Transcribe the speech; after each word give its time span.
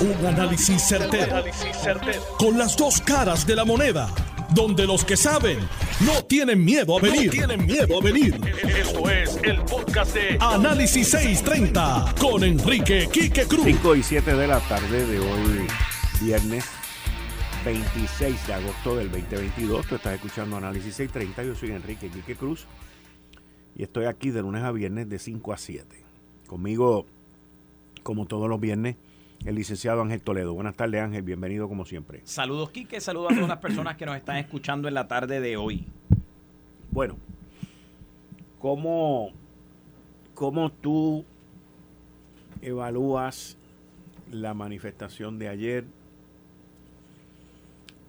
Un 0.00 0.26
análisis 0.26 0.80
certero, 0.82 1.44
Con 2.38 2.56
las 2.56 2.74
dos 2.74 3.02
caras 3.02 3.46
de 3.46 3.54
la 3.54 3.66
moneda. 3.66 4.08
Donde 4.54 4.86
los 4.86 5.04
que 5.04 5.14
saben 5.14 5.58
no 6.06 6.24
tienen 6.24 6.64
miedo 6.64 6.96
a 6.96 7.02
venir. 7.02 7.30
tienen 7.30 7.66
miedo 7.66 8.00
a 8.00 8.02
venir. 8.02 8.40
Esto 8.64 9.10
es 9.10 9.38
el 9.42 9.60
podcast 9.62 10.14
de 10.14 10.38
Análisis 10.40 11.10
630 11.10 12.14
con 12.18 12.42
Enrique 12.42 13.10
Quique 13.12 13.44
Cruz. 13.44 13.64
5 13.66 13.96
y 13.96 14.02
7 14.02 14.34
de 14.34 14.46
la 14.46 14.60
tarde 14.60 15.06
de 15.06 15.18
hoy, 15.18 15.66
viernes 16.22 16.64
26 17.66 18.46
de 18.46 18.54
agosto 18.54 18.96
del 18.96 19.10
2022. 19.10 19.86
Tú 19.86 19.96
estás 19.96 20.14
escuchando 20.14 20.56
Análisis 20.56 20.94
630. 20.94 21.44
Yo 21.44 21.54
soy 21.54 21.72
Enrique 21.72 22.08
Quique 22.08 22.36
Cruz. 22.36 22.66
Y 23.76 23.82
estoy 23.82 24.06
aquí 24.06 24.30
de 24.30 24.40
lunes 24.40 24.64
a 24.64 24.72
viernes 24.72 25.10
de 25.10 25.18
5 25.18 25.52
a 25.52 25.58
7. 25.58 26.02
Conmigo, 26.46 27.04
como 28.02 28.24
todos 28.24 28.48
los 28.48 28.58
viernes, 28.58 28.96
el 29.44 29.54
licenciado 29.54 30.02
Ángel 30.02 30.20
Toledo. 30.20 30.54
Buenas 30.54 30.76
tardes, 30.76 31.00
Ángel. 31.00 31.22
Bienvenido 31.22 31.68
como 31.68 31.84
siempre. 31.84 32.20
Saludos, 32.24 32.70
Quique. 32.70 33.00
Saludos 33.00 33.32
a 33.32 33.34
todas 33.34 33.48
las 33.48 33.58
personas 33.58 33.96
que 33.96 34.06
nos 34.06 34.16
están 34.16 34.36
escuchando 34.36 34.88
en 34.88 34.94
la 34.94 35.08
tarde 35.08 35.40
de 35.40 35.56
hoy. 35.56 35.86
Bueno, 36.90 37.16
¿cómo, 38.58 39.30
cómo 40.34 40.70
tú 40.70 41.24
evalúas 42.60 43.56
la 44.30 44.54
manifestación 44.54 45.38
de 45.38 45.48
ayer 45.48 45.84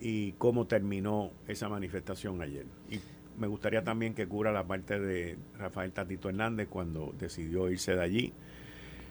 y 0.02 0.34
cómo 0.34 0.66
terminó 0.66 1.32
esa 1.48 1.70
manifestación 1.70 2.42
ayer? 2.42 2.66
Y 2.90 3.00
me 3.40 3.48
gustaría 3.48 3.84
también 3.84 4.14
que 4.14 4.28
cubra 4.28 4.52
la 4.52 4.66
parte 4.66 5.00
de 5.00 5.38
Rafael 5.58 5.94
Tatito 5.94 6.28
Hernández 6.28 6.68
cuando 6.68 7.14
decidió 7.18 7.70
irse 7.70 7.96
de 7.96 8.04
allí. 8.04 8.34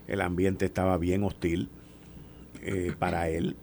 El 0.06 0.20
ambiente 0.20 0.66
estaba 0.66 0.98
bien 0.98 1.22
hostil 1.22 1.70
eh, 2.62 2.92
para 2.98 3.28
él. 3.28 3.56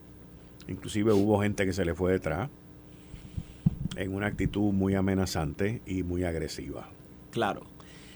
Inclusive 0.68 1.14
hubo 1.14 1.42
gente 1.42 1.66
que 1.66 1.74
se 1.74 1.86
le 1.86 1.94
fue 1.94 2.12
detrás 2.12 2.50
en 3.96 4.14
una 4.14 4.28
actitud 4.28 4.74
muy 4.74 4.96
amenazante 4.96 5.82
y 5.86 6.04
muy 6.04 6.24
agresiva. 6.24 6.88
Claro. 7.32 7.62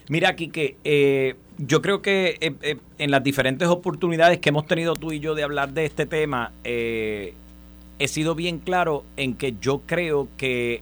Mira, 0.09 0.29
aquí 0.29 0.49
que 0.49 0.75
eh, 0.83 1.35
yo 1.57 1.81
creo 1.81 2.01
que 2.01 2.37
eh, 2.41 2.77
en 2.97 3.11
las 3.11 3.23
diferentes 3.23 3.67
oportunidades 3.67 4.39
que 4.39 4.49
hemos 4.49 4.67
tenido 4.67 4.95
tú 4.95 5.11
y 5.11 5.19
yo 5.19 5.35
de 5.35 5.43
hablar 5.43 5.73
de 5.73 5.85
este 5.85 6.05
tema, 6.05 6.51
he 6.63 7.33
sido 8.07 8.35
bien 8.35 8.59
claro 8.59 9.05
en 9.15 9.35
que 9.35 9.55
yo 9.61 9.81
creo 9.85 10.27
que 10.37 10.81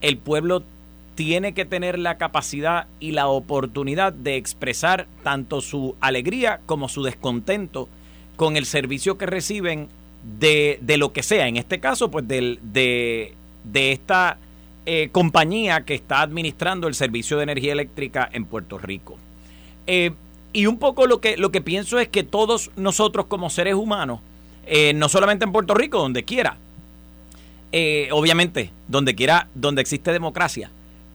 el 0.00 0.18
pueblo 0.18 0.62
tiene 1.14 1.52
que 1.54 1.64
tener 1.64 1.98
la 1.98 2.18
capacidad 2.18 2.86
y 3.00 3.12
la 3.12 3.28
oportunidad 3.28 4.12
de 4.12 4.36
expresar 4.36 5.06
tanto 5.22 5.60
su 5.60 5.96
alegría 6.00 6.60
como 6.66 6.88
su 6.88 7.02
descontento 7.02 7.88
con 8.36 8.56
el 8.56 8.66
servicio 8.66 9.18
que 9.18 9.26
reciben 9.26 9.88
de, 10.22 10.78
lo 10.98 11.12
que 11.12 11.22
sea, 11.22 11.48
en 11.48 11.56
este 11.56 11.80
caso, 11.80 12.10
pues 12.10 12.26
del, 12.26 12.58
de, 12.62 13.34
esta 13.74 14.38
eh, 14.86 15.08
compañía 15.12 15.84
que 15.84 15.94
está 15.94 16.22
administrando 16.22 16.88
el 16.88 16.94
servicio 16.94 17.36
de 17.36 17.44
energía 17.44 17.72
eléctrica 17.72 18.28
en 18.32 18.44
Puerto 18.44 18.78
Rico. 18.78 19.16
Eh, 19.86 20.12
y 20.52 20.66
un 20.66 20.78
poco 20.78 21.06
lo 21.06 21.20
que, 21.20 21.36
lo 21.36 21.50
que 21.50 21.60
pienso 21.60 21.98
es 21.98 22.08
que 22.08 22.22
todos 22.22 22.70
nosotros 22.76 23.26
como 23.26 23.50
seres 23.50 23.74
humanos, 23.74 24.20
eh, 24.66 24.92
no 24.94 25.08
solamente 25.08 25.44
en 25.44 25.52
Puerto 25.52 25.74
Rico, 25.74 25.98
donde 25.98 26.24
quiera, 26.24 26.56
obviamente, 28.10 28.70
donde 28.86 29.14
quiera, 29.14 29.48
donde 29.54 29.80
existe 29.80 30.12
democracia, 30.12 30.70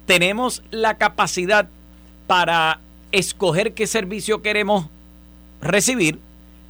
tenemos 0.08 0.64
la 0.72 0.98
capacidad 0.98 1.70
para 2.26 2.80
escoger 3.12 3.74
qué 3.74 3.86
servicio 3.86 4.42
queremos 4.42 4.88
recibir 5.62 6.20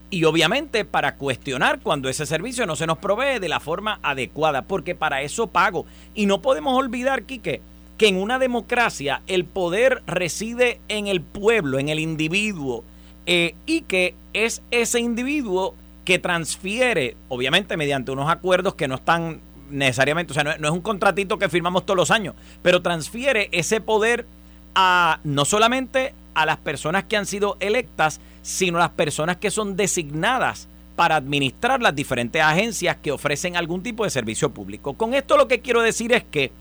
y 0.09 0.23
obviamente 0.23 0.85
para 0.85 1.15
cuestionar 1.15 1.79
cuando 1.81 2.09
ese 2.09 2.25
servicio 2.25 2.65
no 2.65 2.75
se 2.75 2.87
nos 2.87 2.97
provee 2.97 3.39
de 3.39 3.49
la 3.49 3.59
forma 3.59 3.99
adecuada, 4.03 4.61
porque 4.63 4.95
para 4.95 5.21
eso 5.21 5.47
pago. 5.47 5.85
Y 6.15 6.25
no 6.25 6.41
podemos 6.41 6.77
olvidar, 6.77 7.23
Quique, 7.23 7.61
que 7.97 8.07
en 8.07 8.17
una 8.17 8.39
democracia 8.39 9.21
el 9.27 9.45
poder 9.45 10.03
reside 10.07 10.79
en 10.87 11.07
el 11.07 11.21
pueblo, 11.21 11.79
en 11.79 11.89
el 11.89 11.99
individuo, 11.99 12.83
eh, 13.25 13.55
y 13.65 13.81
que 13.81 14.15
es 14.33 14.61
ese 14.71 14.99
individuo 14.99 15.75
que 16.05 16.19
transfiere, 16.19 17.17
obviamente 17.27 17.75
mediante 17.75 18.11
unos 18.11 18.29
acuerdos 18.29 18.75
que 18.75 18.87
no 18.87 18.95
están 18.95 19.41
necesariamente, 19.69 20.31
o 20.31 20.33
sea, 20.33 20.45
no, 20.45 20.57
no 20.57 20.67
es 20.69 20.73
un 20.73 20.81
contratito 20.81 21.37
que 21.37 21.49
firmamos 21.49 21.85
todos 21.85 21.97
los 21.97 22.11
años, 22.11 22.35
pero 22.61 22.81
transfiere 22.81 23.49
ese 23.51 23.81
poder 23.81 24.25
a 24.73 25.19
no 25.25 25.43
solamente 25.43 26.13
a 26.35 26.45
las 26.45 26.57
personas 26.57 27.03
que 27.05 27.17
han 27.17 27.25
sido 27.25 27.57
electas, 27.59 28.21
sino 28.47 28.79
las 28.79 28.91
personas 28.91 29.35
que 29.35 29.51
son 29.51 29.75
designadas 29.75 30.69
para 30.95 31.17
administrar 31.17 31.81
las 31.81 31.93
diferentes 31.93 32.41
agencias 32.41 32.95
que 32.95 33.11
ofrecen 33.11 33.57
algún 33.57 33.83
tipo 33.83 34.05
de 34.05 34.09
servicio 34.09 34.53
público. 34.53 34.93
Con 34.93 35.13
esto 35.13 35.35
lo 35.35 35.49
que 35.49 35.59
quiero 35.59 35.81
decir 35.81 36.13
es 36.13 36.23
que, 36.23 36.53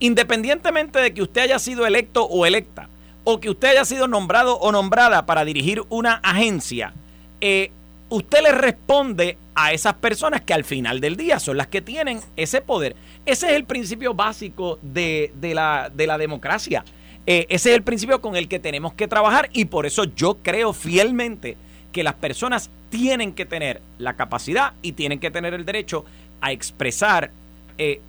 independientemente 0.00 0.98
de 0.98 1.14
que 1.14 1.22
usted 1.22 1.42
haya 1.42 1.60
sido 1.60 1.86
electo 1.86 2.24
o 2.24 2.44
electa, 2.44 2.88
o 3.22 3.38
que 3.38 3.50
usted 3.50 3.68
haya 3.68 3.84
sido 3.84 4.08
nombrado 4.08 4.58
o 4.58 4.72
nombrada 4.72 5.26
para 5.26 5.44
dirigir 5.44 5.84
una 5.90 6.14
agencia, 6.24 6.92
eh, 7.40 7.70
usted 8.08 8.42
le 8.42 8.50
responde 8.50 9.38
a 9.54 9.72
esas 9.72 9.94
personas 9.94 10.40
que 10.40 10.54
al 10.54 10.64
final 10.64 11.00
del 11.00 11.14
día 11.14 11.38
son 11.38 11.56
las 11.56 11.68
que 11.68 11.80
tienen 11.80 12.18
ese 12.34 12.62
poder. 12.62 12.96
Ese 13.26 13.46
es 13.46 13.52
el 13.52 13.64
principio 13.64 14.12
básico 14.12 14.80
de, 14.82 15.30
la, 15.54 15.88
de 15.94 16.06
la 16.08 16.18
democracia. 16.18 16.84
Eh, 17.30 17.44
ese 17.50 17.68
es 17.68 17.76
el 17.76 17.82
principio 17.82 18.22
con 18.22 18.36
el 18.36 18.48
que 18.48 18.58
tenemos 18.58 18.94
que 18.94 19.06
trabajar 19.06 19.50
y 19.52 19.66
por 19.66 19.84
eso 19.84 20.04
yo 20.04 20.38
creo 20.42 20.72
fielmente 20.72 21.58
que 21.92 22.02
las 22.02 22.14
personas 22.14 22.70
tienen 22.88 23.34
que 23.34 23.44
tener 23.44 23.82
la 23.98 24.16
capacidad 24.16 24.72
y 24.80 24.92
tienen 24.92 25.18
que 25.18 25.30
tener 25.30 25.52
el 25.52 25.66
derecho 25.66 26.06
a 26.40 26.52
expresar 26.52 27.30
eh, 27.76 28.00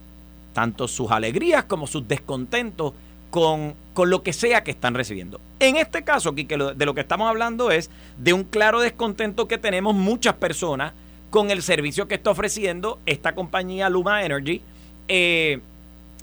tanto 0.53 0.87
sus 0.87 1.11
alegrías 1.11 1.65
como 1.65 1.85
sus 1.85 2.07
descontentos 2.07 2.93
con, 3.29 3.75
con, 3.93 4.09
lo 4.09 4.23
que 4.23 4.31
sea 4.31 4.63
que 4.63 4.71
están 4.71 4.93
recibiendo. 4.93 5.41
En 5.59 5.75
este 5.75 6.05
caso, 6.05 6.31
de 6.31 6.85
lo 6.85 6.93
que 6.93 7.01
estamos 7.01 7.27
hablando 7.27 7.71
es 7.71 7.89
de 8.17 8.31
un 8.31 8.45
claro 8.45 8.79
descontento 8.79 9.49
que 9.49 9.57
tenemos 9.57 9.95
muchas 9.95 10.35
personas 10.35 10.93
con 11.29 11.51
el 11.51 11.61
servicio 11.61 12.07
que 12.07 12.15
está 12.15 12.31
ofreciendo 12.31 12.99
esta 13.05 13.35
compañía 13.35 13.89
Luma 13.89 14.23
Energy. 14.23 14.61
Eh, 15.09 15.59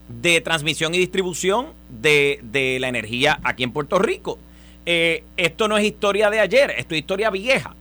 de 0.09 0.41
transmisión 0.41 0.95
y 0.95 0.99
distribución 0.99 1.69
de, 1.89 2.79
la 2.81 2.89
energía 2.89 3.41
aquí 3.43 3.63
en 3.63 3.73
Puerto 3.73 3.99
Rico. 3.99 4.39
Eh, 4.85 5.25
esto 5.37 5.69
no 5.69 5.77
es 5.77 5.85
historia 5.85 6.31
de 6.31 6.41
ayer, 6.41 6.73
esto 6.77 6.95
es 6.95 7.01
historia 7.01 7.31
vieja. 7.31 7.75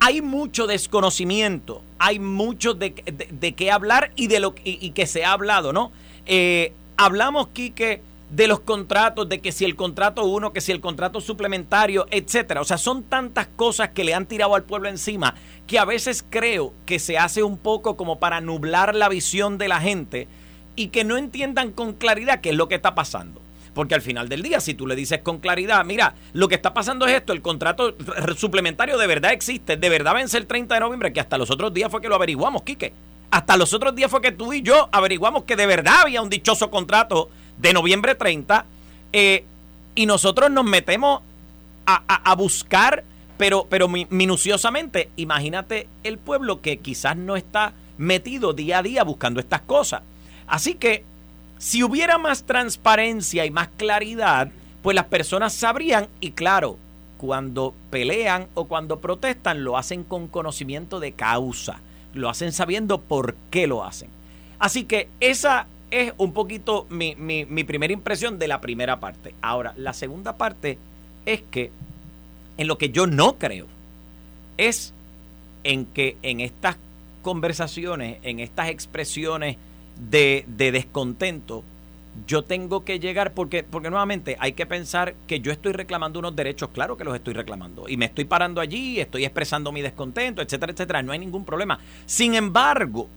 Hay 0.00 0.20
mucho 0.22 0.66
desconocimiento, 0.66 1.82
hay 1.98 2.18
mucho 2.18 2.74
de, 2.74 2.92
qué 2.92 3.70
hablar 3.70 4.12
y 4.16 4.26
de 4.26 4.40
lo 4.40 4.54
y, 4.64 4.90
que 4.90 5.06
se 5.06 5.24
ha 5.24 5.32
hablado, 5.32 5.72
¿no? 5.72 5.92
Eh, 6.26 6.72
hablamos, 6.96 7.48
Quique, 7.48 8.02
de 8.30 8.48
los 8.48 8.60
contratos, 8.60 9.28
de 9.28 9.40
que 9.40 9.52
si 9.52 9.64
el 9.64 9.76
contrato 9.76 10.24
uno, 10.24 10.52
que 10.52 10.60
si 10.60 10.72
el 10.72 10.80
contrato 10.80 11.20
suplementario, 11.20 12.06
etcétera. 12.10 12.60
O 12.60 12.64
sea, 12.64 12.78
son 12.78 13.04
tantas 13.04 13.46
cosas 13.46 13.90
que 13.90 14.02
le 14.02 14.14
han 14.14 14.26
tirado 14.26 14.54
al 14.54 14.64
pueblo 14.64 14.88
encima 14.88 15.34
que 15.66 15.78
a 15.78 15.84
veces 15.84 16.24
creo 16.28 16.74
que 16.86 16.98
se 16.98 17.16
hace 17.16 17.42
un 17.42 17.56
poco 17.56 17.96
como 17.96 18.18
para 18.18 18.40
nublar 18.40 18.94
la 18.94 19.08
visión 19.08 19.56
de 19.58 19.68
la 19.68 19.80
gente 19.80 20.28
y 20.76 20.88
que 20.88 21.04
no 21.04 21.16
entiendan 21.16 21.72
con 21.72 21.92
claridad 21.92 22.40
qué 22.40 22.50
es 22.50 22.56
lo 22.56 22.68
que 22.68 22.74
está 22.74 22.94
pasando. 22.94 23.40
Porque 23.74 23.94
al 23.94 24.02
final 24.02 24.28
del 24.28 24.42
día, 24.42 24.60
si 24.60 24.74
tú 24.74 24.86
le 24.86 24.94
dices 24.94 25.20
con 25.20 25.38
claridad, 25.38 25.84
mira, 25.84 26.14
lo 26.32 26.48
que 26.48 26.54
está 26.54 26.72
pasando 26.72 27.06
es 27.06 27.14
esto, 27.14 27.32
el 27.32 27.42
contrato 27.42 27.96
suplementario 28.36 28.96
de 28.96 29.06
verdad 29.06 29.32
existe, 29.32 29.76
de 29.76 29.88
verdad 29.88 30.14
vence 30.14 30.38
el 30.38 30.46
30 30.46 30.74
de 30.74 30.80
noviembre, 30.80 31.12
que 31.12 31.20
hasta 31.20 31.36
los 31.36 31.50
otros 31.50 31.74
días 31.74 31.90
fue 31.90 32.00
que 32.00 32.08
lo 32.08 32.14
averiguamos, 32.14 32.62
Quique. 32.62 32.92
Hasta 33.32 33.56
los 33.56 33.74
otros 33.74 33.96
días 33.96 34.10
fue 34.10 34.20
que 34.20 34.30
tú 34.30 34.52
y 34.52 34.62
yo 34.62 34.88
averiguamos 34.92 35.42
que 35.42 35.56
de 35.56 35.66
verdad 35.66 36.02
había 36.02 36.22
un 36.22 36.30
dichoso 36.30 36.70
contrato 36.70 37.30
de 37.58 37.72
noviembre 37.72 38.14
30 38.14 38.64
eh, 39.12 39.44
y 39.96 40.06
nosotros 40.06 40.52
nos 40.52 40.64
metemos 40.64 41.22
a, 41.86 42.34
buscar, 42.36 43.04
pero, 43.36 43.66
pero 43.68 43.88
minuciosamente, 43.88 45.10
imagínate 45.16 45.88
el 46.02 46.18
pueblo 46.18 46.60
que 46.60 46.78
quizás 46.78 47.16
no 47.16 47.36
está 47.36 47.74
metido 47.98 48.52
día 48.52 48.78
a 48.78 48.82
día 48.82 49.04
buscando 49.04 49.40
estas 49.40 49.62
cosas. 49.62 50.02
Así 50.46 50.74
que 50.74 51.04
si 51.58 51.82
hubiera 51.82 52.18
más 52.18 52.44
transparencia 52.44 53.46
y 53.46 53.50
más 53.50 53.68
claridad, 53.76 54.50
pues 54.82 54.94
las 54.94 55.06
personas 55.06 55.52
sabrían 55.54 56.08
y 56.20 56.32
claro, 56.32 56.78
cuando 57.16 57.74
pelean 57.90 58.48
o 58.54 58.66
cuando 58.66 59.00
protestan 59.00 59.64
lo 59.64 59.78
hacen 59.78 60.04
con 60.04 60.28
conocimiento 60.28 61.00
de 61.00 61.12
causa, 61.12 61.80
lo 62.12 62.28
hacen 62.28 62.52
sabiendo 62.52 63.00
por 63.00 63.34
qué 63.50 63.66
lo 63.66 63.84
hacen. 63.84 64.10
Así 64.58 64.84
que 64.84 65.08
esa 65.20 65.66
es 65.90 66.12
un 66.18 66.32
poquito 66.32 66.86
mi, 66.90 67.14
mi, 67.14 67.64
primera 67.64 67.92
impresión 67.92 68.38
de 68.38 68.48
la 68.48 68.60
primera 68.60 69.00
parte. 69.00 69.34
Ahora, 69.40 69.74
la 69.76 69.92
segunda 69.92 70.36
parte 70.36 70.78
es 71.24 71.42
que 71.50 71.70
en 72.56 72.66
lo 72.66 72.78
que 72.78 72.90
yo 72.90 73.06
no 73.06 73.38
creo 73.38 73.66
es 74.56 74.92
en 75.62 75.86
que 75.86 76.16
en 76.22 76.40
estas 76.40 76.76
conversaciones, 77.22 78.18
en 78.22 78.40
estas 78.40 78.68
expresiones, 78.68 79.56
de, 79.98 80.44
descontento, 80.56 81.64
yo 82.26 82.42
tengo 82.42 82.84
que 82.84 83.00
llegar, 83.00 83.34
porque, 83.34 83.64
porque 83.64 83.90
nuevamente 83.90 84.36
hay 84.38 84.52
que 84.52 84.66
pensar 84.66 85.14
que 85.26 85.40
yo 85.40 85.50
estoy 85.50 85.72
reclamando 85.72 86.18
unos 86.20 86.36
derechos, 86.36 86.70
claro 86.72 86.96
que 86.96 87.04
los 87.04 87.14
estoy 87.14 87.34
reclamando, 87.34 87.88
y 87.88 87.96
me 87.96 88.04
estoy 88.04 88.24
parando 88.24 88.60
allí, 88.60 89.00
estoy 89.00 89.24
expresando 89.24 89.72
mi 89.72 89.82
descontento, 89.82 90.40
etcétera, 90.40 90.72
etcétera, 90.72 91.02
no 91.02 91.12
hay 91.12 91.18
ningún 91.18 91.44
problema. 91.44 91.80
Sin 92.06 92.34
embargo, 92.34 93.08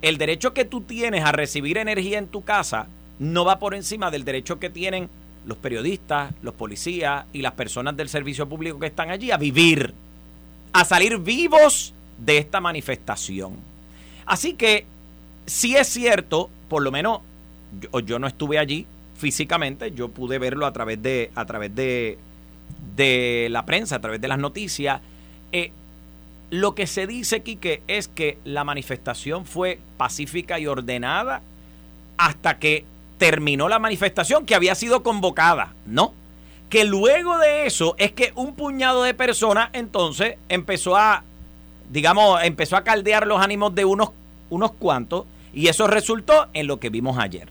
el 0.00 0.18
derecho 0.18 0.54
que 0.54 0.64
tú 0.64 0.80
tienes 0.80 1.24
a 1.24 1.32
recibir 1.32 1.78
energía 1.78 2.18
en 2.18 2.28
tu 2.28 2.42
casa 2.42 2.88
no 3.18 3.44
va 3.44 3.58
por 3.58 3.74
encima 3.74 4.10
del 4.10 4.24
derecho 4.24 4.58
que 4.58 4.70
tienen 4.70 5.08
los 5.46 5.58
periodistas, 5.58 6.32
los 6.42 6.54
policías 6.54 7.24
y 7.32 7.42
las 7.42 7.52
personas 7.52 7.96
del 7.96 8.08
servicio 8.08 8.48
público 8.48 8.78
que 8.78 8.86
están 8.86 9.10
allí 9.10 9.30
a 9.30 9.36
vivir, 9.36 9.94
a 10.72 10.84
salir 10.84 11.18
vivos 11.18 11.94
de 12.18 12.38
esta 12.38 12.60
manifestación. 12.60 13.56
Así 14.26 14.54
que, 14.54 14.86
si 15.46 15.76
es 15.76 15.88
cierto, 15.88 16.50
por 16.68 16.82
lo 16.82 16.90
menos 16.90 17.20
yo, 17.80 18.00
yo, 18.00 18.18
no 18.18 18.26
estuve 18.26 18.58
allí 18.58 18.86
físicamente, 19.16 19.92
yo 19.92 20.08
pude 20.08 20.38
verlo 20.38 20.66
a 20.66 20.72
través 20.72 21.02
de, 21.02 21.30
a 21.34 21.44
través 21.44 21.74
de, 21.74 22.18
de 22.96 23.48
la 23.50 23.64
prensa, 23.64 23.96
a 23.96 24.00
través 24.00 24.20
de 24.20 24.28
las 24.28 24.38
noticias. 24.38 25.00
Eh, 25.52 25.72
lo 26.50 26.74
que 26.74 26.86
se 26.86 27.06
dice, 27.06 27.42
Quique, 27.42 27.82
es 27.86 28.08
que 28.08 28.38
la 28.44 28.64
manifestación 28.64 29.46
fue 29.46 29.80
pacífica 29.96 30.58
y 30.58 30.66
ordenada 30.66 31.40
hasta 32.18 32.58
que 32.58 32.84
terminó 33.18 33.68
la 33.68 33.78
manifestación 33.78 34.44
que 34.44 34.54
había 34.54 34.74
sido 34.74 35.02
convocada, 35.02 35.74
¿no? 35.86 36.12
Que 36.68 36.84
luego 36.84 37.38
de 37.38 37.66
eso 37.66 37.94
es 37.98 38.12
que 38.12 38.32
un 38.34 38.54
puñado 38.54 39.02
de 39.02 39.14
personas 39.14 39.70
entonces 39.72 40.36
empezó 40.48 40.96
a, 40.96 41.22
digamos, 41.90 42.42
empezó 42.42 42.76
a 42.76 42.84
caldear 42.84 43.26
los 43.26 43.40
ánimos 43.40 43.74
de 43.74 43.84
unos, 43.84 44.10
unos 44.52 44.72
cuantos 44.72 45.24
y 45.54 45.68
eso 45.68 45.86
resultó 45.86 46.48
en 46.52 46.66
lo 46.66 46.78
que 46.78 46.90
vimos 46.90 47.18
ayer. 47.18 47.48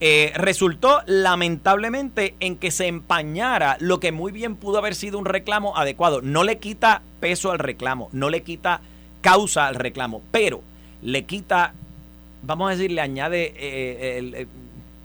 Eh, 0.00 0.32
resultó 0.34 1.00
lamentablemente 1.06 2.34
en 2.40 2.56
que 2.56 2.70
se 2.70 2.86
empañara 2.86 3.76
lo 3.80 4.00
que 4.00 4.12
muy 4.12 4.30
bien 4.32 4.56
pudo 4.56 4.78
haber 4.78 4.94
sido 4.94 5.18
un 5.18 5.24
reclamo 5.24 5.76
adecuado. 5.76 6.20
No 6.20 6.44
le 6.44 6.58
quita 6.58 7.00
peso 7.20 7.50
al 7.50 7.58
reclamo, 7.58 8.10
no 8.12 8.28
le 8.28 8.42
quita 8.42 8.82
causa 9.22 9.66
al 9.66 9.76
reclamo, 9.76 10.20
pero 10.30 10.62
le 11.00 11.24
quita, 11.24 11.72
vamos 12.42 12.68
a 12.68 12.76
decir, 12.76 12.92
le 12.92 13.00
añade, 13.00 13.54
eh, 13.56 14.46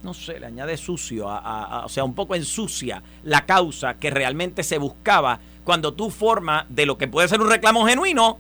no 0.04 0.14
sé, 0.14 0.40
le 0.40 0.48
añade 0.48 0.76
sucio, 0.76 1.28
o 1.28 1.90
sea, 1.90 2.04
un 2.04 2.16
poco 2.16 2.36
ensucia 2.36 3.02
la 3.24 3.46
causa 3.46 3.94
que 3.94 4.10
realmente 4.10 4.64
se 4.64 4.78
buscaba 4.78 5.40
cuando 5.64 5.94
tú 5.94 6.10
formas 6.10 6.66
de 6.68 6.86
lo 6.86 6.98
que 6.98 7.08
puede 7.08 7.30
ser 7.30 7.40
un 7.40 7.50
reclamo 7.50 7.86
genuino 7.86 8.40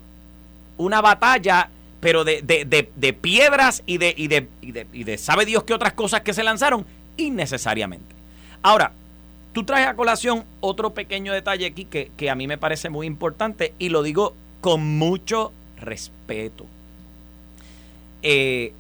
una 0.80 1.02
batalla 1.02 1.70
pero 2.00 2.24
de, 2.24 2.42
de, 2.42 2.90
de, 2.96 3.14
piedras 3.14 3.84
y 3.86 3.98
de, 3.98 4.14
y, 4.16 4.28
de, 4.28 4.48
y 4.62 5.04
de, 5.04 5.18
sabe 5.18 5.46
Dios 5.46 5.64
qué 5.64 5.74
otras 5.74 5.94
cosas 5.94 6.22
que 6.22 6.34
se 6.34 6.44
lanzaron 6.44 6.86
innecesariamente. 7.18 8.16
Ahora, 8.62 8.94
tú 9.54 9.64
traes 9.64 9.88
a 9.88 9.96
colación 9.96 10.46
otro 10.62 10.94
pequeño 10.94 11.34
detalle 11.34 11.66
aquí 11.66 11.86
que, 11.86 12.12
que 12.16 12.30
a 12.30 12.36
mí 12.36 12.48
me 12.48 12.58
parece 12.58 12.90
muy 12.90 13.08
importante 13.08 13.74
y 13.80 13.90
lo 13.90 14.04
digo 14.04 14.34
con 14.62 14.98
mucho 14.98 15.52
respeto. 15.80 16.66
Eh, 18.22 18.74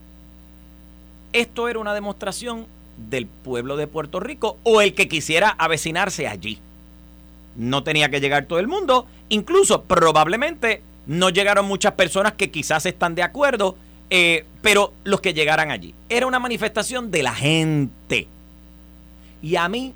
esto 1.34 1.68
era 1.70 1.80
una 1.80 1.94
demostración 1.94 2.68
del 3.10 3.28
pueblo 3.28 3.78
de 3.78 3.88
Puerto 3.88 4.20
Rico 4.20 4.58
o 4.64 4.82
el 4.82 4.94
que 4.94 5.08
quisiera 5.08 5.50
avecinarse 5.50 6.28
allí. 6.28 6.60
No 7.56 7.84
tenía 7.84 8.10
que 8.10 8.20
llegar 8.20 8.46
todo 8.46 8.60
el 8.60 8.68
mundo, 8.68 9.08
incluso 9.30 9.84
probablemente 9.84 10.82
no 11.10 11.32
llegaron 11.32 11.66
muchas 11.66 11.94
personas 11.94 12.34
que 12.34 12.52
quizás 12.52 12.86
están 12.86 13.16
de 13.16 13.24
acuerdo, 13.24 13.76
eh, 14.12 14.46
pero 14.62 14.94
los 15.04 15.22
que 15.22 15.34
llegaran 15.34 15.72
allí. 15.72 15.96
Era 16.08 16.28
una 16.28 16.38
manifestación 16.38 17.10
de 17.10 17.24
la 17.24 17.34
gente. 17.34 18.28
Y 19.42 19.56
a 19.56 19.68
mí, 19.68 19.92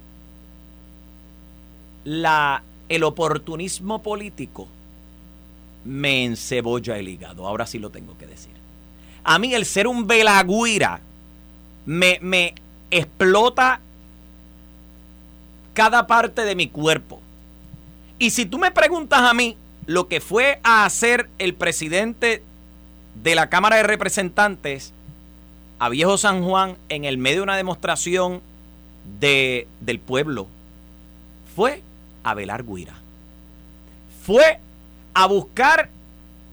la, 2.04 2.64
el 2.90 3.04
oportunismo 3.04 4.02
político 4.02 4.68
me 5.86 6.26
encebolla 6.26 6.98
el 6.98 7.08
hígado. 7.08 7.46
Ahora 7.46 7.68
sí 7.68 7.78
lo 7.78 7.92
tengo 7.92 8.18
que 8.18 8.26
decir. 8.26 8.54
A 9.24 9.38
mí 9.38 9.54
el 9.54 9.66
ser 9.66 9.86
un 9.86 10.08
velagüira 10.08 11.00
me, 11.86 12.18
me 12.24 12.56
explota 12.90 13.82
cada 15.76 16.08
parte 16.08 16.44
de 16.44 16.56
mi 16.56 16.70
cuerpo. 16.70 17.22
Y 18.18 18.32
si 18.32 18.48
tú 18.48 18.58
me 18.58 18.72
preguntas 18.72 19.22
a 19.22 19.36
mí, 19.36 19.58
lo 19.86 20.08
que 20.08 20.22
fue 20.22 20.60
a 20.64 20.86
hacer 20.86 21.30
el 21.40 21.54
presidente 21.54 22.44
de 23.22 23.36
la 23.36 23.50
Cámara 23.50 23.78
de 23.78 23.84
Representantes 23.84 24.94
a 25.80 25.90
Viejo 25.90 26.18
San 26.18 26.44
Juan 26.44 26.78
en 26.90 27.06
el 27.06 27.18
medio 27.18 27.38
de 27.38 27.44
una 27.44 27.58
demostración 27.58 28.42
de, 29.20 29.68
del 29.82 30.00
pueblo 30.00 30.48
fue 31.56 31.82
a 32.24 32.34
velar 32.34 32.64
guira. 32.64 32.94
Fue 34.26 34.60
a 35.14 35.26
buscar 35.28 35.90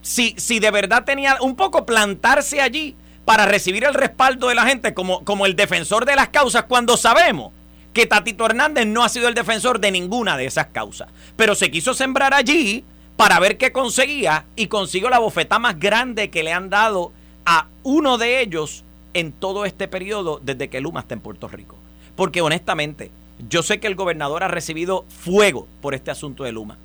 si, 0.03 0.35
si 0.37 0.59
de 0.59 0.71
verdad 0.71 1.05
tenía 1.05 1.37
un 1.41 1.57
poco 1.57 1.87
plantarse 1.87 2.61
allí 2.61 2.97
para 3.25 3.47
recibir 3.47 3.85
el 3.85 3.95
respaldo 3.95 4.49
de 4.49 4.55
la 4.55 4.67
gente 4.67 4.93
como, 4.93 5.25
como 5.25 5.47
el 5.47 5.55
defensor 5.55 6.05
de 6.05 6.17
las 6.17 6.29
causas 6.29 6.65
cuando 6.65 6.97
sabemos 6.97 7.53
que 7.93 8.07
Tatito 8.07 8.47
Hernández 8.47 8.87
no 8.87 9.05
ha 9.05 9.09
sido 9.09 9.29
el 9.29 9.35
defensor 9.35 9.81
de 9.81 9.91
ninguna 9.91 10.37
de 10.37 10.47
esas 10.47 10.67
causas. 10.67 11.09
Pero 11.37 11.55
se 11.55 11.71
quiso 11.71 11.95
sembrar 11.95 12.35
allí 12.35 12.85
para 13.21 13.39
ver 13.39 13.59
qué 13.59 13.71
conseguía 13.71 14.47
y 14.57 14.69
consiguió 14.69 15.11
la 15.11 15.19
bofeta 15.19 15.59
más 15.59 15.79
grande 15.79 16.31
que 16.31 16.43
le 16.43 16.55
han 16.55 16.71
dado 16.71 17.13
a 17.45 17.67
uno 17.83 18.17
de 18.17 18.41
ellos 18.41 18.83
en 19.13 19.33
todo 19.33 19.67
este 19.67 19.89
periodo 19.89 20.41
desde 20.43 20.71
que 20.71 20.81
Luma 20.81 21.01
está 21.01 21.13
en 21.13 21.21
Puerto 21.21 21.47
Rico. 21.47 21.77
Porque 22.17 22.41
honestamente, 22.41 23.11
yo 23.47 23.63
sé 23.63 23.79
que 23.79 23.89
el 23.89 23.95
gobernador 23.95 24.43
ha 24.43 24.49
recibido 24.49 25.05
fuego 25.11 25.69
por 25.83 25.95
este 25.95 26.11
asunto 26.11 26.45
de 26.45 26.53
Luma. 26.53 26.79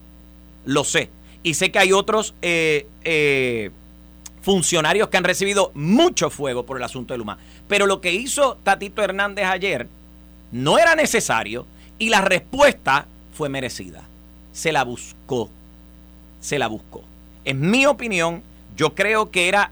Lo 0.66 0.84
sé. 0.84 1.10
Y 1.42 1.54
sé 1.54 1.72
que 1.72 1.80
hay 1.80 1.94
otros 1.94 2.36
eh, 2.42 2.86
eh, 3.06 3.72
funcionarios 4.42 5.08
que 5.08 5.16
han 5.16 5.24
recibido 5.24 5.72
mucho 5.74 6.30
fuego 6.30 6.66
por 6.66 6.76
el 6.76 6.84
asunto 6.84 7.14
de 7.14 7.20
Luma. 7.20 7.38
Pero 7.70 7.88
lo 7.88 8.02
que 8.02 8.12
hizo 8.12 8.58
Tatito 8.62 9.02
Hernández 9.02 9.46
ayer 9.46 9.88
no 10.52 10.80
era 10.80 10.96
necesario 10.96 11.66
y 11.98 12.10
la 12.10 12.20
respuesta 12.20 13.08
fue 13.34 13.48
merecida. 13.48 14.04
Se 14.52 14.74
la 14.74 14.84
buscó 14.84 15.50
se 16.46 16.60
la 16.60 16.68
buscó. 16.68 17.04
En 17.44 17.70
mi 17.72 17.86
opinión, 17.88 18.44
yo 18.78 18.94
creo 18.94 19.32
que 19.32 19.48
era, 19.48 19.72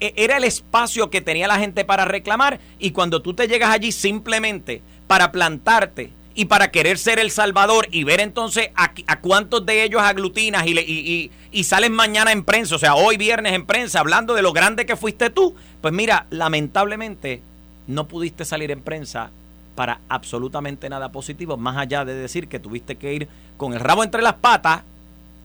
e, 0.00 0.12
era 0.16 0.36
el 0.36 0.44
espacio 0.44 1.08
que 1.08 1.20
tenía 1.20 1.46
la 1.46 1.58
gente 1.58 1.84
para 1.84 2.04
reclamar 2.04 2.58
y 2.80 2.90
cuando 2.90 3.22
tú 3.22 3.34
te 3.34 3.46
llegas 3.46 3.70
allí 3.70 3.92
simplemente 3.92 4.82
para 5.06 5.30
plantarte 5.30 6.10
y 6.34 6.46
para 6.46 6.70
querer 6.70 6.98
ser 6.98 7.20
el 7.20 7.30
Salvador 7.30 7.86
y 7.92 8.02
ver 8.04 8.20
entonces 8.20 8.70
a, 8.74 9.20
cuántos 9.20 9.64
de 9.64 9.84
ellos 9.84 10.02
aglutinas 10.02 10.66
y, 10.66 10.76
y, 10.78 11.30
y, 11.52 11.64
sales 11.64 11.90
mañana 11.90 12.32
en 12.32 12.42
prensa, 12.42 12.74
o 12.74 12.78
sea, 12.78 12.94
hoy 12.94 13.16
viernes 13.16 13.52
en 13.52 13.66
prensa, 13.66 14.00
hablando 14.00 14.34
de 14.34 14.42
lo 14.42 14.52
grande 14.52 14.86
que 14.86 14.96
fuiste 14.96 15.30
tú, 15.30 15.54
pues 15.80 15.92
mira, 15.92 16.26
lamentablemente 16.30 17.42
no 17.86 18.08
pudiste 18.08 18.44
salir 18.44 18.70
en 18.70 18.80
prensa 18.80 19.30
para 19.74 20.00
absolutamente 20.08 20.88
nada 20.88 21.12
positivo, 21.12 21.56
más 21.56 21.76
allá 21.76 22.04
de 22.04 22.14
decir 22.14 22.48
que 22.48 22.58
tuviste 22.58 22.96
que 22.96 23.12
ir 23.12 23.28
con 23.58 23.74
el 23.74 23.80
rabo 23.80 24.02
entre 24.02 24.22
las 24.22 24.34
patas 24.34 24.82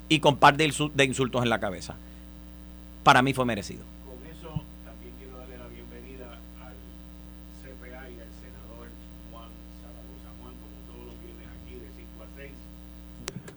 y 0.10 0.20
con 0.20 0.38
par 0.38 0.58
de, 0.58 0.66
insultos 1.06 1.44
en 1.44 1.50
la 1.50 1.60
cabeza. 1.60 1.96
Para 3.04 3.22
mí 3.22 3.34
fue 3.34 3.46
merecido. 3.46 3.84
Con 4.06 4.26
eso 4.26 4.64
también 4.86 5.14
quiero 5.18 5.38
darle 5.38 5.58
la 5.58 5.68
bienvenida 5.68 6.40
al 6.62 6.76
CPA 7.62 8.10
y 8.10 8.20
al 8.20 8.32
senador 8.42 8.88
Juan 9.32 9.50
Zaragoza. 9.82 10.30
Juan, 10.40 10.54
como 10.56 10.94
todos 10.94 11.06
los 11.06 11.24
viernes 11.24 11.48
aquí 11.62 11.76
de 11.76 11.90
5 11.96 12.24
a 12.24 12.28
6. 12.38 12.52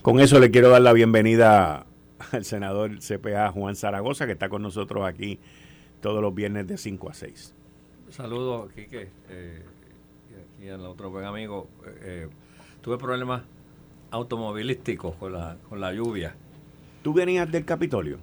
Con 0.03 0.21
eso 0.21 0.41
le 0.41 0.51
quiero 0.51 0.71
dar 0.71 0.83
la 0.83 0.93
bienvenida 0.93 1.87
al 2.33 2.45
senador 2.45 2.99
CPA 2.99 3.51
Juan 3.51 3.77
Zaragoza, 3.77 4.27
que 4.27 4.33
está 4.33 4.49
con 4.49 4.63
nosotros 4.63 5.05
aquí 5.05 5.39
todos 6.01 6.23
los 6.23 6.35
viernes 6.35 6.67
de 6.67 6.79
5 6.79 7.11
a 7.11 7.15
6. 7.15 7.55
Saludos, 8.11 8.73
Quique, 8.73 9.09
eh, 9.29 9.63
y 10.61 10.69
al 10.69 10.85
otro 10.85 11.11
buen 11.11 11.25
amigo. 11.25 11.69
Eh, 12.03 12.29
tuve 12.83 12.99
problemas 12.99 13.43
automovilísticos 14.11 15.15
con 15.17 15.33
la, 15.33 15.57
con 15.69 15.81
la 15.81 15.93
lluvia. 15.93 16.35
¿Tú 17.03 17.13
venías 17.13 17.51
del 17.51 17.65
Capitolio? 17.65 18.19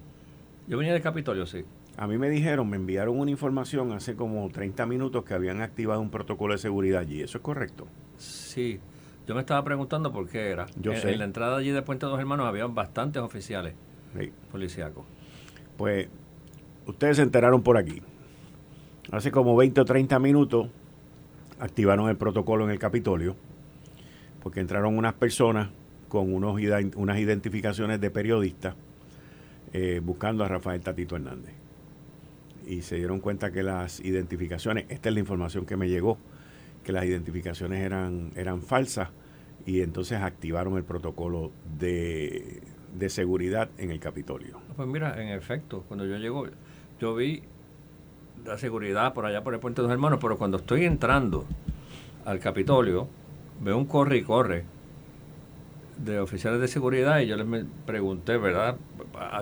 Yo 0.67 0.77
venía 0.77 0.93
del 0.93 1.01
Capitolio, 1.01 1.45
sí. 1.45 1.63
A 1.97 2.07
mí 2.07 2.17
me 2.17 2.29
dijeron, 2.29 2.69
me 2.69 2.75
enviaron 2.75 3.19
una 3.19 3.31
información 3.31 3.91
hace 3.91 4.15
como 4.15 4.49
30 4.49 4.85
minutos 4.85 5.23
que 5.23 5.33
habían 5.33 5.61
activado 5.61 5.99
un 5.99 6.11
protocolo 6.11 6.53
de 6.53 6.59
seguridad 6.59 7.01
allí. 7.01 7.21
¿Eso 7.21 7.39
es 7.39 7.43
correcto? 7.43 7.87
Sí. 8.17 8.79
Yo 9.25 9.33
me 9.33 9.41
estaba 9.41 9.63
preguntando 9.63 10.13
por 10.13 10.29
qué 10.29 10.49
era. 10.49 10.67
Yo 10.79 10.93
en, 10.93 11.01
sé. 11.01 11.11
En 11.11 11.19
la 11.19 11.25
entrada 11.25 11.57
allí 11.57 11.71
de 11.71 11.81
Puente 11.81 12.05
de 12.05 12.11
Dos 12.11 12.19
Hermanos 12.19 12.45
había 12.45 12.67
bastantes 12.67 13.21
oficiales 13.21 13.73
sí. 14.17 14.31
policíacos. 14.51 15.05
Pues 15.75 16.07
ustedes 16.85 17.17
se 17.17 17.23
enteraron 17.23 17.63
por 17.63 17.77
aquí. 17.77 18.01
Hace 19.11 19.31
como 19.31 19.55
20 19.55 19.81
o 19.81 19.85
30 19.85 20.19
minutos 20.19 20.67
activaron 21.59 22.09
el 22.09 22.17
protocolo 22.17 22.65
en 22.65 22.71
el 22.71 22.79
Capitolio 22.79 23.35
porque 24.47 24.59
entraron 24.59 24.97
unas 24.97 25.13
personas 25.13 25.69
con 26.07 26.33
unos, 26.33 26.59
unas 26.95 27.19
identificaciones 27.19 27.99
de 27.99 28.11
periodistas 28.11 28.75
eh, 29.73 30.01
buscando 30.03 30.43
a 30.43 30.47
Rafael 30.47 30.81
Tatito 30.81 31.15
Hernández. 31.15 31.53
Y 32.65 32.81
se 32.81 32.95
dieron 32.95 33.19
cuenta 33.19 33.51
que 33.51 33.63
las 33.63 33.99
identificaciones, 33.99 34.85
esta 34.89 35.09
es 35.09 35.13
la 35.13 35.19
información 35.19 35.65
que 35.65 35.77
me 35.77 35.89
llegó, 35.89 36.17
que 36.83 36.91
las 36.91 37.05
identificaciones 37.05 37.83
eran, 37.83 38.31
eran 38.35 38.61
falsas 38.61 39.09
y 39.65 39.81
entonces 39.81 40.19
activaron 40.21 40.77
el 40.77 40.83
protocolo 40.83 41.51
de, 41.77 42.61
de 42.97 43.09
seguridad 43.09 43.69
en 43.77 43.91
el 43.91 43.99
Capitolio. 43.99 44.59
Pues 44.75 44.87
mira, 44.87 45.21
en 45.21 45.29
efecto, 45.29 45.83
cuando 45.87 46.05
yo 46.05 46.17
llego, 46.17 46.47
yo 46.99 47.15
vi 47.15 47.43
la 48.45 48.57
seguridad 48.57 49.13
por 49.13 49.25
allá 49.25 49.43
por 49.43 49.53
el 49.53 49.59
Puente 49.59 49.81
de 49.81 49.87
los 49.87 49.93
Hermanos, 49.93 50.19
pero 50.21 50.37
cuando 50.37 50.57
estoy 50.57 50.85
entrando 50.85 51.45
al 52.25 52.39
Capitolio, 52.39 53.07
veo 53.61 53.77
un 53.77 53.85
corre 53.85 54.17
y 54.17 54.23
corre 54.23 54.76
de 55.97 56.19
oficiales 56.19 56.59
de 56.61 56.67
seguridad 56.67 57.19
y 57.19 57.27
yo 57.27 57.35
les 57.37 57.65
pregunté, 57.85 58.37
¿verdad?, 58.37 58.77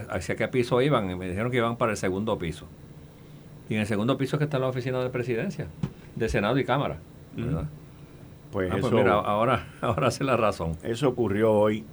hacia 0.09 0.35
qué 0.35 0.47
piso 0.47 0.81
iban 0.81 1.09
y 1.09 1.15
me 1.15 1.27
dijeron 1.27 1.51
que 1.51 1.57
iban 1.57 1.77
para 1.77 1.91
el 1.91 1.97
segundo 1.97 2.37
piso. 2.37 2.65
Y 3.69 3.75
en 3.75 3.81
el 3.81 3.87
segundo 3.87 4.17
piso 4.17 4.37
que 4.37 4.43
está 4.43 4.59
la 4.59 4.67
oficina 4.67 5.01
de 5.01 5.09
presidencia, 5.09 5.67
de 6.15 6.29
Senado 6.29 6.57
y 6.59 6.65
Cámara, 6.65 6.99
¿verdad? 7.35 7.65
Pues, 8.51 8.71
ah, 8.71 8.77
pues 8.79 8.85
eso, 8.85 8.95
mira, 8.95 9.13
ahora, 9.13 9.67
ahora 9.81 10.07
hace 10.07 10.23
la 10.23 10.37
razón. 10.37 10.77
Eso 10.83 11.09
ocurrió 11.09 11.51
hoy. 11.51 11.83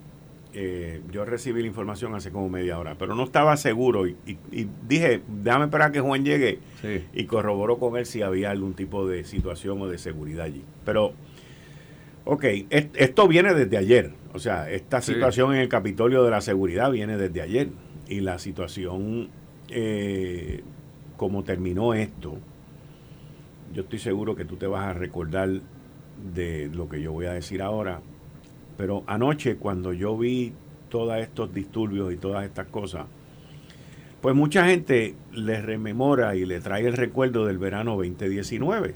Eh, 0.55 1.01
yo 1.11 1.25
recibí 1.25 1.63
la 1.63 1.67
información 1.67 2.15
hace 2.15 2.31
como 2.31 2.51
media 2.51 2.79
hora, 2.79 2.95
pero 2.99 3.15
no 3.15 3.25
estaba 3.25 3.57
seguro 3.57 4.07
y, 4.07 4.17
dije, 4.87 5.23
déjame 5.27 5.65
esperar 5.65 5.93
que 5.93 6.01
Juan 6.01 6.27
llegue 6.27 6.59
y 7.15 7.25
corroboró 7.25 7.79
con 7.79 7.97
él 7.97 8.05
si 8.05 8.21
había 8.21 8.51
algún 8.51 8.75
tipo 8.75 9.09
de 9.09 9.25
situación 9.25 9.81
o 9.81 9.89
de 9.89 9.97
seguridad 9.97 10.45
allí. 10.45 10.63
Pero, 10.85 11.15
ok, 12.25 12.45
esto 12.71 13.29
viene 13.29 13.55
desde 13.55 13.77
ayer, 13.77 14.13
o 14.33 14.39
sea, 14.39 14.71
esta 14.71 15.01
situación 15.01 15.55
en 15.55 15.61
el 15.61 15.69
Capitolio 15.69 16.25
de 16.25 16.31
la 16.31 16.41
Seguridad 16.41 16.91
viene 16.91 17.17
desde 17.17 17.43
ayer 17.43 17.69
y 18.09 18.21
la 18.21 18.39
situación, 18.39 19.31
eh, 19.69 20.63
como 21.17 21.45
terminó 21.45 21.95
esto, 21.95 22.39
yo 23.73 23.83
estoy 23.83 23.99
seguro 23.99 24.37
que 24.37 24.45
tú 24.45 24.57
te 24.57 24.67
vas 24.67 24.87
a 24.87 24.93
recordar 24.93 25.49
de 26.35 26.71
lo 26.73 26.89
que 26.89 27.01
yo 27.01 27.13
voy 27.13 27.27
a 27.27 27.33
decir 27.33 27.63
ahora, 27.63 28.01
pero 28.77 29.03
anoche 29.07 29.57
cuando 29.57 29.93
yo 29.93 30.17
vi 30.17 30.53
todos 30.89 31.17
estos 31.19 31.55
disturbios 31.55 32.13
y 32.13 32.17
todas 32.17 32.45
estas 32.45 32.67
cosas, 32.67 33.07
pues 34.21 34.35
mucha 34.37 34.67
gente 34.67 35.17
le 35.33 35.61
rememora 35.61 36.37
y 36.37 36.47
le 36.47 36.61
trae 36.61 36.87
el 36.87 36.93
recuerdo 36.93 37.47
del 37.47 37.59
verano 37.59 37.97
2019. 37.97 38.95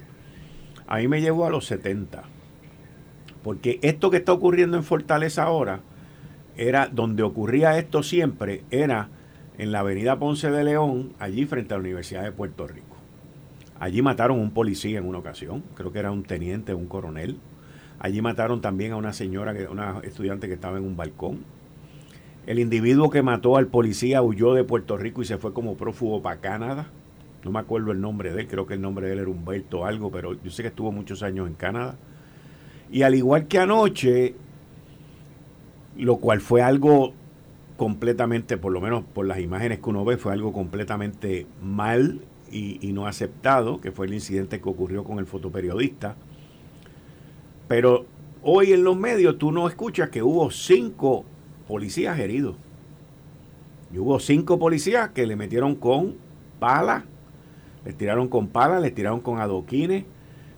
A 0.87 0.97
mí 0.97 1.07
me 1.09 1.19
llevó 1.21 1.45
a 1.45 1.49
los 1.49 1.65
70. 1.65 2.23
Porque 3.47 3.79
esto 3.81 4.11
que 4.11 4.17
está 4.17 4.33
ocurriendo 4.33 4.75
en 4.75 4.83
Fortaleza 4.83 5.43
ahora, 5.43 5.79
era 6.57 6.87
donde 6.87 7.23
ocurría 7.23 7.77
esto 7.77 8.03
siempre, 8.03 8.65
era 8.71 9.07
en 9.57 9.71
la 9.71 9.79
avenida 9.79 10.19
Ponce 10.19 10.51
de 10.51 10.65
León, 10.65 11.13
allí 11.17 11.45
frente 11.45 11.73
a 11.73 11.77
la 11.77 11.83
Universidad 11.83 12.23
de 12.23 12.33
Puerto 12.33 12.67
Rico. 12.67 12.97
Allí 13.79 14.01
mataron 14.01 14.39
a 14.39 14.41
un 14.41 14.51
policía 14.51 14.99
en 14.99 15.05
una 15.05 15.19
ocasión, 15.19 15.63
creo 15.75 15.93
que 15.93 15.99
era 15.99 16.11
un 16.11 16.23
teniente, 16.23 16.73
un 16.73 16.87
coronel. 16.87 17.37
Allí 17.99 18.21
mataron 18.21 18.59
también 18.59 18.91
a 18.91 18.97
una 18.97 19.13
señora, 19.13 19.55
una 19.71 20.01
estudiante 20.03 20.49
que 20.49 20.53
estaba 20.55 20.77
en 20.77 20.83
un 20.83 20.97
balcón. 20.97 21.45
El 22.47 22.59
individuo 22.59 23.09
que 23.09 23.21
mató 23.21 23.55
al 23.55 23.67
policía 23.67 24.21
huyó 24.21 24.55
de 24.55 24.65
Puerto 24.65 24.97
Rico 24.97 25.21
y 25.21 25.25
se 25.25 25.37
fue 25.37 25.53
como 25.53 25.77
prófugo 25.77 26.21
para 26.21 26.41
Canadá. 26.41 26.87
No 27.45 27.51
me 27.51 27.59
acuerdo 27.59 27.93
el 27.93 28.01
nombre 28.01 28.33
de 28.33 28.41
él, 28.41 28.47
creo 28.49 28.67
que 28.67 28.73
el 28.73 28.81
nombre 28.81 29.07
de 29.07 29.13
él 29.13 29.19
era 29.19 29.29
Humberto 29.29 29.85
algo, 29.85 30.11
pero 30.11 30.33
yo 30.33 30.51
sé 30.51 30.63
que 30.63 30.67
estuvo 30.67 30.91
muchos 30.91 31.23
años 31.23 31.47
en 31.47 31.53
Canadá. 31.53 31.95
Y 32.91 33.03
al 33.03 33.15
igual 33.15 33.47
que 33.47 33.59
anoche, 33.59 34.35
lo 35.97 36.17
cual 36.17 36.41
fue 36.41 36.61
algo 36.61 37.13
completamente, 37.77 38.57
por 38.57 38.71
lo 38.71 38.81
menos 38.81 39.03
por 39.13 39.25
las 39.25 39.39
imágenes 39.39 39.79
que 39.79 39.89
uno 39.89 40.03
ve, 40.05 40.17
fue 40.17 40.33
algo 40.33 40.51
completamente 40.51 41.45
mal 41.61 42.21
y, 42.51 42.91
no 42.93 43.07
aceptado, 43.07 43.79
que 43.81 43.91
fue 43.91 44.07
el 44.07 44.13
incidente 44.13 44.61
que 44.61 44.69
ocurrió 44.69 45.03
con 45.03 45.19
el 45.19 45.25
fotoperiodista. 45.25 46.15
Pero 47.67 48.05
hoy 48.41 48.71
en 48.71 48.83
los 48.83 48.97
medios 48.97 49.37
tú 49.37 49.51
no 49.51 49.67
escuchas 49.67 50.09
que 50.09 50.23
hubo 50.23 50.49
cinco 50.49 51.25
policías 51.67 52.17
heridos. 52.19 52.55
Y 53.93 53.99
hubo 53.99 54.19
cinco 54.19 54.59
policías 54.59 55.09
que 55.09 55.27
le 55.27 55.35
metieron 55.35 55.75
con 55.75 56.15
pala, 56.59 57.05
les 57.85 57.95
tiraron 57.95 58.27
con 58.27 58.47
pala, 58.47 58.79
les 58.79 58.93
tiraron 58.93 59.21
con 59.21 59.39
adoquines, 59.39 60.05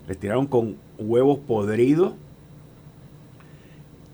les 0.07 0.17
tiraron 0.17 0.47
con 0.47 0.77
huevos 0.99 1.39
podridos 1.39 2.13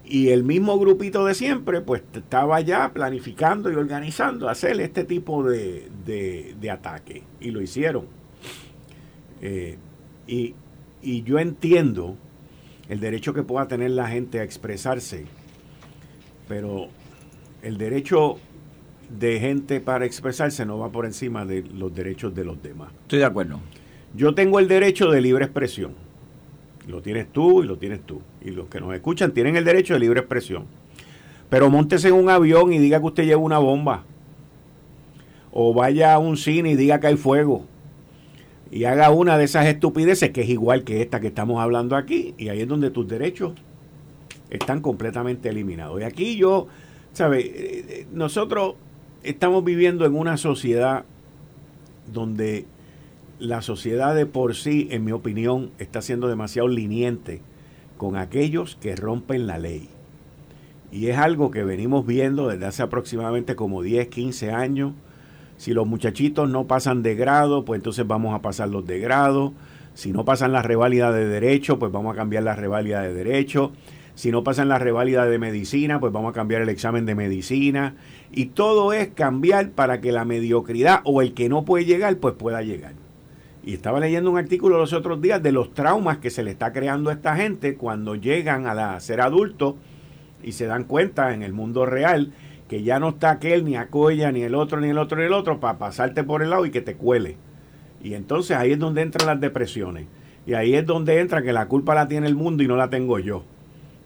y 0.07 0.29
el 0.29 0.43
mismo 0.43 0.77
grupito 0.77 1.25
de 1.25 1.33
siempre, 1.33 1.81
pues 1.81 2.03
estaba 2.13 2.61
ya 2.61 2.93
planificando 2.93 3.71
y 3.71 3.75
organizando 3.75 4.47
hacer 4.47 4.79
este 4.79 5.03
tipo 5.03 5.43
de, 5.43 5.89
de, 6.05 6.71
ataque. 6.71 7.23
Y 7.39 7.49
lo 7.49 7.61
hicieron. 7.61 8.05
Eh, 9.41 9.77
y, 10.27 10.53
y 11.01 11.23
yo 11.23 11.39
entiendo 11.39 12.17
el 12.87 12.99
derecho 12.99 13.33
que 13.33 13.41
pueda 13.41 13.67
tener 13.67 13.91
la 13.91 14.07
gente 14.07 14.39
a 14.39 14.43
expresarse, 14.43 15.25
pero 16.47 16.87
el 17.63 17.79
derecho 17.79 18.37
de 19.09 19.39
gente 19.39 19.79
para 19.79 20.05
expresarse 20.05 20.65
no 20.65 20.77
va 20.77 20.91
por 20.91 21.05
encima 21.05 21.45
de 21.45 21.63
los 21.63 21.93
derechos 21.95 22.35
de 22.35 22.43
los 22.43 22.61
demás. 22.61 22.91
Estoy 23.01 23.19
de 23.19 23.25
acuerdo. 23.25 23.59
Yo 24.15 24.35
tengo 24.35 24.59
el 24.59 24.67
derecho 24.67 25.09
de 25.09 25.21
libre 25.21 25.45
expresión 25.45 26.04
lo 26.87 27.01
tienes 27.01 27.31
tú 27.31 27.63
y 27.63 27.67
lo 27.67 27.77
tienes 27.77 28.01
tú. 28.01 28.21
Y 28.41 28.51
los 28.51 28.67
que 28.67 28.79
nos 28.79 28.93
escuchan 28.93 29.31
tienen 29.31 29.55
el 29.55 29.65
derecho 29.65 29.93
de 29.93 29.99
libre 29.99 30.19
expresión. 30.19 30.65
Pero 31.49 31.69
montese 31.69 32.09
en 32.09 32.15
un 32.15 32.29
avión 32.29 32.73
y 32.73 32.79
diga 32.79 32.99
que 32.99 33.05
usted 33.05 33.25
lleva 33.25 33.41
una 33.41 33.59
bomba. 33.59 34.03
O 35.51 35.73
vaya 35.73 36.13
a 36.13 36.19
un 36.19 36.37
cine 36.37 36.71
y 36.71 36.75
diga 36.75 36.99
que 36.99 37.07
hay 37.07 37.17
fuego. 37.17 37.65
Y 38.71 38.85
haga 38.85 39.09
una 39.11 39.37
de 39.37 39.45
esas 39.45 39.67
estupideces 39.67 40.31
que 40.31 40.41
es 40.41 40.49
igual 40.49 40.83
que 40.83 41.01
esta 41.01 41.19
que 41.19 41.27
estamos 41.27 41.61
hablando 41.61 41.95
aquí. 41.95 42.33
Y 42.37 42.49
ahí 42.49 42.61
es 42.61 42.67
donde 42.67 42.91
tus 42.91 43.07
derechos 43.07 43.53
están 44.49 44.81
completamente 44.81 45.49
eliminados. 45.49 46.01
Y 46.01 46.03
aquí 46.03 46.35
yo, 46.35 46.67
¿sabes? 47.13 47.45
Eh, 47.45 47.51
eh, 47.55 48.07
nosotros 48.11 48.75
estamos 49.23 49.63
viviendo 49.63 50.05
en 50.05 50.15
una 50.15 50.37
sociedad 50.37 51.05
donde 52.11 52.65
la 53.39 53.61
sociedad 53.61 54.15
de 54.15 54.25
por 54.25 54.55
sí, 54.55 54.87
en 54.91 55.03
mi 55.03 55.11
opinión, 55.11 55.71
está 55.77 56.01
siendo 56.01 56.27
demasiado 56.27 56.67
liniente 56.67 57.41
con 57.97 58.15
aquellos 58.15 58.77
que 58.79 58.95
rompen 58.95 59.47
la 59.47 59.57
ley. 59.57 59.89
Y 60.91 61.07
es 61.07 61.17
algo 61.17 61.51
que 61.51 61.63
venimos 61.63 62.05
viendo 62.05 62.47
desde 62.47 62.65
hace 62.65 62.83
aproximadamente 62.83 63.55
como 63.55 63.81
10, 63.81 64.07
15 64.07 64.51
años. 64.51 64.93
Si 65.57 65.73
los 65.73 65.87
muchachitos 65.87 66.49
no 66.49 66.67
pasan 66.67 67.03
de 67.03 67.15
grado, 67.15 67.65
pues 67.65 67.79
entonces 67.79 68.07
vamos 68.07 68.33
a 68.33 68.41
pasar 68.41 68.69
los 68.69 68.85
de 68.85 68.99
grado. 68.99 69.53
Si 69.93 70.11
no 70.11 70.23
pasan 70.23 70.53
la 70.53 70.61
reválida 70.61 71.11
de 71.11 71.27
derecho, 71.27 71.79
pues 71.79 71.91
vamos 71.91 72.13
a 72.13 72.15
cambiar 72.15 72.43
la 72.43 72.55
reválida 72.55 73.01
de 73.01 73.13
derecho. 73.13 73.71
Si 74.13 74.31
no 74.31 74.45
pasan 74.45 74.69
la 74.69 74.79
reválida 74.79 75.25
de 75.25 75.39
medicina, 75.39 75.99
pues 75.99 76.13
vamos 76.13 76.31
a 76.31 76.33
cambiar 76.33 76.61
el 76.61 76.69
examen 76.69 77.05
de 77.05 77.15
medicina. 77.15 77.95
Y 78.31 78.47
todo 78.47 78.93
es 78.93 79.09
cambiar 79.09 79.71
para 79.71 79.99
que 79.99 80.13
la 80.13 80.23
mediocridad 80.23 81.01
o 81.03 81.21
el 81.21 81.33
que 81.33 81.49
no 81.49 81.65
puede 81.65 81.83
llegar, 81.83 82.17
pues 82.17 82.35
pueda 82.35 82.61
llegar. 82.61 83.04
Y 83.65 83.73
estaba 83.73 83.99
leyendo 83.99 84.29
un 84.29 84.37
artículo 84.37 84.77
los 84.77 84.93
otros 84.93 85.19
días 85.19 85.41
de 85.41 85.51
los 85.51 85.73
traumas 85.73 86.19
que 86.19 86.29
se 86.29 86.43
le 86.43 86.51
está 86.51 86.71
creando 86.71 87.09
a 87.09 87.13
esta 87.13 87.35
gente 87.35 87.75
cuando 87.75 88.13
llegan 88.13 88.67
a, 88.67 88.99
ser 88.99 89.21
adultos 89.21 89.73
y 90.43 90.51
se 90.51 90.67
dan 90.67 90.83
cuenta 90.83 91.33
en 91.33 91.41
el 91.41 91.51
mundo 91.51 91.87
real 91.87 92.31
que 92.69 92.83
ya 92.83 92.99
no 92.99 93.09
está 93.09 93.31
aquel, 93.31 93.65
ni 93.65 93.75
Acoya, 93.75 94.31
ni 94.31 94.43
el 94.43 94.53
otro, 94.53 94.79
ni 94.79 94.89
el 94.89 94.99
otro, 94.99 95.17
ni 95.17 95.25
el 95.25 95.33
otro, 95.33 95.59
para 95.59 95.79
pasarte 95.79 96.23
por 96.23 96.43
el 96.43 96.51
lado 96.51 96.67
y 96.67 96.71
que 96.71 96.81
te 96.81 96.93
cuele. 96.93 97.37
Y 98.03 98.13
entonces 98.13 98.55
ahí 98.55 98.73
es 98.73 98.79
donde 98.79 99.01
entran 99.01 99.25
las 99.25 99.41
depresiones. 99.41 100.05
Y 100.45 100.53
ahí 100.53 100.75
es 100.75 100.85
donde 100.85 101.19
entra 101.19 101.41
que 101.41 101.51
la 101.51 101.67
culpa 101.67 101.95
la 101.95 102.07
tiene 102.07 102.27
el 102.27 102.35
mundo 102.35 102.61
y 102.61 102.67
no 102.67 102.75
la 102.75 102.91
tengo 102.91 103.17
yo. 103.17 103.43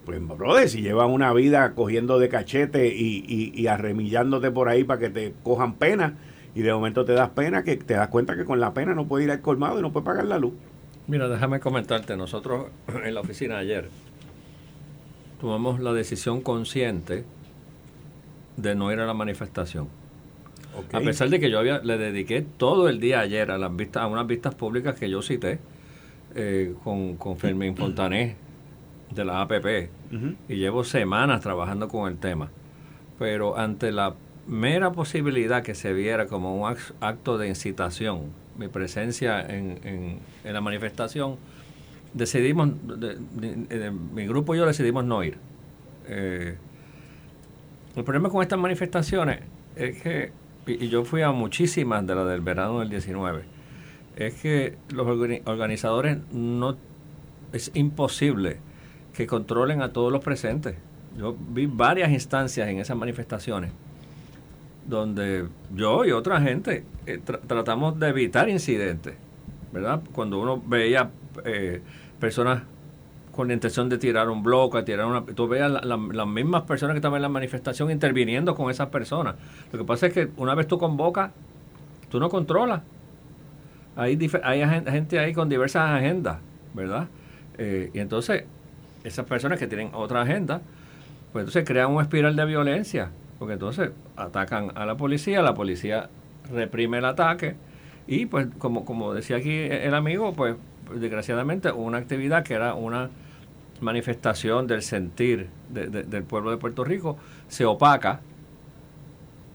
Pues, 0.05 0.25
brother, 0.25 0.69
si 0.69 0.81
llevas 0.81 1.09
una 1.09 1.33
vida 1.33 1.73
cogiendo 1.75 2.17
de 2.17 2.29
cachete 2.29 2.95
y, 2.95 3.25
y, 3.27 3.51
y 3.53 3.67
arremillándote 3.67 4.51
por 4.51 4.69
ahí 4.69 4.85
para 4.85 5.01
que 5.01 5.09
te 5.09 5.33
cojan 5.43 5.75
pena, 5.75 6.15
y 6.59 6.61
de 6.61 6.73
momento 6.73 7.05
te 7.05 7.13
das 7.13 7.29
pena 7.29 7.63
que 7.63 7.77
te 7.77 7.93
das 7.93 8.09
cuenta 8.09 8.35
que 8.35 8.43
con 8.43 8.59
la 8.59 8.73
pena 8.73 8.93
no 8.93 9.07
puede 9.07 9.23
ir 9.23 9.31
al 9.31 9.39
colmado 9.39 9.79
y 9.79 9.81
no 9.81 9.93
puede 9.93 10.05
pagar 10.05 10.25
la 10.25 10.37
luz. 10.37 10.51
Mira, 11.07 11.29
déjame 11.29 11.61
comentarte, 11.61 12.17
nosotros 12.17 12.65
en 13.05 13.13
la 13.13 13.21
oficina 13.21 13.59
ayer 13.59 13.89
tomamos 15.39 15.79
la 15.79 15.93
decisión 15.93 16.41
consciente 16.41 17.23
de 18.57 18.75
no 18.75 18.91
ir 18.91 18.99
a 18.99 19.05
la 19.05 19.13
manifestación. 19.13 19.87
A 20.91 20.99
pesar 20.99 21.29
de 21.29 21.39
que 21.39 21.49
yo 21.49 21.59
había, 21.59 21.79
le 21.79 21.97
dediqué 21.97 22.41
todo 22.41 22.89
el 22.89 22.99
día 22.99 23.21
ayer 23.21 23.51
a 23.51 23.57
las 23.57 23.73
vistas, 23.73 24.03
a 24.03 24.07
unas 24.07 24.27
vistas 24.27 24.53
públicas 24.53 24.99
que 24.99 25.09
yo 25.09 25.21
cité 25.21 25.59
eh, 26.35 26.75
con, 26.83 27.15
con 27.15 27.37
Fermín 27.37 27.77
Fontané 27.77 28.35
de 29.11 29.23
la 29.23 29.39
APP 29.39 29.89
y 30.49 30.55
llevo 30.57 30.83
semanas 30.83 31.39
trabajando 31.39 31.87
con 31.87 32.11
el 32.11 32.17
tema. 32.17 32.49
Pero 33.17 33.57
ante 33.57 33.93
la 33.93 34.13
mera 34.49 34.91
posibilidad 34.91 35.61
que 35.61 35.75
se 35.75 35.93
viera 35.93 36.25
como 36.25 36.55
un 36.55 36.75
acto 37.01 37.37
de 37.37 37.47
incitación, 37.47 38.31
mi 38.57 38.67
presencia 38.67 39.41
en, 39.41 40.19
en, 40.43 40.53
la 40.53 40.59
manifestación, 40.59 41.37
decidimos, 42.13 42.69
mi 44.13 44.27
grupo 44.27 44.55
y 44.55 44.57
yo 44.57 44.65
decidimos 44.65 45.05
no 45.05 45.23
ir. 45.23 45.37
Eh, 46.07 46.57
el 47.95 48.03
problema 48.03 48.29
con 48.29 48.41
estas 48.41 48.57
manifestaciones 48.57 49.41
es 49.75 50.01
que, 50.01 50.31
y 50.65 50.89
yo 50.89 51.05
fui 51.05 51.21
a 51.21 51.31
muchísimas 51.31 52.05
de 52.07 52.15
las 52.15 52.27
del 52.27 52.41
verano 52.41 52.79
del 52.79 52.89
19, 52.89 53.43
es 54.15 54.33
que 54.33 54.77
los 54.89 55.07
organizadores 55.45 56.17
no 56.31 56.75
es 57.53 57.69
imposible 57.75 58.57
que 59.13 59.27
controlen 59.27 59.83
a 59.83 59.93
todos 59.93 60.11
los 60.11 60.23
presentes. 60.23 60.75
Yo 61.17 61.35
vi 61.37 61.67
varias 61.67 62.11
instancias 62.11 62.67
en 62.67 62.79
esas 62.79 62.97
manifestaciones 62.97 63.71
donde 64.89 65.45
yo 65.73 66.03
y 66.03 66.11
otra 66.11 66.41
gente 66.41 66.83
eh, 67.05 67.19
tratamos 67.47 67.99
de 67.99 68.07
evitar 68.09 68.49
incidentes, 68.49 69.13
¿verdad? 69.71 70.01
Cuando 70.11 70.39
uno 70.39 70.61
veía 70.65 71.11
eh, 71.45 71.81
personas 72.19 72.63
con 73.31 73.47
la 73.47 73.53
intención 73.53 73.87
de 73.87 73.97
tirar 73.99 74.29
un 74.29 74.41
bloque, 74.41 74.81
tirar 74.81 75.05
una... 75.05 75.23
Tú 75.23 75.47
veas 75.47 75.71
las 75.85 76.27
mismas 76.27 76.63
personas 76.63 76.95
que 76.95 76.97
estaban 76.97 77.17
en 77.17 77.21
la 77.21 77.29
manifestación 77.29 77.91
interviniendo 77.91 78.55
con 78.55 78.69
esas 78.71 78.89
personas. 78.89 79.35
Lo 79.71 79.79
que 79.79 79.85
pasa 79.85 80.07
es 80.07 80.13
que 80.13 80.29
una 80.35 80.55
vez 80.55 80.67
tú 80.67 80.77
convocas, 80.77 81.31
tú 82.09 82.19
no 82.19 82.29
controlas. 82.29 82.81
Hay, 83.95 84.17
hay 84.43 84.83
gente 84.85 85.19
ahí 85.19 85.33
con 85.33 85.47
diversas 85.47 85.89
agendas, 85.89 86.39
¿verdad? 86.73 87.07
Eh, 87.57 87.91
y 87.93 87.99
entonces, 87.99 88.43
esas 89.03 89.25
personas 89.25 89.59
que 89.59 89.67
tienen 89.67 89.91
otra 89.93 90.23
agenda, 90.23 90.61
pues 91.31 91.43
entonces 91.43 91.63
crean 91.65 91.91
una 91.91 92.01
espiral 92.01 92.35
de 92.35 92.45
violencia 92.45 93.11
porque 93.39 93.53
entonces 93.53 93.91
atacan 94.17 94.71
a 94.75 94.85
la 94.85 94.95
policía, 94.95 95.41
la 95.41 95.53
policía 95.53 96.09
reprime 96.51 96.97
el 96.97 97.05
ataque 97.05 97.55
y 98.05 98.25
pues 98.25 98.47
como, 98.57 98.83
como 98.83 99.13
decía 99.13 99.37
aquí 99.37 99.51
el 99.51 99.93
amigo, 99.95 100.33
pues 100.33 100.55
desgraciadamente 100.93 101.71
una 101.71 101.99
actividad 101.99 102.43
que 102.43 102.53
era 102.53 102.73
una 102.73 103.09
manifestación 103.81 104.67
del 104.67 104.81
sentir 104.81 105.47
del 105.69 106.23
pueblo 106.23 106.51
de 106.51 106.57
Puerto 106.57 106.83
Rico 106.83 107.17
se 107.47 107.65
opaca. 107.65 108.19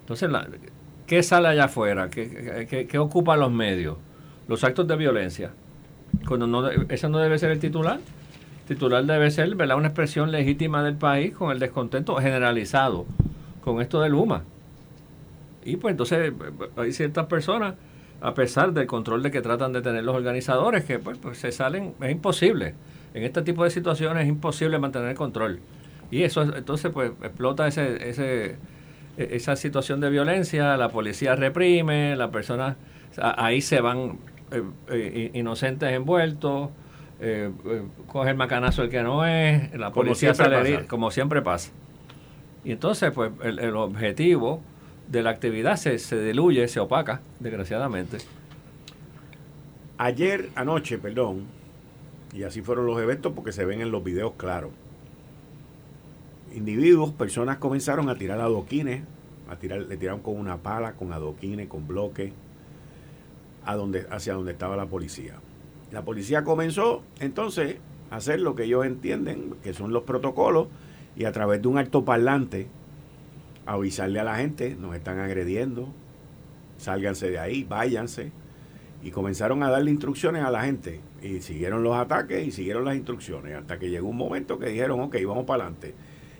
Entonces, 0.00 0.30
¿qué 1.06 1.22
sale 1.22 1.48
allá 1.48 1.64
afuera? 1.64 2.08
¿Qué, 2.08 2.86
qué, 2.88 2.98
ocupa 2.98 3.36
los 3.36 3.52
medios? 3.52 3.96
Los 4.48 4.64
actos 4.64 4.86
de 4.86 4.96
violencia. 4.96 5.50
Cuando 6.26 6.46
no, 6.46 6.68
ese 6.70 7.08
no 7.08 7.18
debe 7.18 7.38
ser 7.38 7.50
el 7.50 7.58
titular. 7.58 7.98
El 8.60 8.76
titular 8.76 9.04
debe 9.04 9.30
ser 9.30 9.54
¿verdad? 9.56 9.76
una 9.76 9.88
expresión 9.88 10.30
legítima 10.30 10.82
del 10.82 10.94
país 10.94 11.34
con 11.34 11.50
el 11.50 11.58
descontento 11.58 12.14
generalizado 12.16 13.06
con 13.64 13.80
esto 13.80 14.00
del 14.00 14.14
UMA. 14.14 14.42
Y 15.64 15.76
pues 15.76 15.92
entonces 15.92 16.32
hay 16.76 16.92
ciertas 16.92 17.26
personas, 17.26 17.74
a 18.20 18.34
pesar 18.34 18.72
del 18.72 18.86
control 18.86 19.22
de 19.22 19.30
que 19.30 19.40
tratan 19.40 19.72
de 19.72 19.80
tener 19.80 20.04
los 20.04 20.14
organizadores, 20.14 20.84
que 20.84 20.98
pues, 20.98 21.16
pues 21.18 21.38
se 21.38 21.50
salen, 21.50 21.94
es 22.00 22.10
imposible. 22.10 22.74
En 23.14 23.22
este 23.22 23.42
tipo 23.42 23.64
de 23.64 23.70
situaciones 23.70 24.24
es 24.24 24.28
imposible 24.28 24.78
mantener 24.78 25.08
el 25.10 25.16
control. 25.16 25.60
Y 26.10 26.22
eso 26.22 26.42
entonces 26.42 26.92
pues 26.92 27.12
explota 27.22 27.66
ese, 27.66 28.10
ese, 28.10 28.56
e, 29.16 29.28
esa 29.36 29.56
situación 29.56 30.00
de 30.00 30.10
violencia, 30.10 30.76
la 30.76 30.90
policía 30.90 31.34
reprime, 31.34 32.14
las 32.16 32.30
personas, 32.30 32.76
ahí 33.16 33.62
se 33.62 33.80
van 33.80 34.18
eh, 34.50 34.62
eh, 34.90 35.30
inocentes 35.32 35.90
envueltos, 35.90 36.68
eh, 37.20 37.50
coge 38.08 38.30
el 38.30 38.36
macanazo 38.36 38.82
el 38.82 38.90
que 38.90 39.02
no 39.02 39.24
es, 39.24 39.72
la 39.74 39.90
policía 39.90 40.34
sale, 40.34 40.86
como 40.86 41.10
siempre 41.10 41.40
pasa. 41.40 41.70
Y 42.64 42.72
entonces, 42.72 43.12
pues, 43.12 43.30
el, 43.42 43.76
objetivo 43.76 44.62
de 45.08 45.22
la 45.22 45.30
actividad 45.30 45.76
se, 45.76 45.98
se 45.98 46.22
diluye, 46.22 46.66
se 46.68 46.80
opaca, 46.80 47.20
desgraciadamente. 47.40 48.18
Ayer, 49.98 50.48
anoche, 50.54 50.98
perdón, 50.98 51.44
y 52.32 52.42
así 52.42 52.62
fueron 52.62 52.86
los 52.86 53.00
eventos 53.00 53.32
porque 53.32 53.52
se 53.52 53.64
ven 53.64 53.80
en 53.80 53.90
los 53.92 54.02
videos 54.02 54.32
claros. 54.36 54.70
Individuos, 56.54 57.12
personas 57.12 57.58
comenzaron 57.58 58.08
a 58.08 58.16
tirar 58.16 58.40
adoquines, 58.40 59.02
a 59.48 59.56
tirar, 59.56 59.82
le 59.82 59.96
tiraron 59.96 60.20
con 60.20 60.36
una 60.36 60.56
pala, 60.56 60.94
con 60.94 61.12
adoquines, 61.12 61.68
con 61.68 61.86
bloques, 61.86 62.32
a 63.64 63.76
donde, 63.76 64.06
hacia 64.10 64.34
donde 64.34 64.52
estaba 64.52 64.76
la 64.76 64.86
policía. 64.86 65.34
La 65.92 66.02
policía 66.02 66.44
comenzó 66.44 67.02
entonces 67.20 67.76
a 68.10 68.16
hacer 68.16 68.40
lo 68.40 68.54
que 68.54 68.64
ellos 68.64 68.84
entienden 68.84 69.54
que 69.62 69.74
son 69.74 69.92
los 69.92 70.02
protocolos 70.02 70.68
y 71.16 71.24
a 71.24 71.32
través 71.32 71.62
de 71.62 71.68
un 71.68 71.78
altoparlante 71.78 72.66
avisarle 73.66 74.20
a 74.20 74.24
la 74.24 74.36
gente, 74.36 74.76
nos 74.78 74.94
están 74.94 75.18
agrediendo, 75.18 75.88
sálganse 76.76 77.30
de 77.30 77.38
ahí, 77.38 77.64
váyanse. 77.64 78.32
Y 79.02 79.10
comenzaron 79.10 79.62
a 79.62 79.70
darle 79.70 79.90
instrucciones 79.90 80.42
a 80.42 80.50
la 80.50 80.64
gente. 80.64 81.00
Y 81.22 81.40
siguieron 81.40 81.82
los 81.82 81.94
ataques 81.94 82.46
y 82.46 82.50
siguieron 82.50 82.84
las 82.84 82.96
instrucciones. 82.96 83.54
Hasta 83.54 83.78
que 83.78 83.90
llegó 83.90 84.08
un 84.08 84.16
momento 84.16 84.58
que 84.58 84.66
dijeron, 84.66 85.00
ok, 85.00 85.16
vamos 85.26 85.44
para 85.44 85.64
adelante. 85.64 85.94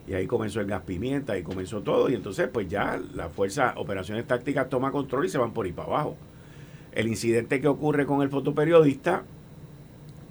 Y 0.06 0.14
ahí 0.14 0.26
comenzó 0.26 0.60
el 0.60 0.66
gas 0.66 0.82
pimienta, 0.82 1.38
y 1.38 1.42
comenzó 1.42 1.82
todo. 1.82 2.08
Y 2.10 2.14
entonces, 2.14 2.48
pues 2.52 2.68
ya 2.68 3.00
la 3.14 3.28
fuerza, 3.28 3.74
operaciones 3.76 4.26
tácticas 4.26 4.68
toma 4.68 4.90
control 4.92 5.26
y 5.26 5.28
se 5.28 5.38
van 5.38 5.52
por 5.52 5.66
ahí 5.66 5.72
para 5.72 5.88
abajo. 5.88 6.16
El 6.92 7.08
incidente 7.08 7.60
que 7.60 7.68
ocurre 7.68 8.06
con 8.06 8.22
el 8.22 8.28
fotoperiodista, 8.28 9.24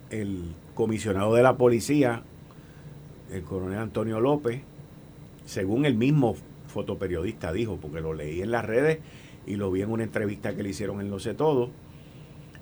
el 0.10 0.54
comisionado 0.74 1.34
de 1.36 1.44
la 1.44 1.56
policía 1.56 2.24
el 3.34 3.43
coronel 3.43 3.80
Antonio 3.80 4.19
López, 4.19 4.62
según 5.46 5.86
el 5.86 5.96
mismo 5.96 6.36
fotoperiodista 6.67 7.52
dijo, 7.52 7.78
porque 7.78 8.00
lo 8.00 8.13
leí 8.13 8.41
en 8.41 8.52
las 8.52 8.63
redes 8.63 9.00
y 9.46 9.56
lo 9.56 9.72
vi 9.72 9.82
en 9.82 9.91
una 9.91 10.04
entrevista 10.04 10.56
que 10.56 10.63
le 10.63 10.69
hicieron 10.69 11.02
en 11.02 11.10
Lo 11.10 11.19
Sé 11.19 11.34
Todo, 11.34 11.72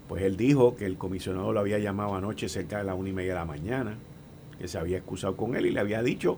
pues 0.07 0.23
él 0.23 0.37
dijo 0.37 0.75
que 0.75 0.85
el 0.85 0.97
comisionado 0.97 1.51
lo 1.51 1.59
había 1.59 1.77
llamado 1.77 2.15
anoche 2.15 2.49
cerca 2.49 2.79
de 2.79 2.85
la 2.85 2.95
una 2.95 3.09
y 3.09 3.13
media 3.13 3.33
de 3.33 3.39
la 3.39 3.45
mañana, 3.45 3.97
que 4.57 4.67
se 4.67 4.77
había 4.77 4.97
excusado 4.97 5.35
con 5.35 5.55
él 5.55 5.65
y 5.65 5.71
le 5.71 5.79
había 5.79 6.01
dicho 6.01 6.37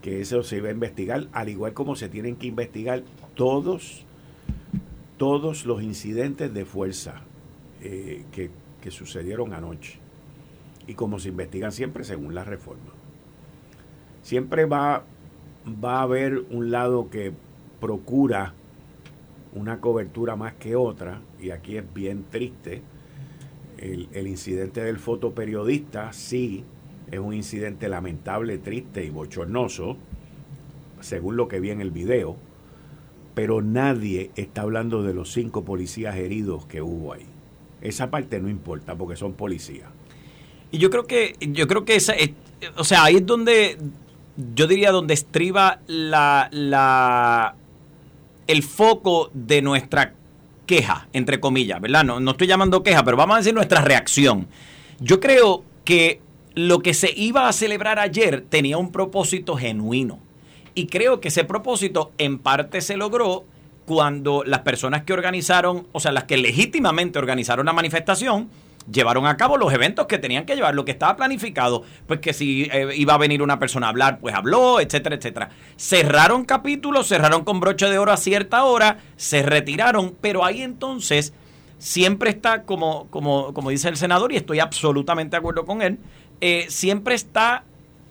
que 0.00 0.20
eso 0.20 0.42
se 0.42 0.58
iba 0.58 0.68
a 0.68 0.72
investigar, 0.72 1.26
al 1.32 1.48
igual 1.48 1.72
como 1.72 1.96
se 1.96 2.08
tienen 2.08 2.36
que 2.36 2.46
investigar 2.46 3.02
todos, 3.34 4.04
todos 5.16 5.66
los 5.66 5.82
incidentes 5.82 6.54
de 6.54 6.64
fuerza 6.64 7.22
eh, 7.82 8.24
que, 8.30 8.50
que 8.80 8.90
sucedieron 8.90 9.52
anoche. 9.52 9.98
Y 10.86 10.94
como 10.94 11.18
se 11.18 11.30
investigan 11.30 11.72
siempre 11.72 12.04
según 12.04 12.34
la 12.34 12.44
reforma 12.44 12.95
siempre 14.26 14.64
va, 14.64 15.04
va 15.84 16.00
a 16.00 16.02
haber 16.02 16.46
un 16.50 16.72
lado 16.72 17.10
que 17.10 17.32
procura 17.80 18.54
una 19.54 19.80
cobertura 19.80 20.34
más 20.34 20.54
que 20.54 20.74
otra, 20.74 21.20
y 21.40 21.50
aquí 21.50 21.76
es 21.76 21.84
bien 21.94 22.24
triste. 22.28 22.82
El, 23.78 24.26
incidente 24.26 24.82
del 24.82 24.98
fotoperiodista 24.98 26.12
sí 26.12 26.64
es 27.08 27.20
un 27.20 27.34
incidente 27.34 27.88
lamentable, 27.88 28.58
triste 28.58 29.04
y 29.04 29.10
bochornoso, 29.10 29.96
según 31.00 31.36
lo 31.36 31.46
que 31.46 31.60
vi 31.60 31.70
en 31.70 31.80
el 31.80 31.92
video, 31.92 32.36
pero 33.36 33.62
nadie 33.62 34.32
está 34.34 34.62
hablando 34.62 35.04
de 35.04 35.14
los 35.14 35.30
cinco 35.30 35.64
policías 35.64 36.16
heridos 36.16 36.66
que 36.66 36.82
hubo 36.82 37.12
ahí. 37.12 37.26
Esa 37.80 38.10
parte 38.10 38.40
no 38.40 38.48
importa 38.48 38.96
porque 38.96 39.14
son 39.14 39.34
policías. 39.34 39.88
Y 40.72 40.78
yo 40.78 40.90
creo 40.90 41.06
que, 41.06 41.36
yo 41.38 41.68
creo 41.68 41.84
que 41.84 41.94
esa, 41.94 42.14
o 42.76 42.82
sea, 42.82 43.04
ahí 43.04 43.16
es 43.16 43.26
donde 43.26 43.78
yo 44.54 44.66
diría 44.66 44.90
donde 44.90 45.14
estriba 45.14 45.80
la, 45.86 46.48
la, 46.52 47.54
el 48.46 48.62
foco 48.62 49.30
de 49.32 49.62
nuestra 49.62 50.14
queja, 50.66 51.08
entre 51.12 51.40
comillas, 51.40 51.80
¿verdad? 51.80 52.04
No, 52.04 52.20
no 52.20 52.32
estoy 52.32 52.46
llamando 52.46 52.82
queja, 52.82 53.04
pero 53.04 53.16
vamos 53.16 53.34
a 53.34 53.38
decir 53.38 53.54
nuestra 53.54 53.80
reacción. 53.80 54.48
Yo 55.00 55.20
creo 55.20 55.64
que 55.84 56.20
lo 56.54 56.80
que 56.80 56.94
se 56.94 57.12
iba 57.14 57.48
a 57.48 57.52
celebrar 57.52 57.98
ayer 57.98 58.44
tenía 58.48 58.78
un 58.78 58.90
propósito 58.90 59.56
genuino. 59.56 60.18
Y 60.74 60.86
creo 60.86 61.20
que 61.20 61.28
ese 61.28 61.44
propósito 61.44 62.12
en 62.18 62.38
parte 62.38 62.80
se 62.80 62.96
logró 62.96 63.44
cuando 63.86 64.42
las 64.44 64.60
personas 64.60 65.04
que 65.04 65.12
organizaron, 65.12 65.86
o 65.92 66.00
sea, 66.00 66.12
las 66.12 66.24
que 66.24 66.36
legítimamente 66.36 67.18
organizaron 67.18 67.66
la 67.66 67.72
manifestación, 67.72 68.50
llevaron 68.90 69.26
a 69.26 69.36
cabo 69.36 69.56
los 69.56 69.72
eventos 69.72 70.06
que 70.06 70.18
tenían 70.18 70.46
que 70.46 70.54
llevar, 70.54 70.74
lo 70.74 70.84
que 70.84 70.92
estaba 70.92 71.16
planificado, 71.16 71.82
pues 72.06 72.20
que 72.20 72.32
si 72.32 72.68
eh, 72.72 72.90
iba 72.96 73.14
a 73.14 73.18
venir 73.18 73.42
una 73.42 73.58
persona 73.58 73.86
a 73.86 73.90
hablar, 73.90 74.18
pues 74.20 74.34
habló, 74.34 74.80
etcétera, 74.80 75.16
etcétera. 75.16 75.50
Cerraron 75.76 76.44
capítulos, 76.44 77.08
cerraron 77.08 77.44
con 77.44 77.60
broche 77.60 77.86
de 77.88 77.98
oro 77.98 78.12
a 78.12 78.16
cierta 78.16 78.64
hora, 78.64 78.98
se 79.16 79.42
retiraron, 79.42 80.14
pero 80.20 80.44
ahí 80.44 80.62
entonces 80.62 81.32
siempre 81.78 82.30
está, 82.30 82.62
como, 82.62 83.08
como, 83.10 83.52
como 83.52 83.70
dice 83.70 83.88
el 83.88 83.96
senador, 83.96 84.32
y 84.32 84.36
estoy 84.36 84.60
absolutamente 84.60 85.32
de 85.32 85.38
acuerdo 85.38 85.66
con 85.66 85.82
él, 85.82 85.98
eh, 86.40 86.66
siempre 86.68 87.14
está 87.14 87.64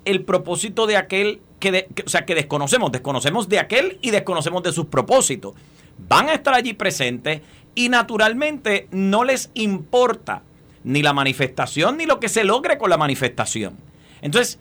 el 0.04 0.24
propósito 0.24 0.88
de 0.88 0.98
aquel 0.98 1.42
que, 1.60 1.88
o 2.06 2.10
sea, 2.10 2.26
que 2.26 2.36
desconocemos, 2.36 2.92
desconocemos 2.92 3.50
de 3.50 3.60
aquel 3.60 3.98
y 4.02 4.12
desconocemos 4.12 4.62
de 4.64 4.72
sus 4.72 4.86
propósitos. 4.86 5.56
Van 5.98 6.30
a 6.30 6.34
estar 6.34 6.54
allí 6.54 6.74
presentes 6.74 7.42
y 7.74 7.90
naturalmente 7.90 8.88
no 8.92 9.24
les 9.24 9.50
importa 9.54 10.44
ni 10.86 11.02
la 11.02 11.14
manifestación, 11.14 11.98
ni 11.98 12.06
lo 12.06 12.20
que 12.20 12.30
se 12.30 12.44
logre 12.44 12.78
con 12.78 12.90
la 12.90 12.98
manifestación. 12.98 13.76
Entonces, 14.22 14.60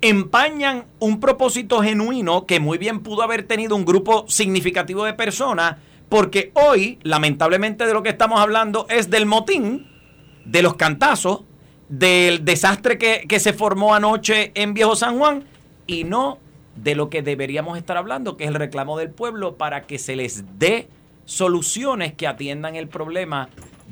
empañan 0.00 0.84
un 0.98 1.20
propósito 1.20 1.80
genuino 1.80 2.46
que 2.46 2.58
muy 2.58 2.78
bien 2.78 3.00
pudo 3.00 3.22
haber 3.22 3.44
tenido 3.44 3.76
un 3.76 3.84
grupo 3.84 4.26
significativo 4.28 5.04
de 5.04 5.14
personas, 5.14 5.76
porque 6.08 6.50
hoy, 6.54 6.98
lamentablemente, 7.02 7.86
de 7.86 7.94
lo 7.94 8.02
que 8.02 8.10
estamos 8.10 8.40
hablando 8.40 8.86
es 8.90 9.08
del 9.08 9.24
motín, 9.24 9.86
de 10.44 10.62
los 10.62 10.74
cantazos, 10.74 11.42
del 11.88 12.44
desastre 12.44 12.98
que, 12.98 13.24
que 13.28 13.38
se 13.38 13.52
formó 13.52 13.94
anoche 13.94 14.50
en 14.54 14.74
Viejo 14.74 14.96
San 14.96 15.16
Juan, 15.18 15.44
y 15.86 16.02
no 16.02 16.38
de 16.74 16.96
lo 16.96 17.08
que 17.08 17.22
deberíamos 17.22 17.78
estar 17.78 17.96
hablando, 17.96 18.36
que 18.36 18.44
es 18.44 18.48
el 18.48 18.56
reclamo 18.56 18.98
del 18.98 19.10
pueblo 19.10 19.56
para 19.56 19.82
que 19.82 19.98
se 19.98 20.16
les 20.16 20.58
dé 20.58 20.88
soluciones 21.24 22.14
que 22.14 22.26
atiendan 22.26 22.74
el 22.74 22.88
problema 22.88 23.48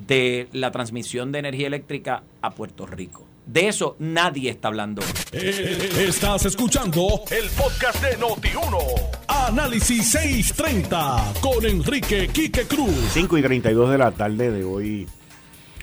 de 0.07 0.49
la 0.53 0.71
transmisión 0.71 1.33
de 1.33 1.41
energía 1.41 1.67
eléctrica 1.67 2.23
a 2.43 2.51
Puerto 2.51 2.87
Rico. 2.87 3.27
De 3.47 3.67
eso 3.67 3.97
nadie 3.99 4.51
está 4.51 4.69
hablando. 4.69 5.03
Eh, 5.33 5.91
estás 6.07 6.47
escuchando 6.47 7.23
el 7.31 7.49
podcast 7.51 8.03
de 8.05 8.17
Noti1. 8.19 8.79
Análisis 9.27 10.11
630 10.11 11.33
con 11.41 11.65
Enrique 11.67 12.29
Quique 12.29 12.63
Cruz. 12.67 12.95
5 13.13 13.39
y 13.39 13.43
32 13.43 13.91
de 13.91 13.99
la 13.99 14.13
tarde 14.13 14.53
de 14.53 14.63
hoy, 14.63 15.07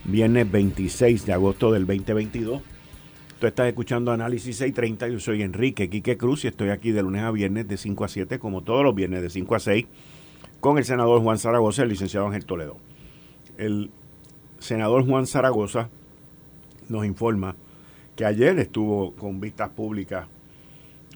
viernes 0.05 0.49
26 0.49 1.25
de 1.25 1.33
agosto 1.33 1.71
del 1.71 1.85
2022. 1.85 2.61
Tú 3.39 3.47
estás 3.47 3.67
escuchando 3.67 4.11
Análisis 4.11 4.55
630. 4.55 5.09
Yo 5.09 5.19
soy 5.19 5.41
Enrique 5.41 5.89
Quique 5.89 6.17
Cruz 6.17 6.45
y 6.45 6.47
estoy 6.47 6.69
aquí 6.69 6.91
de 6.91 7.03
lunes 7.03 7.23
a 7.23 7.31
viernes 7.31 7.67
de 7.67 7.75
5 7.75 8.05
a 8.05 8.07
7, 8.07 8.39
como 8.39 8.61
todos 8.61 8.83
los 8.83 8.95
viernes 8.95 9.21
de 9.21 9.29
5 9.29 9.55
a 9.55 9.59
6, 9.59 9.85
con 10.59 10.77
el 10.77 10.85
senador 10.85 11.21
Juan 11.21 11.37
Zaragoza 11.37 11.81
y 11.81 11.83
el 11.83 11.89
licenciado 11.89 12.27
Ángel 12.27 12.45
Toledo. 12.45 12.77
El 13.57 13.91
senador 14.59 15.05
Juan 15.05 15.27
Zaragoza 15.27 15.89
nos 16.89 17.05
informa 17.05 17.55
que 18.15 18.25
ayer 18.25 18.57
estuvo 18.59 19.13
con 19.13 19.39
vistas 19.39 19.69
públicas 19.69 20.27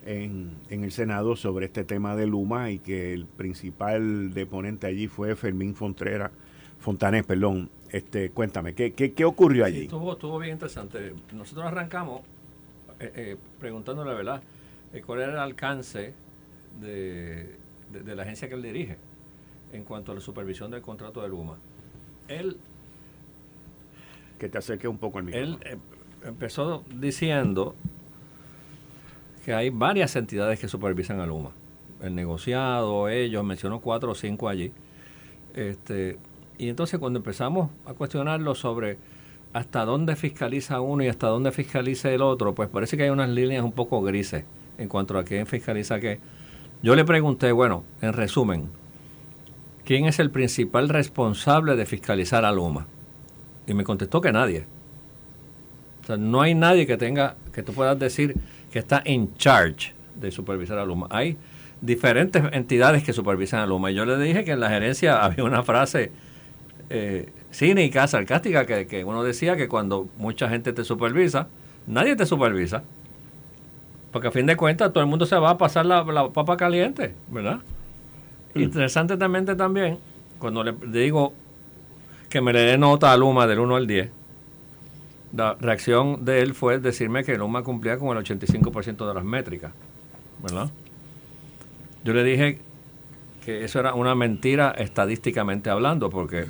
en, 0.05 0.55
el 0.69 0.91
Senado 0.91 1.35
sobre 1.35 1.67
este 1.67 1.83
tema 1.83 2.15
de 2.15 2.27
Luma 2.27 2.71
y 2.71 2.79
que 2.79 3.13
el 3.13 3.25
principal 3.25 4.33
deponente 4.33 4.87
allí 4.87 5.07
fue 5.07 5.35
Fermín 5.35 5.75
Fontrera, 5.75 6.31
Fontanés, 6.79 7.25
perdón. 7.25 7.69
Este, 7.89 8.29
cuéntame, 8.29 8.73
¿qué, 8.73 8.93
qué, 8.93 9.25
ocurrió 9.25 9.65
allí? 9.65 9.83
estuvo, 9.83 10.13
estuvo, 10.13 10.39
bien 10.39 10.53
interesante. 10.53 11.13
Nosotros 11.33 11.65
arrancamos 11.65 12.21
eh, 13.01 13.11
eh, 13.15 13.37
preguntando 13.59 14.05
la 14.05 14.13
verdad, 14.13 14.41
eh, 14.93 15.01
cuál 15.05 15.21
era 15.21 15.33
el 15.33 15.39
alcance 15.39 16.13
de, 16.79 17.57
de 17.91 18.15
la 18.15 18.23
agencia 18.23 18.47
que 18.47 18.55
él 18.55 18.61
dirige 18.61 18.95
en 19.73 19.83
cuanto 19.83 20.13
a 20.13 20.15
la 20.15 20.21
supervisión 20.21 20.71
del 20.71 20.81
contrato 20.81 21.21
de 21.21 21.27
Luma. 21.27 21.57
Él 22.29 22.57
que 24.41 24.49
te 24.49 24.57
acerque 24.57 24.87
un 24.87 24.97
poco 24.97 25.19
al 25.19 25.25
micrófono. 25.25 25.59
Él 25.61 25.73
eh, 25.73 25.77
empezó 26.25 26.83
diciendo 26.95 27.75
que 29.45 29.53
hay 29.53 29.69
varias 29.69 30.15
entidades 30.15 30.59
que 30.59 30.67
supervisan 30.67 31.19
a 31.19 31.27
Luma. 31.27 31.51
El 32.01 32.15
negociado, 32.15 33.07
ellos, 33.07 33.43
mencionó 33.43 33.81
cuatro 33.81 34.13
o 34.13 34.15
cinco 34.15 34.49
allí. 34.49 34.71
Este, 35.53 36.17
y 36.57 36.69
entonces 36.69 36.99
cuando 36.99 37.19
empezamos 37.19 37.69
a 37.85 37.93
cuestionarlo 37.93 38.55
sobre 38.55 38.97
hasta 39.53 39.85
dónde 39.85 40.15
fiscaliza 40.15 40.81
uno 40.81 41.03
y 41.03 41.07
hasta 41.07 41.27
dónde 41.27 41.51
fiscaliza 41.51 42.09
el 42.09 42.23
otro, 42.23 42.55
pues 42.55 42.67
parece 42.67 42.97
que 42.97 43.03
hay 43.03 43.09
unas 43.11 43.29
líneas 43.29 43.63
un 43.63 43.73
poco 43.73 44.01
grises 44.01 44.43
en 44.79 44.87
cuanto 44.89 45.19
a 45.19 45.23
quién 45.23 45.45
fiscaliza 45.45 45.99
qué. 45.99 46.19
Yo 46.81 46.95
le 46.95 47.05
pregunté, 47.05 47.51
bueno, 47.51 47.83
en 48.01 48.13
resumen, 48.13 48.71
¿quién 49.85 50.05
es 50.05 50.17
el 50.17 50.31
principal 50.31 50.89
responsable 50.89 51.75
de 51.75 51.85
fiscalizar 51.85 52.43
a 52.43 52.51
Luma? 52.51 52.87
Y 53.67 53.73
me 53.73 53.83
contestó 53.83 54.21
que 54.21 54.31
nadie. 54.31 54.65
O 56.03 56.05
sea, 56.05 56.17
no 56.17 56.41
hay 56.41 56.55
nadie 56.55 56.87
que 56.87 56.97
tenga, 56.97 57.35
que 57.53 57.63
tú 57.63 57.73
puedas 57.73 57.97
decir 57.97 58.35
que 58.71 58.79
está 58.79 59.01
en 59.05 59.35
charge 59.35 59.93
de 60.15 60.31
supervisar 60.31 60.79
a 60.79 60.85
Luma. 60.85 61.07
Hay 61.09 61.37
diferentes 61.81 62.43
entidades 62.51 63.03
que 63.03 63.13
supervisan 63.13 63.59
a 63.59 63.67
Luma. 63.67 63.91
Y 63.91 63.95
yo 63.95 64.05
le 64.05 64.17
dije 64.17 64.43
que 64.43 64.51
en 64.51 64.59
la 64.59 64.69
gerencia 64.69 65.21
había 65.23 65.43
una 65.43 65.63
frase 65.63 66.11
eh, 66.89 67.29
cínica, 67.51 68.07
sarcástica, 68.07 68.65
que, 68.65 68.87
que 68.87 69.03
uno 69.03 69.23
decía 69.23 69.55
que 69.55 69.67
cuando 69.67 70.07
mucha 70.17 70.49
gente 70.49 70.73
te 70.73 70.83
supervisa, 70.83 71.47
nadie 71.87 72.15
te 72.15 72.25
supervisa. 72.25 72.83
Porque 74.11 74.27
a 74.27 74.31
fin 74.31 74.45
de 74.45 74.57
cuentas 74.57 74.91
todo 74.91 75.03
el 75.03 75.09
mundo 75.09 75.25
se 75.25 75.37
va 75.37 75.51
a 75.51 75.57
pasar 75.57 75.85
la, 75.85 76.29
papa 76.29 76.57
caliente, 76.57 77.13
¿verdad? 77.29 77.59
Mm. 78.53 78.61
Interesantemente 78.61 79.55
también, 79.55 79.99
cuando 80.37 80.63
le 80.63 80.73
digo 80.87 81.33
que 82.31 82.41
me 82.41 82.53
le 82.53 82.61
dé 82.61 82.77
nota 82.77 83.11
a 83.11 83.17
Luma 83.17 83.45
del 83.45 83.59
1 83.59 83.75
al 83.75 83.85
10, 83.85 84.09
la 85.35 85.55
reacción 85.59 86.23
de 86.23 86.41
él 86.41 86.55
fue 86.55 86.79
decirme 86.79 87.23
que 87.25 87.37
Luma 87.37 87.61
cumplía 87.61 87.97
con 87.97 88.17
el 88.17 88.23
85% 88.23 89.07
de 89.07 89.13
las 89.13 89.23
métricas, 89.23 89.73
¿verdad? 90.41 90.71
Yo 92.03 92.13
le 92.13 92.23
dije 92.23 92.59
que 93.45 93.65
eso 93.65 93.79
era 93.81 93.93
una 93.93 94.15
mentira 94.15 94.71
estadísticamente 94.71 95.69
hablando, 95.69 96.09
porque 96.09 96.45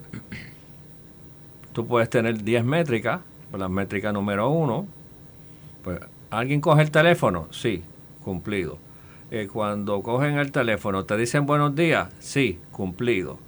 tú 1.74 1.88
puedes 1.88 2.10
tener 2.10 2.44
10 2.44 2.64
métricas, 2.64 3.22
pues 3.50 3.60
la 3.60 3.68
métrica 3.68 4.14
número 4.14 4.50
1, 4.50 4.86
pues 5.84 6.00
alguien 6.30 6.62
coge 6.62 6.84
el 6.84 6.92
teléfono, 6.92 7.48
sí, 7.50 7.84
cumplido. 8.24 8.78
Eh, 9.32 9.48
cuando 9.52 10.04
cogen 10.04 10.38
el 10.38 10.52
teléfono, 10.52 11.06
te 11.06 11.18
dicen 11.18 11.48
buenos 11.48 11.76
días, 11.76 12.10
sí, 12.20 12.60
cumplido 12.72 13.40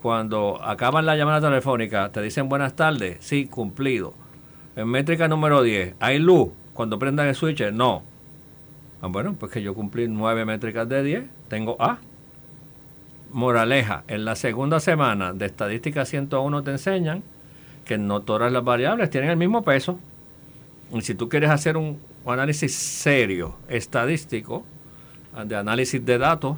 cuando 0.00 0.62
acaban 0.62 1.06
la 1.06 1.16
llamada 1.16 1.48
telefónica, 1.48 2.10
te 2.10 2.22
dicen 2.22 2.48
buenas 2.48 2.76
tardes, 2.76 3.18
sí, 3.20 3.46
cumplido. 3.46 4.14
En 4.76 4.88
métrica 4.88 5.28
número 5.28 5.62
10, 5.62 5.94
¿hay 6.00 6.18
luz 6.18 6.50
cuando 6.74 6.98
prendan 6.98 7.26
el 7.28 7.34
switch? 7.34 7.70
No. 7.72 8.02
Ah, 9.00 9.08
bueno, 9.08 9.34
pues 9.38 9.52
que 9.52 9.62
yo 9.62 9.74
cumplí 9.74 10.08
nueve 10.08 10.44
métricas 10.44 10.88
de 10.88 11.02
10, 11.02 11.24
tengo 11.48 11.76
A. 11.80 11.98
Moraleja, 13.32 14.04
en 14.08 14.24
la 14.24 14.34
segunda 14.36 14.80
semana 14.80 15.32
de 15.32 15.46
estadística 15.46 16.04
101 16.04 16.62
te 16.62 16.70
enseñan 16.70 17.22
que 17.84 17.98
no 17.98 18.22
todas 18.22 18.50
las 18.52 18.64
variables 18.64 19.10
tienen 19.10 19.30
el 19.30 19.36
mismo 19.36 19.62
peso. 19.62 19.98
Y 20.92 21.00
si 21.02 21.14
tú 21.14 21.28
quieres 21.28 21.50
hacer 21.50 21.76
un 21.76 21.98
análisis 22.26 22.74
serio, 22.74 23.56
estadístico, 23.68 24.64
de 25.44 25.56
análisis 25.56 26.04
de 26.04 26.18
datos, 26.18 26.56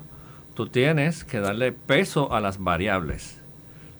tú 0.58 0.66
tienes 0.66 1.22
que 1.22 1.38
darle 1.38 1.70
peso 1.70 2.32
a 2.32 2.40
las 2.40 2.58
variables. 2.58 3.40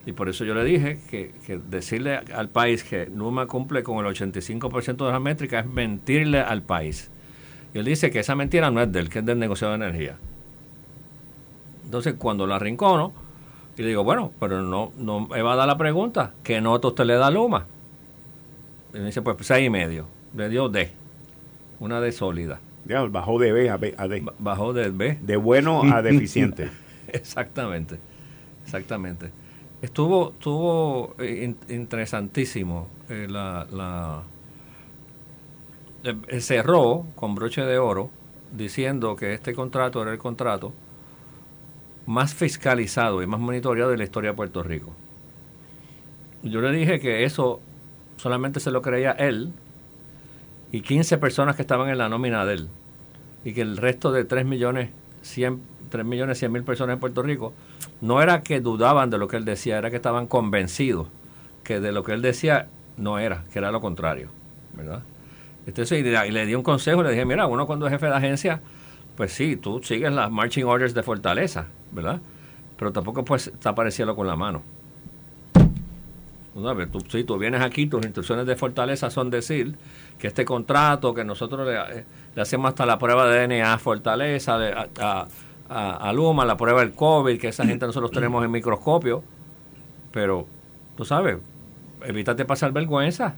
Y 0.05 0.11
por 0.11 0.27
eso 0.27 0.43
yo 0.43 0.53
le 0.53 0.65
dije 0.65 0.99
que, 1.09 1.31
decirle 1.69 2.17
al 2.17 2.49
país 2.49 2.83
que 2.83 3.05
Numa 3.05 3.47
cumple 3.47 3.81
con 3.81 4.05
el 4.05 4.13
85% 4.13 5.05
de 5.05 5.11
las 5.13 5.21
métricas 5.21 5.63
es 5.63 5.71
mentirle 5.71 6.41
al 6.41 6.61
país. 6.61 7.11
Y 7.73 7.77
él 7.77 7.85
dice 7.85 8.11
que 8.11 8.19
esa 8.19 8.35
mentira 8.35 8.71
no 8.71 8.81
es 8.81 8.91
de 8.91 9.07
que 9.07 9.19
es 9.19 9.25
del 9.25 9.39
negociado 9.39 9.71
de 9.71 9.85
energía. 9.85 10.17
Entonces, 11.85 12.15
cuando 12.17 12.45
lo 12.45 12.55
arrincono, 12.55 13.13
y 13.77 13.83
le 13.83 13.87
digo, 13.87 14.03
bueno, 14.03 14.33
pero 14.37 14.61
no, 14.61 14.91
no 14.97 15.29
me 15.29 15.41
va 15.41 15.53
a 15.53 15.55
dar 15.55 15.67
la 15.67 15.77
pregunta, 15.77 16.33
¿qué 16.43 16.59
nota 16.59 16.89
usted 16.89 17.05
le 17.05 17.13
da 17.13 17.31
Luma? 17.31 17.67
Y 18.93 18.97
me 18.97 19.05
dice, 19.05 19.21
pues 19.21 19.37
seis 19.47 19.65
y 19.65 19.69
medio. 19.69 20.07
Le 20.35 20.49
dio 20.49 20.67
D, 20.67 20.91
una 21.79 22.01
D 22.01 22.11
sólida. 22.11 22.59
Ya, 22.89 23.03
bajó 23.03 23.37
de 23.37 23.51
B 23.51 23.69
a, 23.69 23.77
B 23.77 23.93
a 23.95 24.07
D. 24.07 24.25
Bajó 24.39 24.73
de 24.73 24.89
B. 24.89 25.19
De 25.21 25.37
bueno 25.37 25.83
a 25.83 26.01
deficiente. 26.01 26.71
exactamente, 27.07 27.99
exactamente. 28.65 29.29
Estuvo, 29.83 30.31
estuvo 30.31 31.15
eh, 31.19 31.53
interesantísimo. 31.69 32.87
Eh, 33.07 33.27
la, 33.29 33.67
la 33.71 34.23
eh, 36.03 36.41
cerró 36.41 37.05
con 37.13 37.35
broche 37.35 37.61
de 37.61 37.77
oro 37.77 38.09
diciendo 38.51 39.15
que 39.15 39.35
este 39.35 39.53
contrato 39.53 40.01
era 40.01 40.11
el 40.11 40.17
contrato 40.17 40.73
más 42.07 42.33
fiscalizado 42.33 43.21
y 43.21 43.27
más 43.27 43.39
monitoreado 43.39 43.91
de 43.91 43.97
la 43.97 44.03
historia 44.03 44.31
de 44.31 44.35
Puerto 44.35 44.63
Rico. 44.63 44.95
Yo 46.41 46.59
le 46.59 46.71
dije 46.71 46.99
que 46.99 47.23
eso 47.23 47.61
solamente 48.17 48.59
se 48.59 48.71
lo 48.71 48.81
creía 48.81 49.11
él 49.11 49.53
y 50.71 50.81
15 50.81 51.17
personas 51.17 51.55
que 51.55 51.61
estaban 51.61 51.89
en 51.89 51.97
la 51.97 52.09
nómina 52.09 52.45
de 52.45 52.53
él 52.53 52.69
y 53.43 53.53
que 53.53 53.61
el 53.61 53.77
resto 53.77 54.11
de 54.11 54.25
3 54.25 54.45
millones 54.45 54.89
100 55.21 55.61
3 55.89 56.05
millones 56.05 56.39
100 56.39 56.51
mil 56.51 56.63
personas 56.63 56.93
en 56.93 56.99
Puerto 56.99 57.21
Rico, 57.21 57.53
no 58.01 58.21
era 58.21 58.41
que 58.41 58.61
dudaban 58.61 59.09
de 59.09 59.17
lo 59.17 59.27
que 59.27 59.37
él 59.37 59.45
decía, 59.45 59.77
era 59.77 59.89
que 59.89 59.97
estaban 59.97 60.27
convencidos 60.27 61.07
que 61.63 61.79
de 61.79 61.91
lo 61.91 62.03
que 62.03 62.13
él 62.13 62.21
decía 62.21 62.67
no 62.97 63.19
era, 63.19 63.43
que 63.51 63.59
era 63.59 63.71
lo 63.71 63.81
contrario, 63.81 64.29
¿verdad? 64.73 65.03
Entonces, 65.65 65.99
y 65.99 66.03
le, 66.03 66.45
di 66.45 66.55
un 66.55 66.63
consejo, 66.63 67.03
le 67.03 67.11
dije, 67.11 67.25
mira, 67.25 67.45
uno 67.47 67.67
cuando 67.67 67.85
es 67.85 67.91
jefe 67.91 68.07
de 68.07 68.15
agencia, 68.15 68.61
pues 69.15 69.33
sí, 69.33 69.55
tú 69.55 69.81
sigues 69.83 70.11
las 70.11 70.31
marching 70.31 70.63
orders 70.65 70.93
de 70.93 71.03
Fortaleza, 71.03 71.67
¿verdad? 71.91 72.21
Pero 72.77 72.91
tampoco 72.91 73.23
puedes 73.25 73.47
estar 73.47 73.75
con 74.15 74.25
la 74.25 74.35
mano. 74.35 74.63
No, 76.55 76.75
tú, 76.87 76.99
si 77.09 77.23
tú 77.23 77.37
vienes 77.37 77.61
aquí, 77.61 77.85
tus 77.85 78.03
instrucciones 78.03 78.45
de 78.45 78.55
Fortaleza 78.55 79.09
son 79.09 79.29
decir 79.29 79.75
que 80.17 80.27
este 80.27 80.45
contrato, 80.45 81.13
que 81.13 81.23
nosotros 81.23 81.67
le, 81.67 82.41
hacemos 82.41 82.69
hasta 82.69 82.85
la 82.85 82.97
prueba 82.97 83.27
de 83.27 83.47
DNA 83.47 83.73
a 83.73 83.77
Fortaleza, 83.77 84.57
a 84.99 85.27
a, 85.69 86.11
Luma, 86.13 86.45
la 86.45 86.57
prueba 86.57 86.81
del 86.81 86.93
COVID, 86.93 87.39
que 87.39 87.49
esa 87.49 87.65
gente 87.65 87.85
nosotros 87.85 88.11
tenemos 88.11 88.43
en 88.43 88.51
microscopio, 88.51 89.23
pero 90.11 90.47
tú 90.97 91.05
sabes, 91.05 91.37
evítate 92.03 92.45
pasar 92.45 92.71
vergüenza, 92.71 93.35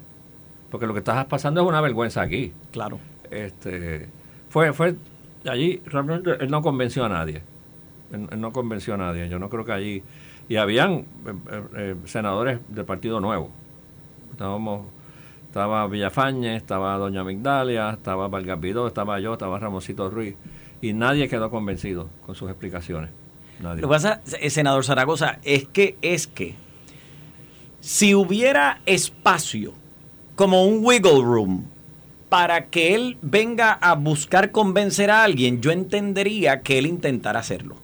porque 0.69 0.87
lo 0.87 0.93
que 0.93 0.99
estás 0.99 1.25
pasando 1.25 1.61
es 1.61 1.67
una 1.67 1.81
vergüenza 1.81 2.21
aquí. 2.21 2.53
Claro. 2.71 2.99
Este, 3.29 4.07
fue, 4.49 4.71
fue, 4.73 4.95
allí 5.45 5.81
realmente 5.85 6.31
él 6.39 6.49
no 6.49 6.61
convenció 6.61 7.03
a 7.03 7.09
nadie. 7.09 7.43
Él, 8.11 8.39
no 8.39 8.53
convenció 8.53 8.93
a 8.93 8.97
nadie. 8.97 9.27
Yo 9.27 9.37
no 9.37 9.49
creo 9.49 9.65
que 9.65 9.73
allí. 9.73 10.03
Y 10.51 10.57
habían 10.57 10.91
eh, 10.91 11.05
eh, 11.49 11.63
eh, 11.77 11.95
senadores 12.03 12.59
del 12.67 12.83
Partido 12.83 13.21
Nuevo. 13.21 13.51
Estábamos, 14.33 14.85
estaba 15.47 15.87
Villafañe, 15.87 16.57
estaba 16.57 16.97
Doña 16.97 17.23
Migdalia, 17.23 17.91
estaba 17.91 18.27
Valgavidó, 18.27 18.85
estaba 18.85 19.17
yo, 19.21 19.31
estaba 19.31 19.59
Ramosito 19.59 20.09
Ruiz 20.09 20.35
y 20.81 20.91
nadie 20.91 21.29
quedó 21.29 21.49
convencido 21.49 22.09
con 22.25 22.35
sus 22.35 22.49
explicaciones. 22.49 23.11
Lo 23.61 23.77
que 23.77 23.87
pasa, 23.87 24.19
senador 24.25 24.83
Zaragoza, 24.83 25.39
es 25.43 25.69
que 25.69 25.95
es 26.01 26.27
que 26.27 26.55
si 27.79 28.13
hubiera 28.13 28.81
espacio, 28.85 29.71
como 30.35 30.65
un 30.65 30.83
wiggle 30.83 31.21
room, 31.23 31.63
para 32.27 32.65
que 32.65 32.93
él 32.93 33.17
venga 33.21 33.71
a 33.71 33.95
buscar 33.95 34.51
convencer 34.51 35.11
a 35.11 35.23
alguien, 35.23 35.61
yo 35.61 35.71
entendería 35.71 36.59
que 36.59 36.77
él 36.77 36.87
intentara 36.87 37.39
hacerlo. 37.39 37.77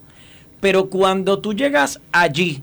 Pero 0.60 0.88
cuando 0.88 1.40
tú 1.40 1.54
llegas 1.54 2.00
allí 2.12 2.62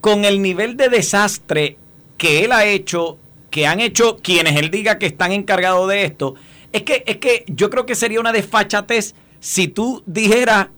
con 0.00 0.24
el 0.24 0.42
nivel 0.42 0.76
de 0.76 0.88
desastre 0.88 1.78
que 2.18 2.44
él 2.44 2.52
ha 2.52 2.64
hecho, 2.64 3.18
que 3.50 3.66
han 3.66 3.80
hecho 3.80 4.18
quienes 4.18 4.56
él 4.56 4.70
diga 4.70 4.98
que 4.98 5.06
están 5.06 5.32
encargados 5.32 5.88
de 5.88 6.04
esto, 6.04 6.34
es 6.72 6.82
que, 6.82 7.04
es 7.06 7.18
que 7.18 7.44
yo 7.48 7.70
creo 7.70 7.86
que 7.86 7.94
sería 7.94 8.20
una 8.20 8.32
desfachatez 8.32 9.14
si 9.38 9.68
tú 9.68 10.02
dijeras, 10.06 10.68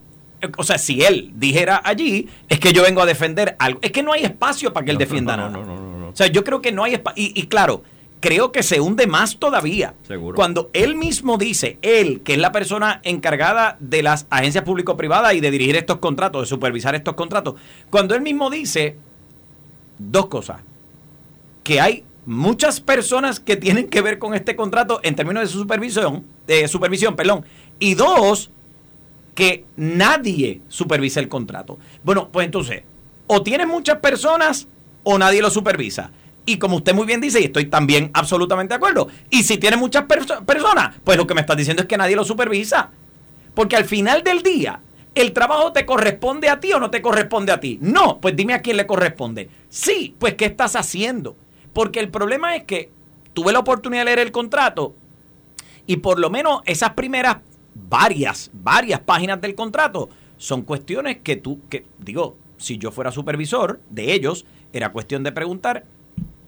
o 0.59 0.65
sea, 0.65 0.77
si 0.77 1.03
él 1.03 1.33
dijera 1.37 1.81
allí, 1.85 2.29
es 2.49 2.59
que 2.59 2.73
yo 2.73 2.83
vengo 2.83 3.01
a 3.01 3.07
defender 3.07 3.57
algo. 3.59 3.79
Es 3.81 3.93
que 3.93 4.03
no 4.03 4.13
hay 4.13 4.25
espacio 4.25 4.73
para 4.73 4.85
que 4.85 4.91
él 4.91 4.99
defienda 4.99 5.37
nada. 5.37 5.59
o 5.59 6.15
sea, 6.15 6.27
yo 6.27 6.45
creo 6.45 6.61
que 6.61 6.73
no 6.73 6.85
hay 6.85 6.95
espacio. 6.95 7.23
Y, 7.23 7.41
y, 7.41 7.47
claro, 7.47 7.83
creo 8.21 8.53
que 8.53 8.63
se 8.63 8.81
hunde 8.81 9.07
más 9.07 9.39
todavía. 9.39 9.95
Seguro. 10.07 10.37
Cuando 10.37 10.71
él 10.73 10.97
mismo 10.97 11.39
dice, 11.39 11.79
él, 11.83 12.23
que 12.23 12.35
es 12.35 12.39
la 12.39 12.53
persona 12.53 13.01
encargada 13.05 13.77
de 13.81 14.03
las 14.03 14.27
agencias 14.31 14.65
público-privadas 14.65 15.35
y 15.35 15.41
de 15.41 15.51
dirigir 15.51 15.77
estos 15.77 15.99
contratos, 15.99 16.43
de 16.43 16.47
supervisar 16.47 16.95
estos 16.95 17.15
contratos, 17.15 17.55
cuando 17.91 18.15
él 18.15 18.21
mismo 18.21 18.51
dice 18.51 18.97
dos 19.99 20.27
cosas. 20.27 20.61
Que 21.63 21.81
hay 21.81 22.05
muchas 22.27 22.81
personas 22.81 23.41
que 23.41 23.57
tienen 23.57 23.89
que 23.89 24.03
ver 24.03 24.19
con 24.19 24.35
este 24.35 24.57
contrato 24.57 25.01
en 25.03 25.15
términos 25.15 25.43
de 25.43 25.49
supervisión, 25.49 26.25
de 26.47 26.69
supervisión, 26.69 27.17
perdón, 27.17 27.45
y 27.79 27.95
dos, 27.95 28.51
que 29.35 29.65
nadie 29.77 30.63
supervisa 30.69 31.21
el 31.21 31.29
contrato. 31.29 31.79
Bueno, 32.03 32.31
pues 32.33 32.47
entonces, 32.47 32.83
o 33.27 33.43
tienes 33.43 33.67
muchas 33.67 33.99
personas 33.99 34.67
o 35.05 35.19
nadie 35.19 35.43
lo 35.43 35.51
supervisa. 35.51 36.11
Y 36.47 36.59
como 36.59 36.77
usted 36.77 36.95
muy 36.95 37.07
bien 37.07 37.21
dice, 37.21 37.41
y 37.41 37.45
estoy 37.45 37.67
también 37.67 38.11
absolutamente 38.15 38.73
de 38.73 38.77
acuerdo, 38.77 39.09
y 39.31 39.43
si 39.43 39.59
tiene 39.59 39.77
muchas 39.77 40.05
personas, 40.05 40.95
pues 41.03 41.19
lo 41.19 41.27
que 41.27 41.35
me 41.35 41.41
estás 41.41 41.57
diciendo 41.57 41.83
es 41.83 41.89
que 41.89 41.99
nadie 41.99 42.17
lo 42.17 42.25
supervisa. 42.25 42.91
Porque 43.53 43.77
al 43.77 43.85
final 43.85 44.23
del 44.23 44.43
día, 44.43 44.81
¿el 45.15 45.33
trabajo 45.33 45.73
te 45.73 45.85
corresponde 45.85 46.49
a 46.49 46.61
ti 46.61 46.73
o 46.73 46.79
no 46.79 46.91
te 46.91 47.03
corresponde 47.03 47.53
a 47.53 47.59
ti? 47.59 47.79
No, 47.83 48.21
pues 48.21 48.37
dime 48.37 48.55
a 48.55 48.63
quién 48.63 48.77
le 48.77 48.87
corresponde. 48.87 49.51
Sí, 49.69 50.15
pues 50.19 50.35
¿qué 50.35 50.45
estás 50.45 50.77
haciendo? 50.77 51.37
Porque 51.73 51.99
el 51.99 52.11
problema 52.11 52.55
es 52.55 52.65
que 52.65 52.91
tuve 53.35 53.53
la 53.53 53.59
oportunidad 53.59 54.03
de 54.03 54.07
leer 54.07 54.19
el 54.21 54.33
contrato 54.33 54.95
y 55.87 55.97
por 55.97 56.19
lo 56.19 56.31
menos 56.31 56.61
esas 56.65 56.91
primeras 56.95 57.39
varias, 57.75 58.51
varias 58.53 59.01
páginas 59.01 59.41
del 59.41 59.55
contrato 59.55 60.09
son 60.37 60.63
cuestiones 60.63 61.19
que 61.19 61.37
tú, 61.37 61.61
que 61.69 61.87
digo, 61.99 62.37
si 62.57 62.79
yo 62.79 62.91
fuera 62.91 63.11
supervisor 63.11 63.81
de 63.91 64.13
ellos, 64.13 64.47
era 64.73 64.93
cuestión 64.93 65.23
de 65.23 65.33
preguntar 65.33 65.85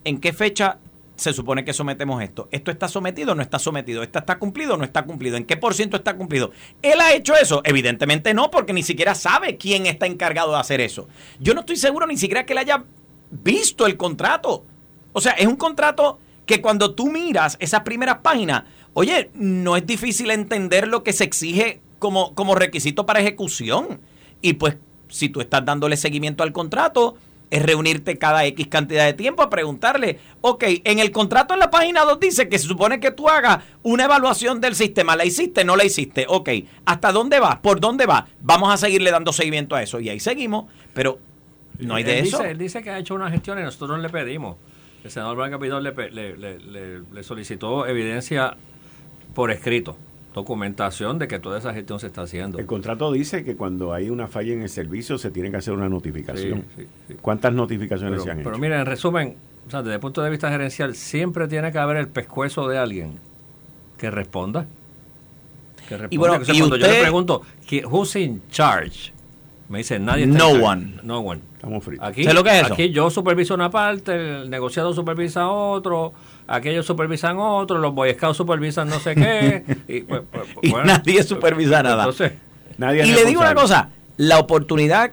en 0.04 0.20
qué 0.20 0.32
fecha 0.32 0.78
se 1.18 1.32
supone 1.32 1.64
que 1.64 1.72
sometemos 1.72 2.22
esto. 2.22 2.48
¿Esto 2.52 2.70
está 2.70 2.86
sometido 2.86 3.32
o 3.32 3.34
no 3.34 3.42
está 3.42 3.58
sometido? 3.58 4.02
¿Esto 4.02 4.20
está 4.20 4.38
cumplido 4.38 4.74
o 4.74 4.76
no 4.76 4.84
está 4.84 5.04
cumplido? 5.04 5.36
¿En 5.36 5.44
qué 5.44 5.56
por 5.56 5.74
ciento 5.74 5.96
está 5.96 6.16
cumplido? 6.16 6.52
¿Él 6.80 7.00
ha 7.00 7.12
hecho 7.12 7.34
eso? 7.34 7.60
Evidentemente 7.64 8.34
no, 8.34 8.50
porque 8.50 8.72
ni 8.72 8.84
siquiera 8.84 9.16
sabe 9.16 9.56
quién 9.56 9.86
está 9.86 10.06
encargado 10.06 10.52
de 10.52 10.58
hacer 10.58 10.80
eso. 10.80 11.08
Yo 11.40 11.54
no 11.54 11.60
estoy 11.60 11.76
seguro 11.76 12.06
ni 12.06 12.16
siquiera 12.16 12.46
que 12.46 12.52
él 12.52 12.58
haya 12.58 12.84
visto 13.30 13.86
el 13.86 13.96
contrato. 13.96 14.64
O 15.12 15.20
sea, 15.20 15.32
es 15.32 15.46
un 15.46 15.56
contrato 15.56 16.20
que 16.46 16.62
cuando 16.62 16.94
tú 16.94 17.10
miras 17.10 17.56
esas 17.60 17.80
primeras 17.80 18.18
páginas, 18.18 18.64
oye, 18.94 19.30
no 19.34 19.76
es 19.76 19.84
difícil 19.86 20.30
entender 20.30 20.86
lo 20.86 21.02
que 21.02 21.12
se 21.12 21.24
exige 21.24 21.80
como, 21.98 22.34
como 22.34 22.54
requisito 22.54 23.06
para 23.06 23.20
ejecución. 23.20 24.00
Y 24.40 24.54
pues, 24.54 24.76
si 25.08 25.28
tú 25.28 25.40
estás 25.40 25.64
dándole 25.64 25.96
seguimiento 25.96 26.44
al 26.44 26.52
contrato, 26.52 27.16
es 27.50 27.62
reunirte 27.62 28.18
cada 28.18 28.44
X 28.46 28.66
cantidad 28.68 29.04
de 29.06 29.14
tiempo 29.14 29.42
a 29.42 29.50
preguntarle, 29.50 30.18
ok, 30.40 30.64
en 30.84 30.98
el 30.98 31.10
contrato 31.10 31.54
en 31.54 31.60
la 31.60 31.70
página 31.70 32.04
2 32.04 32.20
dice 32.20 32.48
que 32.48 32.58
se 32.58 32.66
supone 32.66 33.00
que 33.00 33.10
tú 33.10 33.28
hagas 33.28 33.64
una 33.82 34.04
evaluación 34.04 34.60
del 34.60 34.74
sistema, 34.74 35.16
¿la 35.16 35.24
hiciste? 35.24 35.64
¿No 35.64 35.76
la 35.76 35.84
hiciste? 35.84 36.26
Ok, 36.28 36.50
¿hasta 36.84 37.12
dónde 37.12 37.40
vas? 37.40 37.56
¿Por 37.56 37.80
dónde 37.80 38.06
vas? 38.06 38.24
Vamos 38.40 38.72
a 38.72 38.76
seguirle 38.76 39.10
dando 39.10 39.32
seguimiento 39.32 39.76
a 39.76 39.82
eso 39.82 40.00
y 40.00 40.08
ahí 40.08 40.20
seguimos, 40.20 40.66
pero 40.94 41.18
no 41.78 41.94
hay 41.94 42.04
de 42.04 42.20
eso. 42.20 42.42
él 42.42 42.58
dice 42.58 42.82
que 42.82 42.90
ha 42.90 42.98
hecho 42.98 43.14
una 43.14 43.30
gestión 43.30 43.58
y 43.58 43.62
nosotros 43.62 43.98
le 44.00 44.08
pedimos 44.08 44.56
el 45.04 45.10
senador 45.10 45.36
Blanca 45.36 45.58
Pidón 45.58 45.84
le, 45.84 47.22
solicitó 47.22 47.86
evidencia 47.86 48.56
por 49.34 49.50
escrito, 49.50 49.96
documentación 50.34 51.18
de 51.18 51.28
que 51.28 51.38
toda 51.38 51.58
esa 51.58 51.72
gestión 51.72 52.00
se 52.00 52.06
está 52.06 52.22
haciendo. 52.22 52.58
El 52.58 52.66
contrato 52.66 53.10
dice 53.12 53.44
que 53.44 53.56
cuando 53.56 53.92
hay 53.92 54.10
una 54.10 54.26
falla 54.26 54.52
en 54.52 54.62
el 54.62 54.68
servicio 54.68 55.18
se 55.18 55.30
tiene 55.30 55.50
que 55.50 55.56
hacer 55.56 55.74
una 55.74 55.88
notificación. 55.88 56.64
¿Cuántas 57.20 57.52
notificaciones 57.52 58.22
se 58.22 58.30
han 58.30 58.40
hecho? 58.40 58.48
Pero 58.48 58.58
mira, 58.58 58.80
en 58.80 58.86
resumen, 58.86 59.36
desde 59.66 59.94
el 59.94 60.00
punto 60.00 60.22
de 60.22 60.30
vista 60.30 60.50
gerencial, 60.50 60.94
siempre 60.94 61.48
tiene 61.48 61.72
que 61.72 61.78
haber 61.78 61.96
el 61.96 62.08
pescuezo 62.08 62.68
de 62.68 62.78
alguien 62.78 63.18
que 63.96 64.10
responda. 64.10 64.66
Que 65.88 65.96
responda. 65.96 66.08
Y 66.14 66.16
bueno, 66.18 66.34
cuando 66.44 66.76
yo 66.76 66.86
le 66.86 67.00
pregunto, 67.00 67.42
¿who's 67.86 68.16
in 68.16 68.42
charge? 68.50 69.12
Me 69.68 69.78
dice, 69.78 69.98
nadie 69.98 70.24
está 70.24 70.38
No 70.38 70.48
one. 70.48 70.94
No 71.02 71.20
one. 71.20 71.40
Estamos 71.54 71.84
fritos. 71.84 72.06
Aquí, 72.06 72.24
lo 72.24 72.42
que 72.42 72.50
es 72.50 72.64
eso? 72.64 72.74
aquí 72.74 72.90
yo 72.90 73.10
superviso 73.10 73.54
una 73.54 73.70
parte, 73.70 74.42
el 74.42 74.50
negociado 74.50 74.94
supervisa 74.94 75.48
otro, 75.48 76.14
aquellos 76.48 76.86
supervisan 76.86 77.38
otro, 77.38 77.78
los 77.78 77.94
Boy 77.94 78.14
Scouts 78.14 78.36
supervisan 78.36 78.88
no 78.88 78.98
sé 78.98 79.14
qué. 79.14 79.64
y, 79.86 80.00
pues, 80.02 80.22
pues, 80.30 80.84
nadie 80.84 81.22
supervisa 81.22 81.82
nada. 81.82 82.04
Entonces, 82.04 82.32
nadie 82.78 83.06
y 83.06 83.12
le 83.12 83.24
digo 83.26 83.40
una 83.40 83.54
cosa, 83.54 83.90
la 84.16 84.38
oportunidad 84.38 85.12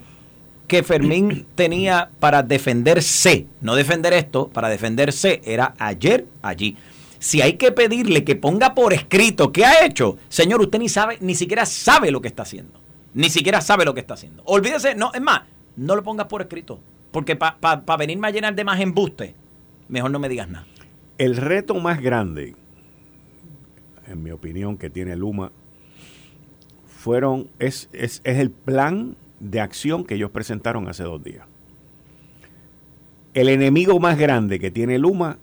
que 0.68 0.82
Fermín 0.82 1.46
tenía 1.56 2.10
para 2.20 2.42
defenderse, 2.42 3.46
no 3.62 3.76
defender 3.76 4.14
esto, 4.14 4.48
para 4.48 4.70
defenderse, 4.70 5.42
era 5.46 5.76
ayer 5.78 6.26
allí. 6.42 6.78
Si 7.20 7.42
hay 7.42 7.54
que 7.54 7.72
pedirle 7.72 8.24
que 8.24 8.36
ponga 8.36 8.76
por 8.76 8.94
escrito 8.94 9.52
qué 9.52 9.66
ha 9.66 9.86
hecho, 9.86 10.18
señor, 10.30 10.62
usted 10.62 10.80
ni 10.80 10.90
sabe, 10.90 11.18
ni 11.22 11.36
siquiera 11.36 11.66
sabe 11.66 12.12
lo 12.12 12.22
que 12.22 12.28
está 12.28 12.44
haciendo. 12.44 12.80
Ni 13.14 13.30
siquiera 13.30 13.62
sabe 13.62 13.86
lo 13.86 13.94
que 13.94 14.02
está 14.02 14.14
haciendo. 14.14 14.44
Olvídese, 14.46 14.94
no, 14.94 15.12
es 15.14 15.22
más, 15.22 15.42
no 15.76 15.96
lo 15.96 16.04
pongas 16.04 16.28
por 16.28 16.42
escrito. 16.42 16.80
Porque 17.12 17.38
para 17.38 17.98
venirme 17.98 18.28
a 18.28 18.32
llenar 18.32 18.54
de 18.56 18.66
más 18.66 18.80
embuste, 18.82 19.36
mejor 19.88 20.12
no 20.12 20.20
me 20.20 20.28
digas 20.28 20.50
nada. 20.50 20.68
El 21.18 21.38
reto 21.38 21.76
más 21.76 22.02
grande, 22.02 22.56
en 24.08 24.24
mi 24.24 24.32
opinión, 24.32 24.78
que 24.78 24.90
tiene 24.90 25.16
Luma, 25.16 25.52
fueron, 26.86 27.50
es, 27.60 27.90
es, 27.94 28.22
es 28.24 28.40
el 28.40 28.52
plan 28.52 29.16
de 29.40 29.62
acción 29.62 30.04
que 30.04 30.16
ellos 30.16 30.32
presentaron 30.32 30.88
hace 30.88 31.04
dos 31.04 31.24
días. 31.24 31.46
El 33.34 33.50
enemigo 33.50 34.00
más 34.00 34.18
grande 34.18 34.60
que 34.60 34.72
tiene 34.72 34.98
Luma 34.98 35.38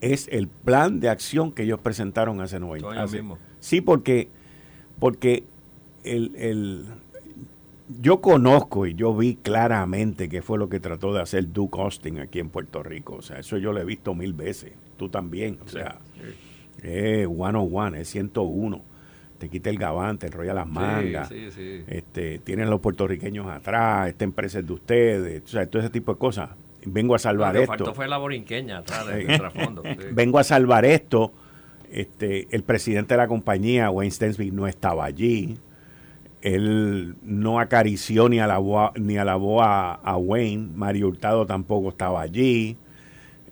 es 0.00 0.28
el 0.30 0.48
plan 0.48 1.00
de 1.00 1.08
acción 1.08 1.52
que 1.52 1.62
ellos 1.62 1.80
presentaron 1.80 2.40
hace 2.40 2.60
nueve 2.60 2.86
años. 2.86 3.16
Sí, 3.60 3.80
porque, 3.80 4.28
porque 4.98 5.44
el, 6.04 6.86
yo 8.00 8.20
conozco 8.20 8.86
y 8.86 8.94
yo 8.94 9.16
vi 9.16 9.36
claramente 9.36 10.28
qué 10.28 10.42
fue 10.42 10.58
lo 10.58 10.68
que 10.68 10.80
trató 10.80 11.12
de 11.12 11.22
hacer 11.22 11.52
Duke 11.52 11.80
Austin 11.80 12.18
aquí 12.18 12.38
en 12.38 12.50
Puerto 12.50 12.82
Rico. 12.82 13.16
O 13.16 13.22
sea, 13.22 13.38
eso 13.38 13.56
yo 13.56 13.72
lo 13.72 13.80
he 13.80 13.84
visto 13.84 14.14
mil 14.14 14.32
veces. 14.32 14.72
Tú 14.96 15.08
también. 15.08 15.58
O 15.64 15.68
sea, 15.68 15.98
es 16.82 17.26
one 17.26 17.58
on 17.58 17.68
one, 17.72 18.00
es 18.00 18.08
101. 18.08 18.84
Te 19.38 19.50
quita 19.50 19.68
el 19.68 19.78
gabán, 19.78 20.18
te 20.18 20.26
enrolla 20.26 20.54
las 20.54 20.66
mangas. 20.66 21.30
este, 21.30 22.38
tienen 22.38 22.70
los 22.70 22.80
puertorriqueños 22.80 23.46
atrás, 23.48 24.08
esta 24.08 24.24
empresa 24.24 24.60
es 24.60 24.66
de 24.66 24.72
ustedes. 24.72 25.42
O 25.44 25.48
sea, 25.48 25.66
todo 25.66 25.80
ese 25.80 25.90
tipo 25.90 26.12
de 26.12 26.18
cosas. 26.18 26.50
Vengo 26.84 27.14
a 27.14 27.18
salvar 27.18 27.56
esto. 27.56 27.94
fue 27.94 28.06
la 28.06 28.16
borinqueña 28.16 28.78
atrás 28.78 29.06
del 29.06 29.26
trasfondo. 29.38 29.82
Vengo 30.12 30.38
a 30.38 30.44
salvar 30.44 30.84
esto. 30.84 31.32
Este, 31.90 32.48
el 32.50 32.62
presidente 32.62 33.14
de 33.14 33.18
la 33.18 33.28
compañía, 33.28 33.90
Wayne 33.90 34.10
Stensby, 34.10 34.50
no 34.50 34.66
estaba 34.66 35.04
allí 35.04 35.56
él 36.46 37.16
no 37.22 37.58
acarició 37.58 38.28
ni 38.28 38.38
alabó, 38.38 38.92
ni 38.94 39.16
alabó 39.16 39.62
a, 39.62 39.94
a, 39.94 40.16
Wayne, 40.16 40.68
Mario 40.76 41.08
Hurtado 41.08 41.44
tampoco 41.44 41.88
estaba 41.88 42.20
allí. 42.20 42.76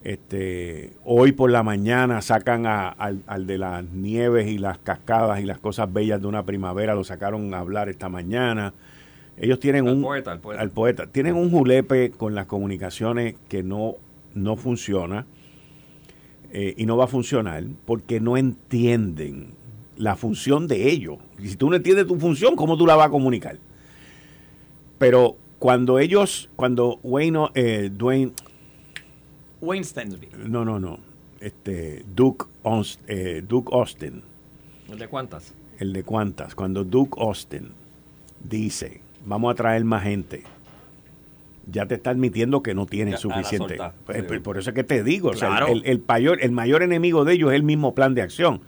Este, 0.05 0.93
hoy 1.03 1.33
por 1.33 1.51
la 1.51 1.63
mañana 1.63 2.21
sacan 2.21 2.67
al, 2.67 3.47
de 3.47 3.57
las 3.57 3.85
nieves 3.87 4.47
y 4.49 4.59
las 4.59 4.77
cascadas 4.77 5.41
y 5.41 5.45
las 5.45 5.59
cosas 5.59 5.91
bellas 5.91 6.21
de 6.21 6.27
una 6.27 6.45
primavera, 6.45 6.95
lo 6.95 7.05
sacaron 7.05 7.55
a 7.55 7.61
hablar 7.61 7.89
esta 7.89 8.11
mañana. 8.11 8.75
Ellos 9.39 9.59
tienen 9.59 9.89
un 9.89 10.03
poeta, 10.03 10.39
al 10.59 10.71
poeta, 10.71 11.07
tienen 11.07 11.35
un 11.35 11.51
julepe 11.51 12.11
con 12.11 12.35
las 12.35 12.45
comunicaciones 12.45 13.37
que 13.49 13.63
no, 13.63 13.97
no 14.35 14.57
funciona 14.57 15.25
eh, 16.53 16.75
y 16.77 16.85
no 16.85 16.99
va 16.99 17.05
a 17.05 17.09
funcionar 17.09 17.65
porque 17.87 18.21
no 18.21 18.37
entienden 18.37 19.55
la 19.97 20.17
función 20.17 20.69
de 20.69 20.91
ellos. 20.91 21.17
Y 21.39 21.49
si 21.49 21.57
tú 21.57 21.71
no 21.71 21.77
entiendes 21.77 22.07
tu 22.07 22.21
función, 22.21 22.57
¿cómo 22.57 22.77
tú 22.77 22.87
la 22.87 22.95
vas 22.95 23.07
a 23.07 23.11
comunicar? 23.11 23.57
Pero 24.99 25.37
cuando 25.59 25.99
ellos, 25.99 26.51
cuando 26.57 26.99
Wayne, 27.03 27.49
eh, 27.55 27.91
Dwayne... 27.91 28.33
No, 30.47 30.65
no, 30.65 30.79
no. 30.79 30.99
Este, 31.41 32.05
Duke, 32.15 32.47
eh, 33.09 33.43
Duke 33.47 33.75
Austin. 33.75 34.23
¿El 34.91 34.99
de 34.99 35.09
cuántas? 35.09 35.55
El 35.79 35.93
de 35.93 36.03
cuántas. 36.05 36.55
Cuando 36.55 36.85
Duke 36.85 37.21
Austin 37.21 37.73
dice, 38.43 39.01
vamos 39.25 39.53
a 39.53 39.55
traer 39.55 39.85
más 39.85 40.03
gente 40.03 40.45
ya 41.71 41.87
te 41.87 41.95
está 41.95 42.11
admitiendo 42.11 42.63
que 42.63 42.75
no 42.75 42.87
tienen 42.87 43.19
suficiente. 43.19 43.79
Pues, 44.07 44.41
por 44.41 44.59
eso 44.59 44.71
es 44.71 44.75
que 44.75 44.85
te 44.85 45.03
digo, 45.03 45.33
el, 45.33 45.83
el, 45.85 46.03
mayor, 46.07 46.39
el 46.41 46.53
mayor 46.53 46.83
enemigo 46.83 47.25
de 47.25 47.35
ellos 47.35 47.51
es 47.51 47.57
el 47.57 47.63
mismo 47.63 47.95
plan 47.95 48.15
de 48.15 48.23
acción. 48.23 48.61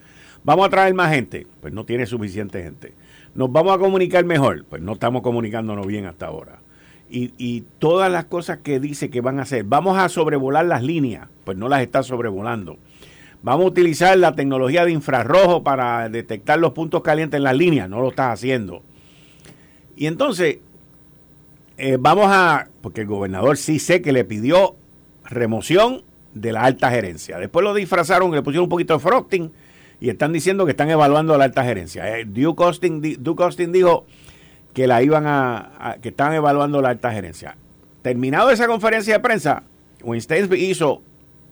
Vamos 0.45 0.67
a 0.67 0.71
traer 0.71 0.95
más 0.95 1.13
gente, 1.13 1.47
pues 1.61 1.73
no 1.73 1.85
tiene 1.85 2.07
suficiente 2.07 2.63
gente. 2.63 2.93
Nos 3.35 3.51
vamos 3.51 3.75
a 3.75 3.79
comunicar 3.79 4.25
mejor, 4.25 4.65
pues 4.65 4.81
no 4.81 4.93
estamos 4.93 5.23
comunicándonos 5.23 5.87
bien 5.87 6.07
hasta 6.07 6.27
ahora. 6.27 6.59
Y, 7.09 7.65
todas 7.79 8.11
las 8.11 8.25
cosas 8.25 8.59
que 8.59 8.81
dice 8.81 9.11
que 9.11 9.21
van 9.21 9.39
a 9.39 9.43
hacer, 9.43 9.65
vamos 9.65 9.97
a 9.97 10.09
sobrevolar 10.09 10.67
las 10.67 10.83
líneas, 10.83 11.29
pues 11.45 11.57
no 11.57 11.69
las 11.69 11.83
está 11.83 12.03
sobrevolando. 12.03 12.79
Vamos 13.43 13.67
a 13.67 13.69
utilizar 13.69 14.19
la 14.19 14.35
tecnología 14.35 14.85
de 14.85 14.91
infrarrojo 14.91 15.63
para 15.63 16.09
detectar 16.09 16.59
los 16.59 16.73
puntos 16.73 17.03
calientes 17.03 17.39
en 17.39 17.45
las 17.45 17.57
líneas, 17.57 17.89
no 17.89 18.01
lo 18.01 18.09
está 18.09 18.33
haciendo. 18.33 18.83
Y 19.95 20.07
entonces, 20.07 20.59
eh, 21.79 21.97
vamos 22.01 22.27
a, 22.29 22.69
porque 22.81 23.03
el 23.03 23.07
gobernador 23.07 23.57
sí 23.57 23.79
sé 23.79 24.03
que 24.03 24.13
le 24.13 24.25
pidió 24.25 24.75
remoción 25.25 26.03
de 26.35 26.53
la 26.53 26.63
alta 26.63 26.91
gerencia. 26.91 27.39
Después 27.39 27.65
lo 27.65 27.73
disfrazaron, 27.73 28.31
le 28.33 28.43
pusieron 28.43 28.65
un 28.65 28.71
poquito 28.71 28.95
de 28.95 29.01
frosting 29.01 29.53
y 30.01 30.11
están 30.11 30.33
diciendo 30.33 30.65
que 30.65 30.73
están 30.73 30.91
evaluando 30.91 31.37
la 31.39 31.45
alta 31.45 31.65
gerencia. 31.65 32.19
Eh, 32.19 32.25
Duke, 32.27 32.63
Austin, 32.63 33.73
dijo 33.73 34.07
que 34.77 34.87
la 34.87 35.03
iban 35.03 35.25
a, 35.27 35.97
que 36.03 36.11
estaban 36.11 36.35
evaluando 36.35 36.83
la 36.83 36.91
alta 36.91 37.11
gerencia. 37.11 37.57
Terminado 38.03 38.51
esa 38.51 38.67
conferencia 38.67 39.15
de 39.15 39.21
prensa, 39.21 39.63
Winston 40.03 40.51
hizo 40.55 41.01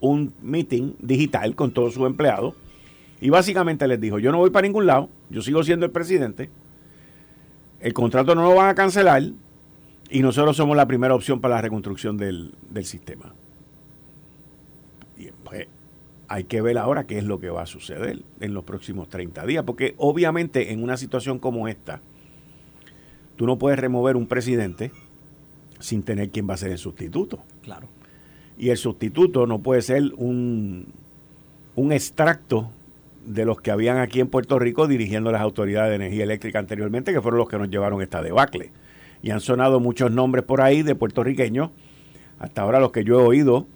un 0.01 0.35
meeting 0.43 0.93
digital 0.99 1.55
con 1.55 1.71
todos 1.71 1.95
sus 1.95 2.05
empleados 2.07 2.55
y 3.23 3.31
básicamente 3.31 3.89
les 3.89 3.99
dijo, 3.99 4.19
yo 4.19 4.31
no 4.31 4.37
voy 4.37 4.51
para 4.51 4.67
ningún 4.67 4.85
lado, 4.85 5.09
yo 5.31 5.41
sigo 5.41 5.65
siendo 5.65 5.87
el 5.87 5.91
presidente, 5.91 6.51
el 7.81 7.95
contrato 7.95 8.35
no 8.35 8.43
lo 8.43 8.57
van 8.57 8.69
a 8.69 8.75
cancelar, 8.75 9.23
y 10.11 10.21
nosotros 10.21 10.59
somos 10.59 10.77
la 10.77 10.87
primera 10.87 11.15
opción 11.15 11.41
para 11.41 11.55
la 11.55 11.63
reconstrucción 11.63 12.19
del, 12.19 12.53
sistema. 12.83 13.33
Y 15.17 15.31
pues 15.43 15.67
hay 16.29 16.45
que 16.45 16.61
ver 16.61 16.77
ahora 16.77 17.05
qué 17.05 17.17
es 17.17 17.25
lo 17.25 17.41
que 17.41 17.49
va 17.49 17.63
a 17.63 17.67
suceder 17.67 18.21
en 18.41 18.53
los 18.53 18.65
próximos 18.65 19.09
30 19.09 19.47
días, 19.47 19.65
porque 19.65 19.95
obviamente 19.97 20.73
en 20.73 20.83
una 20.83 20.99
situación 20.99 21.39
como 21.39 21.69
esta, 21.69 22.03
tú 23.37 23.47
no 23.47 23.59
puedes 23.59 23.79
remover 23.79 24.17
un 24.17 24.27
presidente 24.27 24.91
sin 25.81 26.03
tener 26.03 26.31
quien 26.31 26.49
va 26.49 26.55
a 26.55 26.59
ser 26.59 26.71
el 26.71 26.79
sustituto. 26.79 27.43
Claro. 27.63 27.89
Y 28.57 28.71
el 28.71 28.77
sustituto 28.77 29.47
no 29.47 29.61
puede 29.61 29.83
ser 29.83 30.03
un, 30.17 30.87
un 31.75 31.93
extracto 31.93 32.71
de 33.27 33.45
los 33.45 33.61
que 33.61 33.71
habían 33.71 33.99
aquí 33.99 34.21
en 34.21 34.29
Puerto 34.29 34.59
Rico 34.59 34.87
dirigiendo 34.87 35.33
las 35.33 35.41
autoridades 35.41 35.91
de 35.91 35.97
energía 35.97 36.25
eléctrica 36.25 36.59
anteriormente, 36.59 37.13
que 37.13 37.21
fueron 37.21 37.39
los 37.39 37.49
que 37.49 37.59
nos 37.59 37.69
llevaron 37.69 38.01
esta 38.03 38.23
debacle 38.23 38.71
y 39.25 39.31
han 39.31 39.41
sonado 39.41 39.81
muchos 39.81 40.11
nombres 40.11 40.45
por 40.45 40.61
ahí 40.61 40.83
de 40.83 40.95
puertorriqueños. 40.95 41.71
Hasta 42.39 42.61
ahora 42.61 42.79
los 42.79 42.93
que 42.93 43.05
yo 43.05 43.21
he 43.21 43.23
oído, 43.25 43.67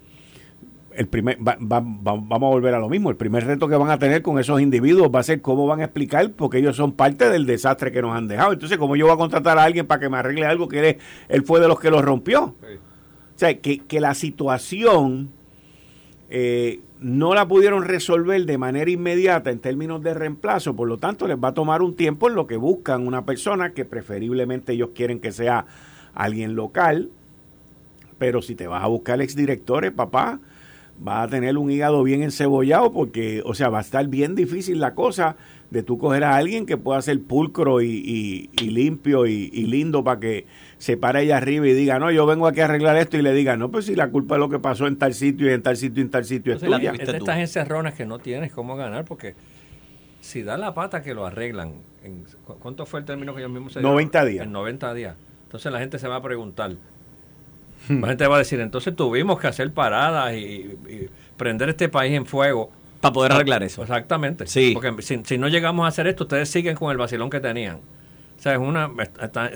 el 0.93 1.07
primer, 1.07 1.37
vamos 1.39 2.31
a 2.31 2.37
volver 2.37 2.73
a 2.73 2.79
lo 2.79 2.89
mismo. 2.89 3.09
El 3.09 3.15
primer 3.15 3.45
reto 3.45 3.67
que 3.67 3.75
van 3.75 3.89
a 3.89 3.99
tener 3.99 4.21
con 4.21 4.39
esos 4.39 4.61
individuos 4.61 5.09
va 5.13 5.19
a 5.19 5.23
ser 5.23 5.41
cómo 5.41 5.67
van 5.67 5.81
a 5.81 5.85
explicar, 5.85 6.31
porque 6.31 6.57
ellos 6.57 6.75
son 6.75 6.93
parte 6.93 7.29
del 7.29 7.45
desastre 7.45 7.91
que 7.91 8.01
nos 8.01 8.15
han 8.15 8.27
dejado. 8.27 8.53
Entonces, 8.53 8.77
¿cómo 8.77 8.95
yo 8.95 9.05
voy 9.05 9.13
a 9.13 9.17
contratar 9.17 9.57
a 9.57 9.63
alguien 9.63 9.87
para 9.87 9.99
que 9.99 10.09
me 10.09 10.17
arregle 10.17 10.45
algo 10.45 10.67
que 10.67 10.99
él, 11.27 11.43
fue 11.43 11.59
de 11.59 11.67
los 11.67 11.79
que 11.79 11.91
lo 11.91 12.01
rompió? 12.01 12.43
O 12.43 13.39
sea, 13.39 13.57
que, 13.59 13.79
que 13.79 13.99
la 13.99 14.13
situación 14.13 15.29
eh, 16.29 16.81
no 16.99 17.33
la 17.33 17.47
pudieron 17.47 17.85
resolver 17.85 18.45
de 18.45 18.57
manera 18.57 18.91
inmediata 18.91 19.49
en 19.49 19.59
términos 19.59 20.03
de 20.03 20.13
reemplazo, 20.13 20.75
por 20.75 20.87
lo 20.87 20.97
tanto 20.97 21.27
les 21.27 21.37
va 21.37 21.49
a 21.49 21.53
tomar 21.53 21.81
un 21.81 21.95
tiempo 21.95 22.27
en 22.27 22.35
lo 22.35 22.45
que 22.45 22.57
buscan 22.57 23.07
una 23.07 23.25
persona 23.25 23.71
que 23.73 23.85
preferiblemente 23.85 24.73
ellos 24.73 24.89
quieren 24.93 25.19
que 25.19 25.31
sea 25.31 25.65
alguien 26.13 26.55
local, 26.55 27.09
pero 28.17 28.41
si 28.41 28.55
te 28.55 28.67
vas 28.67 28.83
a 28.83 28.87
buscar 28.87 29.21
exdirectores, 29.21 29.91
papá, 29.91 30.39
va 31.05 31.23
a 31.23 31.27
tener 31.27 31.57
un 31.57 31.71
hígado 31.71 32.03
bien 32.03 32.23
encebollado 32.23 32.91
porque, 32.91 33.41
o 33.45 33.53
sea, 33.53 33.69
va 33.69 33.79
a 33.79 33.81
estar 33.81 34.07
bien 34.07 34.35
difícil 34.35 34.79
la 34.79 34.95
cosa 34.95 35.35
de 35.69 35.83
tú 35.83 35.97
coger 35.97 36.23
a 36.23 36.35
alguien 36.35 36.65
que 36.65 36.77
pueda 36.77 37.01
ser 37.01 37.21
pulcro 37.21 37.81
y, 37.81 38.49
limpio 38.59 39.25
y, 39.27 39.49
lindo 39.65 40.03
para 40.03 40.19
que 40.19 40.45
se 40.77 40.97
pare 40.97 41.19
allá 41.19 41.37
arriba 41.37 41.67
y 41.67 41.73
diga, 41.73 41.99
no, 41.99 42.11
yo 42.11 42.25
vengo 42.25 42.47
aquí 42.47 42.61
a 42.61 42.65
arreglar 42.65 42.97
esto 42.97 43.17
y 43.17 43.21
le 43.21 43.33
diga, 43.33 43.55
no, 43.55 43.69
pues 43.69 43.85
si 43.85 43.95
la 43.95 44.09
culpa 44.09 44.35
es 44.35 44.39
lo 44.39 44.49
que 44.49 44.59
pasó 44.59 44.87
en 44.87 44.97
tal 44.97 45.13
sitio 45.13 45.49
y 45.49 45.53
en 45.53 45.61
tal 45.61 45.77
sitio 45.77 46.01
y 46.01 46.05
en 46.05 46.11
tal 46.11 46.25
sitio 46.25 46.53
es 46.53 46.61
tuya. 46.61 46.93
Es 46.99 47.07
de 47.07 47.17
estas 47.17 47.37
encerronas 47.37 47.93
que 47.93 48.05
no 48.05 48.19
tienes 48.19 48.51
cómo 48.51 48.75
ganar 48.75 49.05
porque 49.05 49.35
si 50.21 50.43
da 50.43 50.57
la 50.57 50.73
pata 50.73 51.01
que 51.01 51.13
lo 51.13 51.25
arreglan, 51.25 51.75
en, 52.03 52.25
¿cuánto 52.59 52.85
fue 52.85 53.01
el 53.01 53.05
término 53.05 53.33
que 53.33 53.41
ellos 53.41 53.51
mismos 53.51 53.73
se 53.73 53.81
90 53.81 54.25
días. 54.25 54.45
En 54.45 54.51
90 54.51 54.93
días. 54.93 55.15
Entonces 55.43 55.71
la 55.71 55.79
gente 55.79 55.99
se 55.99 56.07
va 56.07 56.17
a 56.17 56.21
preguntar, 56.21 56.75
la 57.87 58.07
gente 58.07 58.27
va 58.27 58.35
a 58.35 58.39
decir, 58.39 58.59
entonces 58.59 58.95
tuvimos 58.95 59.39
que 59.39 59.47
hacer 59.47 59.71
paradas 59.71 60.33
y, 60.35 60.77
prender 61.37 61.69
este 61.69 61.89
país 61.89 62.13
en 62.13 62.25
fuego. 62.25 62.71
Para 62.99 63.13
poder 63.13 63.31
arreglar 63.31 63.63
eso. 63.63 63.81
Exactamente. 63.81 64.45
Sí. 64.45 64.71
Porque 64.73 65.01
si, 65.01 65.37
no 65.37 65.47
llegamos 65.47 65.85
a 65.85 65.87
hacer 65.87 66.05
esto, 66.07 66.25
ustedes 66.25 66.49
siguen 66.49 66.75
con 66.75 66.91
el 66.91 66.97
vacilón 66.97 67.29
que 67.29 67.39
tenían. 67.39 67.77
O 67.77 68.41
sea, 68.41 68.53
es 68.53 68.59
una, 68.59 68.89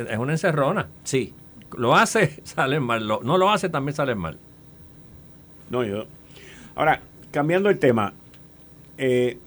es 0.10 0.18
una 0.18 0.32
encerrona. 0.32 0.88
Sí. 1.04 1.34
Lo 1.78 1.96
hace, 1.96 2.42
salen 2.44 2.84
mal. 2.84 3.06
no 3.06 3.38
lo 3.38 3.52
hace, 3.52 3.68
también 3.68 3.96
salen 3.96 4.18
mal. 4.18 4.38
No, 5.70 5.84
yo. 5.84 6.06
Ahora, 6.76 7.02
cambiando 7.32 7.70
el 7.70 7.80
tema, 7.80 8.14
eh, 8.98 9.38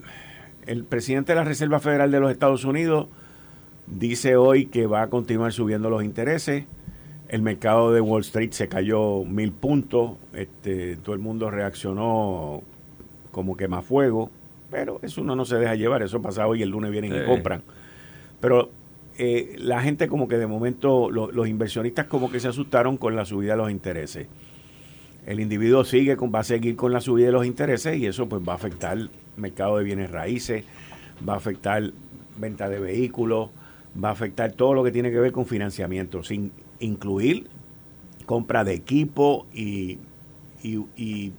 el 0.65 0.83
presidente 0.83 1.31
de 1.31 1.37
la 1.37 1.43
Reserva 1.43 1.79
Federal 1.79 2.11
de 2.11 2.19
los 2.19 2.31
Estados 2.31 2.65
Unidos 2.65 3.07
dice 3.87 4.35
hoy 4.35 4.65
que 4.65 4.85
va 4.85 5.03
a 5.03 5.07
continuar 5.09 5.53
subiendo 5.53 5.89
los 5.89 6.03
intereses 6.03 6.65
el 7.29 7.41
mercado 7.41 7.91
de 7.91 8.01
Wall 8.01 8.21
Street 8.21 8.51
se 8.51 8.67
cayó 8.67 9.23
mil 9.23 9.51
puntos, 9.51 10.11
este, 10.33 10.95
todo 10.97 11.13
el 11.13 11.21
mundo 11.21 11.49
reaccionó 11.51 12.63
como 13.31 13.57
que 13.57 13.67
más 13.67 13.85
fuego, 13.85 14.31
pero 14.71 14.99
eso 15.01 15.21
uno 15.21 15.35
no 15.35 15.45
se 15.45 15.57
deja 15.57 15.75
llevar, 15.75 16.01
eso 16.03 16.21
pasa 16.21 16.47
hoy, 16.47 16.61
el 16.61 16.69
lunes 16.69 16.91
vienen 16.91 17.15
y 17.15 17.25
compran. 17.25 17.63
Pero 18.39 18.69
eh, 19.17 19.55
la 19.59 19.81
gente 19.81 20.07
como 20.07 20.27
que 20.27 20.37
de 20.37 20.47
momento, 20.47 21.09
los 21.09 21.47
inversionistas 21.47 22.05
como 22.05 22.31
que 22.31 22.39
se 22.39 22.47
asustaron 22.47 22.97
con 22.97 23.15
la 23.15 23.25
subida 23.25 23.53
de 23.53 23.57
los 23.57 23.71
intereses. 23.71 24.27
El 25.25 25.41
individuo 25.41 25.83
sigue, 25.83 26.15
con, 26.15 26.33
va 26.33 26.39
a 26.39 26.43
seguir 26.43 26.77
con 26.77 26.93
la 26.93 27.01
subida 27.01 27.25
de 27.25 27.31
los 27.33 27.45
intereses 27.45 27.97
y 27.97 28.05
eso 28.05 28.29
pues 28.29 28.41
va 28.47 28.53
a 28.53 28.55
afectar 28.55 28.97
el 28.97 29.09
mercado 29.35 29.77
de 29.77 29.83
bienes 29.83 30.09
raíces, 30.09 30.63
va 31.27 31.33
a 31.33 31.37
afectar 31.37 31.91
venta 32.37 32.69
de 32.69 32.79
vehículos, 32.79 33.49
va 34.01 34.09
a 34.09 34.11
afectar 34.13 34.53
todo 34.53 34.73
lo 34.73 34.83
que 34.83 34.91
tiene 34.91 35.11
que 35.11 35.19
ver 35.19 35.33
con 35.33 35.45
financiamiento. 35.45 36.23
Sin, 36.23 36.51
incluir 36.79 37.47
compra 38.27 38.63
de 38.63 38.73
equipo 38.73 39.47
y, 39.53 39.97
y, 40.61 41.31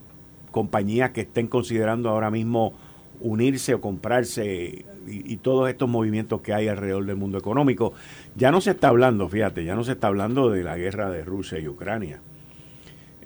compañías 0.51 1.11
que 1.11 1.21
estén 1.21 1.47
considerando 1.47 2.09
ahora 2.09 2.31
mismo 2.31 2.73
unirse 3.21 3.75
o 3.75 3.81
comprarse 3.81 4.87
y, 5.07 5.37
todos 5.37 5.69
estos 5.69 5.89
movimientos 5.89 6.41
que 6.41 6.55
hay 6.55 6.67
alrededor 6.69 7.05
del 7.05 7.17
mundo 7.17 7.39
económico. 7.39 7.93
Ya 8.35 8.51
no 8.51 8.61
se 8.61 8.71
está 8.71 8.89
hablando, 8.89 9.29
fíjate, 9.29 9.65
ya 9.65 9.75
no 9.75 9.85
se 9.85 9.93
está 9.93 10.09
hablando 10.09 10.51
de 10.51 10.65
la 10.65 10.77
guerra 10.77 11.11
de 11.11 11.23
Rusia 11.23 11.59
y 11.59 11.69
Ucrania. 11.69 12.21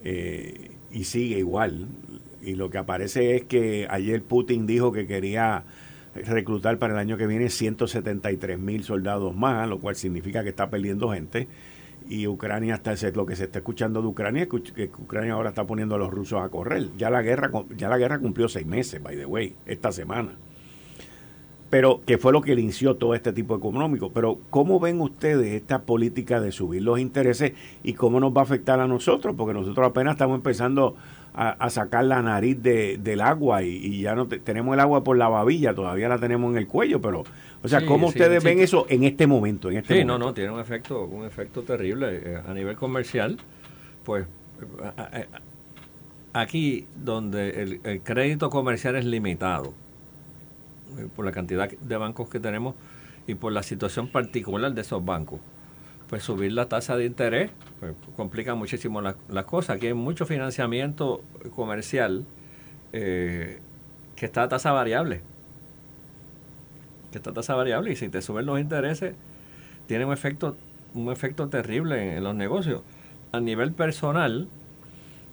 Eh, 0.05 0.73
y 0.91 1.05
sigue 1.05 1.39
igual. 1.39 1.87
Y 2.43 2.57
lo 2.57 2.69
que 2.69 2.79
aparece 2.79 3.37
es 3.37 3.45
que 3.45 3.87
ayer 3.89 4.23
Putin 4.23 4.67
dijo 4.67 4.93
que 4.93 5.07
quería 5.07 5.65
reclutar 6.15 6.79
para 6.79 6.95
el 6.95 6.99
año 6.99 7.17
que 7.17 7.29
viene 7.29 7.49
173 7.49 8.59
mil 8.59 8.83
soldados 8.83 9.35
más, 9.35 9.69
lo 9.69 9.79
cual 9.79 9.95
significa 9.95 10.43
que 10.43 10.51
está 10.51 10.69
perdiendo 10.69 11.11
gente 11.11 11.47
y 12.09 12.27
Ucrania 12.27 12.75
está 12.75 12.95
lo 13.13 13.27
que 13.27 13.37
se 13.37 13.45
está 13.45 13.59
escuchando 13.59 14.03
de 14.03 14.09
Ucrania 14.09 14.43
es 14.43 14.73
que 14.73 14.91
Ucrania 14.99 15.35
ahora 15.35 15.51
está 15.51 15.67
poniendo 15.67 15.95
a 15.95 15.99
los 15.99 16.11
rusos 16.11 16.41
a 16.43 16.49
correr. 16.49 16.89
Ya 16.97 17.11
la 17.11 17.23
guerra 17.23 17.51
ya 17.77 17.89
la 17.89 17.99
guerra 17.99 18.19
cumplió 18.19 18.49
seis 18.49 18.67
meses 18.67 19.03
by 19.03 19.17
the 19.17 19.27
way 19.27 19.55
esta 19.67 19.93
semana. 19.93 20.33
Pero 21.71 22.03
que 22.05 22.19
fue 22.19 22.33
lo 22.33 22.43
que 22.43 22.53
inició 22.53 22.97
todo 22.97 23.15
este 23.15 23.33
tipo 23.33 23.57
económico 23.57 24.13
pero 24.13 24.39
cómo 24.51 24.79
ven 24.79 25.01
ustedes 25.01 25.55
esta 25.55 25.83
política 25.83 26.41
de 26.41 26.53
subir 26.53 26.83
los 26.83 26.99
intereses 26.99 27.53
y 27.83 27.95
cómo 27.95 28.21
nos 28.21 28.37
va 28.37 28.43
a 28.43 28.45
afectar 28.45 28.81
a 28.81 28.87
nosotros 28.87 29.35
porque 29.37 29.55
nosotros 29.55 29.87
apenas 29.87 30.15
estamos 30.15 30.37
empezando 30.37 30.97
a, 31.35 31.71
sacar 31.71 32.05
la 32.05 32.21
nariz 32.21 32.63
de, 32.63 32.99
del 32.99 33.21
agua 33.23 33.63
y, 33.63 34.03
ya 34.03 34.15
no 34.15 34.29
tenemos 34.29 34.75
el 34.75 34.81
agua 34.81 35.03
por 35.03 35.17
la 35.17 35.29
babilla 35.29 35.75
todavía 35.75 36.09
la 36.09 36.19
tenemos 36.19 36.51
en 36.53 36.59
el 36.59 36.67
cuello 36.67 37.01
pero 37.01 37.25
o 37.63 37.69
sea, 37.69 37.87
¿cómo 37.87 38.09
ustedes 38.09 38.43
ven 38.43 38.59
eso 38.59 38.87
en 38.89 39.05
este 39.05 39.27
momento? 39.27 39.71
En 39.71 39.79
este 39.79 39.99
sí, 39.99 40.05
no, 40.05 40.19
no, 40.19 40.35
tiene 40.35 40.51
un 40.51 40.59
efecto, 40.59 41.05
un 41.05 41.25
efecto 41.25 41.63
terrible 41.63 42.21
eh, 42.25 42.43
a 42.45 42.53
nivel 42.53 42.75
comercial. 42.75 43.39
Pues 44.03 44.27
aquí 46.33 46.87
donde 46.97 47.81
el, 47.85 48.03
crédito 48.03 48.51
comercial 48.51 48.97
es 48.97 49.05
limitado 49.05 49.75
eh, 50.99 51.07
por 51.15 51.25
la 51.25 51.31
cantidad 51.31 51.71
de 51.71 51.97
bancos 51.97 52.29
que 52.29 52.41
tenemos 52.41 52.75
y 53.29 53.35
por 53.35 53.53
la 53.53 53.63
situación 53.63 54.09
particular 54.09 54.75
de 54.75 54.81
esos 54.81 55.05
bancos, 55.05 55.39
pues 56.13 56.25
subir 56.25 56.53
la 56.53 56.69
tasa 56.69 56.95
de 56.95 57.07
interés 57.07 57.51
pues, 57.81 57.95
complica 58.17 58.55
muchísimo 58.55 59.01
las 59.01 59.47
cosas. 59.47 59.77
Aquí 59.77 59.87
hay 59.87 59.95
mucho 59.95 60.27
financiamiento 60.27 61.25
comercial 61.57 62.27
eh, 62.93 63.61
que 64.15 64.27
está 64.27 64.43
a 64.43 64.49
tasa 64.51 64.73
variable 64.73 65.23
que 67.11 67.17
esta 67.17 67.33
tasa 67.33 67.55
variable 67.55 67.93
y 67.93 67.97
si 67.97 68.11
te 68.11 68.21
suben 68.21 68.45
los 68.45 68.61
intereses, 68.61 69.15
tiene 69.87 70.05
un 70.05 70.13
efecto, 70.13 70.59
un 70.93 71.11
efecto 71.11 71.49
terrible 71.49 72.19
en, 72.19 72.23
los 72.23 72.35
negocios. 72.35 72.83
a 73.33 73.41
nivel 73.41 73.73
personal, 73.73 74.49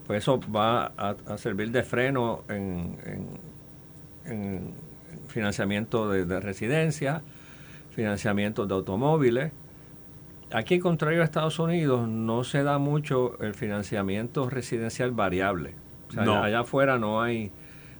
pues 0.07 0.23
eso 0.23 0.39
va 0.55 0.93
a, 0.95 1.37
servir 1.37 1.71
de 1.71 1.83
freno 1.83 2.45
en, 2.47 2.95
en, 4.23 4.73
financiamiento 5.27 6.09
de, 6.09 6.23
de 6.23 6.39
residencia, 6.39 7.21
financiamiento 7.91 8.65
de 8.65 8.75
automóviles. 8.75 9.51
Aquí, 10.51 10.79
contrario 10.79 11.21
a 11.21 11.25
Estados 11.25 11.59
Unidos, 11.59 12.07
no 12.07 12.43
se 12.43 12.63
da 12.63 12.77
mucho 12.79 13.37
el 13.39 13.53
financiamiento 13.53 14.49
residencial 14.49 15.11
variable. 15.11 15.75
O 16.09 16.11
sea, 16.11 16.43
allá, 16.43 16.61
afuera 16.61 16.97
no 16.97 17.21
hay, 17.21 17.51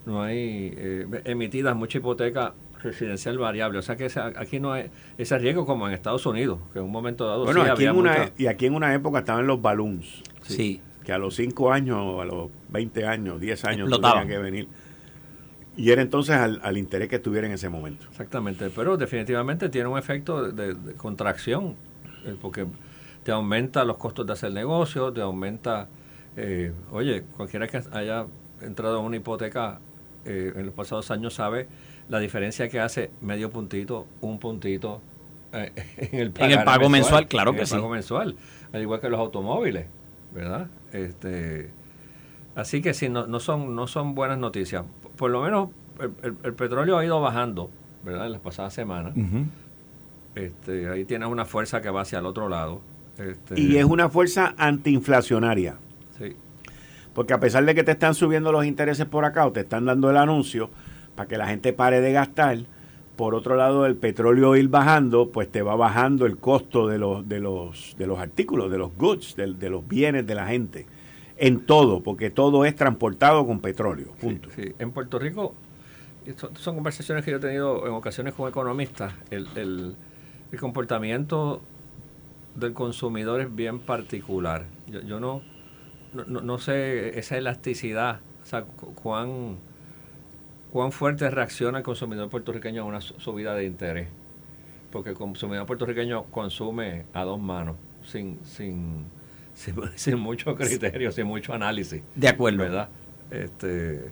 no 0.06 0.24
hay 0.24 0.74
eh, 0.76 1.22
emitidas 1.26 1.76
mucha 1.76 2.00
hipoteca 2.00 2.54
residencial 2.82 3.38
variable. 3.38 3.78
O 3.78 3.82
sea 3.84 3.96
que 3.96 4.10
aquí 4.36 4.60
no 4.60 4.74
hay 4.74 4.90
ese 5.18 5.38
riesgo 5.38 5.66
como 5.66 5.88
en 5.88 5.94
Estados 5.94 6.26
Unidos, 6.26 6.60
que 6.74 6.80
en 6.80 6.86
un 6.86 6.92
momento 6.92 7.28
dado 7.28 7.46
bueno, 7.46 7.62
aquí 7.62 7.86
en 7.86 7.96
una, 7.96 8.32
Y 8.36 8.48
aquí 8.48 8.66
en 8.66 8.74
una 8.74 8.96
época 8.96 9.20
estaban 9.20 9.46
los 9.46 9.62
balloons. 9.62 10.24
Sí. 10.42 10.82
Que 11.04 11.14
a 11.14 11.20
los 11.20 11.36
5 11.36 11.72
años, 11.72 12.20
a 12.20 12.26
los 12.26 12.50
20 12.70 13.06
años, 13.06 13.40
10 13.40 13.66
años 13.66 13.90
tenían 13.92 14.28
que 14.28 14.38
venir. 14.40 14.68
Y 15.78 15.92
era 15.92 16.02
entonces 16.02 16.36
al, 16.36 16.78
interés 16.78 17.10
que 17.10 17.20
tuviera 17.20 17.48
en 17.48 17.54
ese 17.54 17.70
momento. 17.70 18.06
Exactamente, 18.10 18.70
pero 18.76 18.98
definitivamente 18.98 19.70
tiene 19.70 19.88
un 19.88 19.98
efecto 19.98 20.52
de 20.52 20.76
contracción 20.98 21.76
porque 22.42 22.66
te 23.24 23.32
aumenta 23.32 23.84
los 23.84 23.98
costos 23.98 24.26
de 24.26 24.34
hacer 24.34 24.54
negocio, 24.54 25.12
te 25.12 25.22
aumenta, 25.22 25.88
eh, 26.36 26.74
oye, 26.92 27.24
cualquiera 27.36 27.68
que 27.68 27.82
haya 27.92 28.26
entrado 28.62 29.00
en 29.00 29.06
una 29.06 29.16
hipoteca 29.18 29.80
eh, 30.26 30.54
en 30.56 30.66
los 30.66 30.76
pasados 30.76 31.12
años 31.12 31.34
sabe 31.34 31.68
la 32.10 32.20
diferencia 32.20 32.68
que 32.70 32.80
hace 32.80 33.12
medio 33.22 33.50
puntito, 33.52 34.08
un 34.22 34.40
puntito 34.40 35.02
en 35.54 35.72
el, 36.12 36.32
pago 36.32 36.90
mensual, 36.90 37.28
claro 37.28 37.54
que 37.54 37.66
sí. 37.66 37.74
pago 37.74 37.90
mensual, 37.90 38.36
al 38.72 38.82
igual 38.82 39.00
que 39.00 39.10
los 39.10 39.20
automóviles, 39.20 39.88
¿verdad? 40.34 40.68
Este, 40.92 41.72
así 42.56 42.82
que 42.82 42.94
sí, 42.94 43.10
no, 43.10 43.26
no, 43.28 43.40
son, 43.40 43.76
no 43.76 43.88
son 43.88 44.14
buenas 44.14 44.38
noticias. 44.38 44.84
Por 45.16 45.32
lo 45.32 45.42
menos 45.42 45.70
el, 46.22 46.54
petróleo 46.54 46.98
ha 46.98 47.06
ido 47.06 47.20
bajando, 47.20 47.70
¿verdad? 48.04 48.28
En 48.28 48.34
las 48.34 48.42
pasadas 48.42 48.74
semanas. 48.74 49.14
Este, 50.36 50.88
ahí 50.90 51.06
tienes 51.06 51.28
una 51.28 51.46
fuerza 51.46 51.82
que 51.82 51.90
va 51.90 52.02
hacia 52.02 52.20
el 52.20 52.26
otro 52.26 52.50
lado. 52.50 52.82
Este, 53.18 53.60
y 53.60 53.78
es 53.78 53.86
una 53.86 54.10
fuerza 54.10 54.54
antiinflacionaria. 54.58 55.78
Sí. 56.18 56.36
Porque 57.14 57.34
a 57.34 57.40
pesar 57.40 57.66
de 57.66 57.76
que 57.76 57.84
te 57.84 57.92
están 57.92 58.14
subiendo 58.14 58.52
los 58.52 58.66
intereses 58.66 59.06
por 59.06 59.26
acá 59.26 59.46
o 59.46 59.52
te 59.52 59.62
están 59.62 59.86
dando 59.86 60.10
el 60.10 60.18
anuncio 60.18 60.70
para 61.16 61.28
que 61.28 61.38
la 61.38 61.48
gente 61.48 61.74
pare 61.74 62.00
de 62.00 62.14
gastar, 62.14 62.60
por 63.20 63.36
otro 63.36 63.58
lado 63.58 63.86
el 63.86 63.98
petróleo 63.98 64.56
ir 64.56 64.70
bajando, 64.70 65.30
pues 65.30 65.52
te 65.52 65.62
va 65.62 65.76
bajando 65.76 66.26
el 66.26 66.38
costo 66.38 66.88
de 66.88 66.98
los, 66.98 67.28
de 67.28 67.42
los, 67.42 67.96
de 67.98 68.08
los 68.08 68.20
artículos, 68.20 68.72
de 68.72 68.78
los 68.78 68.96
goods, 68.96 69.36
de, 69.36 69.70
los 69.70 69.86
bienes 69.86 70.26
de 70.26 70.36
la 70.36 70.48
gente. 70.48 70.86
En 71.36 71.66
todo, 71.66 72.02
porque 72.02 72.30
todo 72.30 72.64
es 72.64 72.76
transportado 72.76 73.46
con 73.46 73.60
petróleo. 73.60 74.14
Punto. 74.22 74.50
Sí, 74.56 74.74
En 74.80 74.92
Puerto 74.92 75.20
Rico, 75.20 75.54
son 76.56 76.76
conversaciones 76.76 77.26
que 77.26 77.32
yo 77.32 77.38
he 77.38 77.42
tenido 77.42 77.86
en 77.86 77.92
ocasiones 77.92 78.34
con 78.34 78.48
economistas, 78.48 79.14
el, 79.32 79.48
el 79.58 79.96
el 80.52 80.60
comportamiento 80.60 81.62
del 82.56 82.74
consumidor 82.74 83.42
es 83.42 83.56
bien 83.56 83.80
particular. 83.80 84.66
Yo, 84.88 85.20
no, 85.20 85.42
no, 86.14 86.58
sé 86.58 87.20
esa 87.20 87.38
elasticidad, 87.38 88.20
o 88.42 88.46
sea, 88.46 88.64
cuán, 88.64 89.58
cuán 90.72 90.92
fuerte 90.92 91.30
reacciona 91.30 91.80
el 91.80 91.84
consumidor 91.84 92.30
puertorriqueño 92.30 92.82
a 92.82 92.86
una 92.86 93.02
subida 93.02 93.54
de 93.54 93.66
interés. 93.66 94.08
Porque 94.92 95.12
el 95.12 95.16
consumidor 95.16 95.68
puertorriqueño 95.68 96.24
consume 96.26 97.06
a 97.14 97.24
dos 97.24 97.40
manos, 97.40 97.76
sin, 98.04 98.40
sin, 98.44 99.06
sin, 99.96 100.20
mucho 100.20 100.56
criterio, 100.56 101.12
sin 101.12 101.28
mucho 101.28 101.54
análisis. 101.54 102.02
De 102.16 102.28
acuerdo. 102.28 102.58
¿Verdad? 102.58 102.90
Este, 103.30 104.12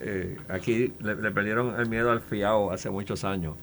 eh, 0.00 0.36
aquí 0.48 0.92
le, 0.98 1.14
le, 1.14 1.30
perdieron 1.30 1.78
el 1.78 1.88
miedo 1.88 2.10
al 2.10 2.20
fiado 2.20 2.72
hace 2.72 2.90
muchos 2.90 3.22
años. 3.22 3.54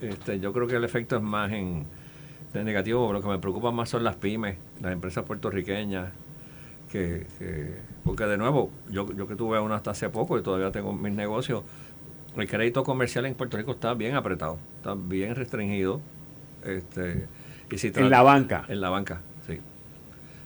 Este, 0.00 0.40
yo 0.40 0.52
creo 0.52 0.66
que 0.66 0.76
el 0.76 0.84
efecto 0.84 1.16
es 1.16 1.22
más 1.22 1.52
en, 1.52 1.86
negativo. 2.54 3.12
Lo 3.12 3.20
que 3.20 3.28
me 3.28 3.38
preocupa 3.38 3.70
más 3.70 3.88
son 3.88 4.04
las 4.04 4.16
pymes, 4.16 4.56
las 4.80 4.92
empresas 4.92 5.24
puertorriqueñas. 5.24 6.12
Que, 6.90 7.26
porque 8.04 8.24
de 8.24 8.38
nuevo, 8.38 8.70
yo, 8.88 9.12
yo 9.12 9.26
que 9.26 9.34
tuve 9.34 9.60
uno 9.60 9.74
hasta 9.74 9.90
hace 9.90 10.08
poco 10.08 10.38
y 10.38 10.42
todavía 10.42 10.70
tengo 10.70 10.92
mis 10.92 11.12
negocios, 11.12 11.62
el 12.36 12.48
crédito 12.48 12.84
comercial 12.84 13.26
en 13.26 13.34
Puerto 13.34 13.56
Rico 13.56 13.72
está 13.72 13.92
bien 13.94 14.14
apretado, 14.14 14.58
está 14.78 14.94
bien 14.94 15.34
restringido. 15.34 16.00
Este, 16.64 17.26
y 17.70 17.78
si 17.78 17.92
en 17.94 18.08
la 18.08 18.22
banca. 18.22 18.64
En 18.68 18.80
la 18.80 18.88
banca, 18.88 19.20
sí. 19.46 19.60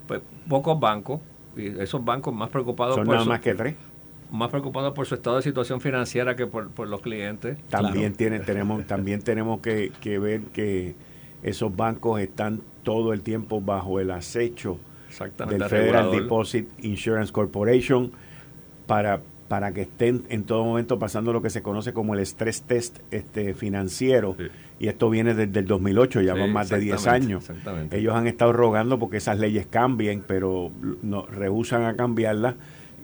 Pues 0.09 0.23
pocos 0.49 0.81
bancos, 0.81 1.21
y 1.57 1.67
esos 1.79 2.05
bancos 2.05 2.35
más 2.35 2.49
preocupados 2.49 2.97
son 2.97 3.07
nada 3.07 3.25
más 3.25 3.41
que 3.41 3.55
tres 3.55 3.75
más 4.31 4.51
preocupados 4.51 4.93
por 4.95 5.07
su 5.07 5.15
estado 5.15 5.37
de 5.37 5.43
situación 5.43 5.81
financiera 5.81 6.37
que 6.37 6.47
por, 6.47 6.89
los 6.89 7.01
clientes. 7.01 7.59
También 7.69 8.15
tenemos, 8.15 8.87
también 8.87 9.23
tenemos 9.23 9.61
que, 9.61 10.19
ver 10.19 10.43
que 10.53 10.95
esos 11.43 11.75
bancos 11.75 12.21
están 12.21 12.61
todo 12.83 13.13
el 13.13 13.23
tiempo 13.23 13.61
bajo 13.61 14.01
el 14.01 14.11
acecho 14.11 14.79
del 15.49 15.65
Federal 15.65 16.11
Deposit 16.11 16.69
Insurance 16.83 17.33
Corporation 17.33 18.13
para, 18.87 19.21
para 19.49 19.73
que 19.73 19.83
estén 19.83 20.23
en 20.29 20.45
todo 20.45 20.65
momento 20.65 20.99
pasando 20.99 21.33
lo 21.33 21.43
que 21.43 21.51
se 21.51 21.63
conoce 21.63 21.93
como 21.93 22.15
el 22.15 22.21
stress 22.21 22.63
test 22.63 22.99
este 23.11 23.55
financiero. 23.55 24.37
Y 24.79 24.89
esto 24.89 25.11
viene 25.11 25.35
desde 25.35 25.61
el 25.61 25.67
2008, 25.67 26.23
ya 26.23 26.35
van 26.35 26.53
más 26.53 26.69
de 26.71 26.79
10 26.79 27.07
años. 27.07 27.51
Ellos 27.91 28.15
han 28.15 28.27
estado 28.27 28.53
rogando 28.53 28.99
porque 28.99 29.19
esas 29.19 29.39
leyes 29.39 29.67
cambien, 29.67 30.23
pero 30.27 30.71
no, 31.03 31.27
rehusan 31.27 31.85
a 31.85 31.97
cambiarlas 31.97 32.55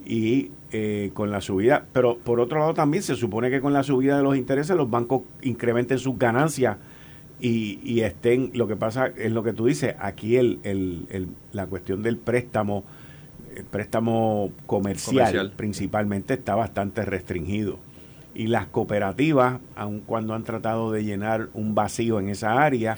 y 0.05 0.51
eh, 0.71 1.11
con 1.13 1.31
la 1.31 1.41
subida, 1.41 1.85
pero 1.93 2.17
por 2.17 2.39
otro 2.39 2.59
lado 2.59 2.73
también 2.73 3.01
se 3.01 3.15
supone 3.15 3.49
que 3.49 3.61
con 3.61 3.73
la 3.73 3.83
subida 3.83 4.17
de 4.17 4.23
los 4.23 4.35
intereses 4.35 4.75
los 4.75 4.89
bancos 4.89 5.21
incrementen 5.41 5.97
sus 5.97 6.17
ganancias 6.17 6.77
y, 7.39 8.01
estén, 8.01 8.51
lo 8.53 8.67
que 8.67 8.75
pasa 8.75 9.11
es 9.15 9.31
lo 9.31 9.43
que 9.43 9.53
tú 9.53 9.67
dices, 9.67 9.95
aquí 9.99 10.37
el, 10.37 10.59
el, 10.63 11.27
la 11.51 11.67
cuestión 11.67 12.01
del 12.01 12.17
préstamo, 12.17 12.83
el 13.55 13.63
préstamo 13.63 14.51
comercial, 14.65 15.53
principalmente 15.55 16.33
está 16.33 16.55
bastante 16.55 17.05
restringido. 17.05 17.79
Y 18.33 18.47
las 18.47 18.67
cooperativas, 18.67 19.59
aun 19.75 20.01
cuando 20.01 20.33
han 20.33 20.43
tratado 20.43 20.91
de 20.91 21.03
llenar 21.03 21.49
un 21.53 21.75
vacío 21.75 22.19
en 22.19 22.29
esa 22.29 22.61
área, 22.61 22.95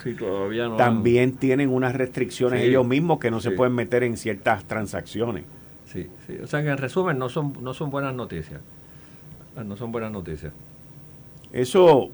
también 0.78 1.34
tienen 1.34 1.70
unas 1.70 1.96
restricciones 1.96 2.64
ellos 2.64 2.86
mismos 2.86 3.20
que 3.20 3.32
no 3.32 3.40
se 3.42 3.52
pueden 3.52 3.76
meter 3.76 4.04
en 4.04 4.18
ciertas 4.18 4.66
transacciones. 4.66 5.44
Sí, 5.92 6.08
sí. 6.28 6.38
O 6.44 6.48
sea 6.48 6.62
que 6.62 6.70
en 6.70 6.78
resumen 6.78 7.18
no 7.18 7.30
son, 7.30 7.54
no 7.62 7.74
son 7.74 7.90
buenas 7.90 8.14
noticias. 8.14 8.62
No 9.66 9.76
son 9.76 9.92
buenas 9.92 10.12
noticias. 10.12 10.54
Eso, 11.52 12.10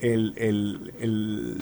el, 0.00 0.34
el, 0.36 0.92
el, 1.00 1.56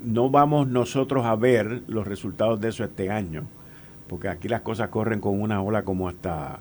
no 0.00 0.30
vamos 0.30 0.66
nosotros 0.66 1.24
a 1.24 1.36
ver 1.36 1.82
los 1.86 2.06
resultados 2.06 2.60
de 2.60 2.70
eso 2.70 2.84
este 2.84 3.10
año, 3.10 3.44
porque 4.08 4.28
aquí 4.28 4.48
las 4.48 4.62
cosas 4.62 4.88
corren 4.88 5.20
con 5.20 5.40
una 5.40 5.62
ola 5.62 5.84
como 5.84 6.08
hasta 6.08 6.58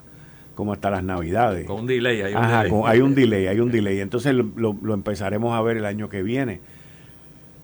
como 0.55 0.73
hasta 0.73 0.91
las 0.91 1.03
navidades. 1.03 1.65
Con 1.65 1.81
un 1.81 1.87
delay, 1.87 2.21
hay 2.21 2.35
un 2.35 2.41
delay. 2.41 2.71
hay 2.85 3.01
un 3.01 3.15
delay, 3.15 3.47
hay 3.47 3.59
un 3.59 3.71
delay. 3.71 3.99
Entonces 3.99 4.35
lo, 4.35 4.77
lo 4.79 4.93
empezaremos 4.93 5.57
a 5.57 5.61
ver 5.61 5.77
el 5.77 5.85
año 5.85 6.07
que 6.07 6.21
viene. 6.21 6.59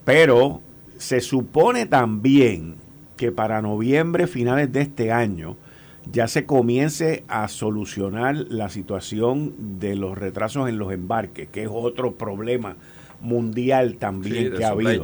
Pero 0.03 0.61
se 0.97 1.21
supone 1.21 1.85
también 1.85 2.75
que 3.17 3.31
para 3.31 3.61
noviembre, 3.61 4.25
finales 4.25 4.71
de 4.71 4.81
este 4.81 5.11
año, 5.11 5.57
ya 6.11 6.27
se 6.27 6.45
comience 6.45 7.23
a 7.27 7.47
solucionar 7.47 8.35
la 8.49 8.69
situación 8.69 9.79
de 9.79 9.95
los 9.95 10.17
retrasos 10.17 10.69
en 10.69 10.77
los 10.77 10.93
embarques, 10.93 11.47
que 11.49 11.63
es 11.63 11.69
otro 11.71 12.13
problema 12.13 12.75
mundial 13.21 13.97
también 13.97 14.53
que 14.53 14.63
ha 14.63 14.69
habido. 14.69 15.03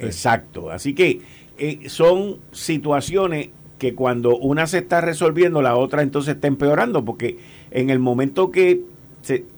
Exacto. 0.00 0.70
Así 0.70 0.94
que 0.94 1.20
eh, 1.58 1.88
son 1.88 2.38
situaciones 2.52 3.50
que 3.78 3.94
cuando 3.94 4.36
una 4.36 4.66
se 4.66 4.78
está 4.78 5.00
resolviendo, 5.00 5.62
la 5.62 5.76
otra 5.76 6.02
entonces 6.02 6.34
está 6.34 6.48
empeorando, 6.48 7.04
porque 7.04 7.38
en 7.70 7.90
el 7.90 7.98
momento 7.98 8.50
que, 8.50 8.82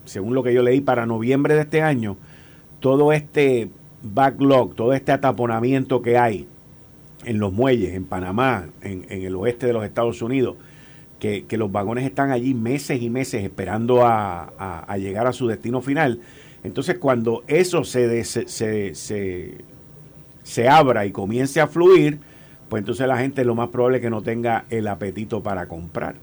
según 0.05 0.35
lo 0.35 0.43
que 0.43 0.55
yo 0.55 0.63
leí, 0.63 0.81
para 0.81 1.07
noviembre 1.07 1.55
de 1.55 1.63
este 1.63 1.83
año, 1.83 2.17
todo 2.81 3.13
este 3.13 3.71
backlog, 4.03 4.75
todo 4.75 4.93
este 4.93 5.13
ataponamiento 5.13 6.03
que 6.03 6.19
hay 6.19 6.47
en 7.25 7.39
los 7.39 7.53
muelles, 7.53 7.95
en 7.95 8.05
Panamá, 8.05 8.67
en, 8.83 9.07
el 9.09 9.35
oeste 9.37 9.67
de 9.67 9.73
los 9.73 9.85
Estados 9.85 10.23
Unidos, 10.23 10.57
que, 11.19 11.45
los 11.57 11.71
vagones 11.71 12.05
están 12.05 12.31
allí 12.31 12.55
meses 12.55 13.01
y 13.01 13.09
meses 13.09 13.45
esperando 13.45 14.05
a, 14.05 14.85
llegar 14.99 15.27
a 15.27 15.33
su 15.33 15.47
destino 15.47 15.81
final. 15.81 16.21
Entonces, 16.65 16.99
cuando 16.99 17.45
eso 17.47 17.85
se, 17.85 18.25
se, 18.25 18.95
se, 20.43 20.69
abra 20.69 21.07
y 21.07 21.13
comience 21.13 21.61
a 21.61 21.67
fluir, 21.67 22.19
pues 22.69 22.81
entonces 22.81 23.07
la 23.07 23.19
gente 23.19 23.45
lo 23.45 23.55
más 23.55 23.69
probable 23.69 23.99
es 23.99 24.03
que 24.03 24.11
no 24.11 24.23
tenga 24.23 24.65
el 24.71 24.89
apetito 24.89 25.43
para 25.43 25.67
comprar 25.67 26.17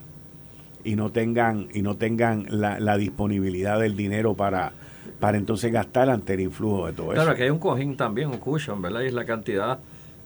y 0.83 0.95
no 0.95 1.11
tengan 1.11 1.67
y 1.73 1.81
no 1.81 1.97
tengan 1.97 2.45
la, 2.49 2.79
la 2.79 2.97
disponibilidad 2.97 3.79
del 3.79 3.95
dinero 3.95 4.33
para, 4.33 4.71
para 5.19 5.37
entonces 5.37 5.71
gastar 5.71 6.09
ante 6.09 6.33
el 6.33 6.41
influjo 6.41 6.87
de 6.87 6.93
todo 6.93 7.13
eso. 7.13 7.21
Claro, 7.21 7.35
que 7.35 7.43
hay 7.43 7.49
un 7.49 7.59
cojín 7.59 7.97
también, 7.97 8.29
un 8.29 8.37
cushion, 8.37 8.81
¿verdad? 8.81 9.01
Y 9.01 9.07
es 9.07 9.13
la 9.13 9.25
cantidad 9.25 9.79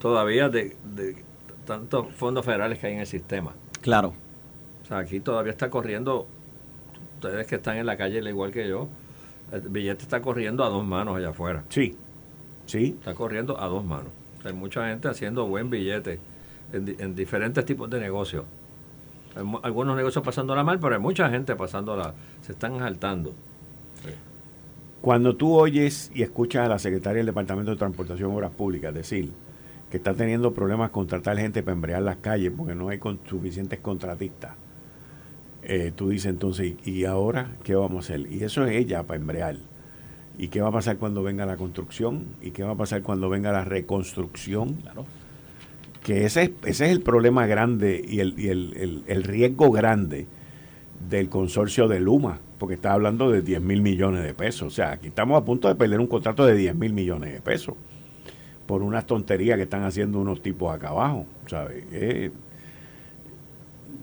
todavía 0.03 0.49
de, 0.49 0.75
tantos 1.65 2.13
fondos 2.15 2.43
federales 2.43 2.77
que 2.77 2.87
hay 2.87 2.93
en 2.95 2.99
el 2.99 3.07
sistema. 3.07 3.53
Claro. 3.79 4.13
O 4.83 4.85
sea, 4.85 4.97
aquí 4.97 5.21
todavía 5.21 5.53
está 5.53 5.69
corriendo, 5.69 6.27
ustedes 7.13 7.47
que 7.47 7.55
están 7.55 7.77
en 7.77 7.85
la 7.85 7.95
calle 7.95 8.19
igual 8.29 8.51
que 8.51 8.67
yo, 8.67 8.89
el 9.53 9.61
billete 9.61 10.03
está 10.03 10.21
corriendo 10.21 10.65
a 10.65 10.67
dos 10.67 10.83
manos 10.83 11.15
allá 11.15 11.29
afuera. 11.29 11.63
Sí, 11.69 11.95
sí. 12.65 12.97
Está 12.99 13.13
corriendo 13.13 13.57
a 13.57 13.67
dos 13.67 13.85
manos. 13.85 14.11
Hay 14.43 14.51
mucha 14.51 14.89
gente 14.89 15.07
haciendo 15.07 15.47
buen 15.47 15.69
billete 15.69 16.19
en, 16.73 17.15
diferentes 17.15 17.63
tipos 17.63 17.89
de 17.89 18.01
negocios. 18.01 18.43
Hay 19.37 19.45
algunos 19.63 19.95
negocios 19.95 20.21
pasándola 20.21 20.65
mal, 20.65 20.81
pero 20.81 20.95
hay 20.95 21.01
mucha 21.01 21.29
gente 21.29 21.55
pasándola, 21.55 22.13
se 22.41 22.51
están 22.51 22.77
saltando. 22.77 23.33
Cuando 24.99 25.37
tú 25.37 25.55
oyes 25.55 26.11
y 26.13 26.23
escuchas 26.23 26.65
a 26.65 26.67
la 26.67 26.79
secretaria 26.79 27.19
del 27.19 27.27
Departamento 27.27 27.71
de 27.71 27.77
Transportación 27.77 28.31
y 28.31 28.35
Obras 28.35 28.51
Públicas 28.51 28.93
decir 28.93 29.31
que 29.93 29.97
está 29.97 30.15
teniendo 30.15 30.55
problemas 30.55 30.89
contratar 30.89 31.37
gente 31.37 31.61
para 31.61 31.75
embrear 31.75 32.01
las 32.01 32.15
calles 32.15 32.51
porque 32.57 32.73
no 32.73 32.89
hay 32.89 32.99
suficientes 33.29 33.77
contratistas, 33.77 34.53
eh, 35.61 35.91
tú 35.95 36.09
dices 36.09 36.31
entonces, 36.31 36.73
¿y 36.83 37.05
ahora 37.05 37.51
qué 37.63 37.75
vamos 37.75 37.97
a 37.97 38.15
hacer? 38.15 38.25
Y 38.31 38.43
eso 38.43 38.65
es 38.65 38.75
ella 38.75 39.03
para 39.03 39.19
embrear. 39.19 39.57
¿Y 40.35 40.47
qué 40.47 40.61
va 40.61 40.69
a 40.69 40.71
pasar 40.71 40.97
cuando 40.97 41.21
venga 41.21 41.45
la 41.45 41.57
construcción? 41.57 42.25
¿Y 42.41 42.49
qué 42.49 42.63
va 42.63 42.71
a 42.71 42.75
pasar 42.75 43.03
cuando 43.03 43.29
venga 43.29 43.51
la 43.51 43.65
reconstrucción? 43.65 44.73
Claro. 44.81 45.05
Que 46.03 46.25
ese 46.25 46.41
es, 46.41 46.51
ese 46.65 46.85
es 46.85 46.91
el 46.91 47.01
problema 47.01 47.45
grande 47.45 48.03
y, 48.03 48.19
el, 48.19 48.33
y 48.39 48.47
el, 48.47 49.03
el, 49.05 49.23
riesgo 49.23 49.69
grande 49.69 50.25
del 51.07 51.29
consorcio 51.29 51.87
de 51.87 51.99
Luma, 51.99 52.39
porque 52.57 52.73
está 52.73 52.93
hablando 52.93 53.29
de 53.29 53.43
10 53.43 53.61
mil 53.61 53.83
millones 53.83 54.23
de 54.23 54.33
pesos. 54.33 54.63
O 54.63 54.75
sea, 54.75 54.93
aquí 54.93 55.09
estamos 55.09 55.39
a 55.39 55.45
punto 55.45 55.67
de 55.67 55.75
perder 55.75 55.99
un 55.99 56.07
contrato 56.07 56.47
de 56.47 56.55
10 56.55 56.73
mil 56.73 56.93
millones 56.93 57.31
de 57.31 57.41
pesos 57.41 57.75
por 58.65 58.81
unas 58.81 59.05
tonterías 59.05 59.57
que 59.57 59.63
están 59.63 59.83
haciendo 59.83 60.19
unos 60.19 60.41
tipos 60.41 60.73
acá 60.73 60.89
abajo, 60.89 61.25
¿sabes? 61.47 61.85
Eh, 61.91 62.31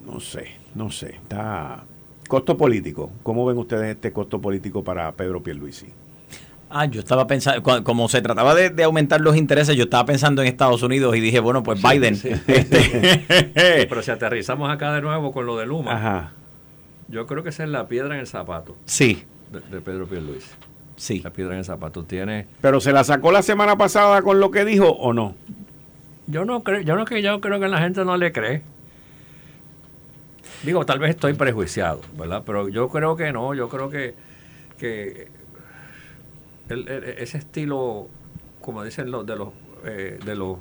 no 0.06 0.20
sé, 0.20 0.46
no 0.74 0.90
sé. 0.90 1.14
Está 1.14 1.84
costo 2.28 2.56
político. 2.56 3.10
¿Cómo 3.22 3.44
ven 3.44 3.58
ustedes 3.58 3.96
este 3.96 4.12
costo 4.12 4.40
político 4.40 4.82
para 4.84 5.12
Pedro 5.12 5.42
Pierluisi? 5.42 5.86
Ah, 6.72 6.84
yo 6.84 7.00
estaba 7.00 7.26
pensando, 7.26 7.82
como 7.82 8.08
se 8.08 8.22
trataba 8.22 8.54
de, 8.54 8.84
aumentar 8.84 9.20
los 9.20 9.36
intereses, 9.36 9.76
yo 9.76 9.84
estaba 9.84 10.06
pensando 10.06 10.40
en 10.40 10.46
Estados 10.46 10.84
Unidos 10.84 11.16
y 11.16 11.20
dije, 11.20 11.40
bueno, 11.40 11.64
pues 11.64 11.82
Biden. 11.82 12.14
Este, 12.46 13.86
pero 13.88 14.02
si 14.02 14.12
aterrizamos 14.12 14.70
acá 14.70 14.92
de 14.94 15.02
nuevo 15.02 15.32
con 15.32 15.46
lo 15.46 15.56
de 15.56 15.66
Luma, 15.66 15.96
Ajá. 15.96 16.32
yo 17.08 17.26
creo 17.26 17.42
que 17.42 17.48
esa 17.48 17.64
es 17.64 17.70
la 17.70 17.88
piedra 17.88 18.14
en 18.14 18.20
el 18.20 18.28
zapato. 18.28 18.76
Sí. 18.84 19.24
De, 19.50 19.80
Pedro 19.80 20.06
Pierluisi. 20.06 20.48
Sí. 21.00 21.20
La 21.20 21.30
piedra 21.30 21.54
en 21.54 21.60
el 21.60 21.64
zapato 21.64 22.04
tiene. 22.04 22.46
Pero 22.60 22.78
se 22.78 22.92
la 22.92 23.04
sacó 23.04 23.32
la 23.32 23.40
semana 23.40 23.76
pasada 23.76 24.20
con 24.20 24.38
lo 24.38 24.50
que 24.50 24.66
dijo 24.66 24.90
o 24.90 25.14
no? 25.14 25.34
Yo 26.26 26.44
no 26.44 26.62
creo, 26.62 26.82
yo 26.82 26.94
no 26.94 27.06
que 27.06 27.22
yo 27.22 27.40
creo 27.40 27.58
que 27.58 27.68
la 27.68 27.78
gente 27.78 28.04
no 28.04 28.18
le 28.18 28.32
cree. 28.32 28.60
Digo, 30.62 30.84
tal 30.84 30.98
vez 30.98 31.10
estoy 31.10 31.32
prejuiciado, 31.32 32.02
¿verdad? 32.18 32.42
Pero 32.44 32.68
yo 32.68 32.90
creo 32.90 33.16
que 33.16 33.32
no, 33.32 33.54
yo 33.54 33.70
creo 33.70 33.88
que, 33.88 34.14
que 34.78 35.28
ese 36.68 37.38
estilo, 37.38 38.08
como 38.60 38.84
dicen 38.84 39.10
los 39.10 39.24
de 39.24 39.36
los 39.36 39.48
eh, 39.86 40.18
de 40.22 40.36
los 40.36 40.58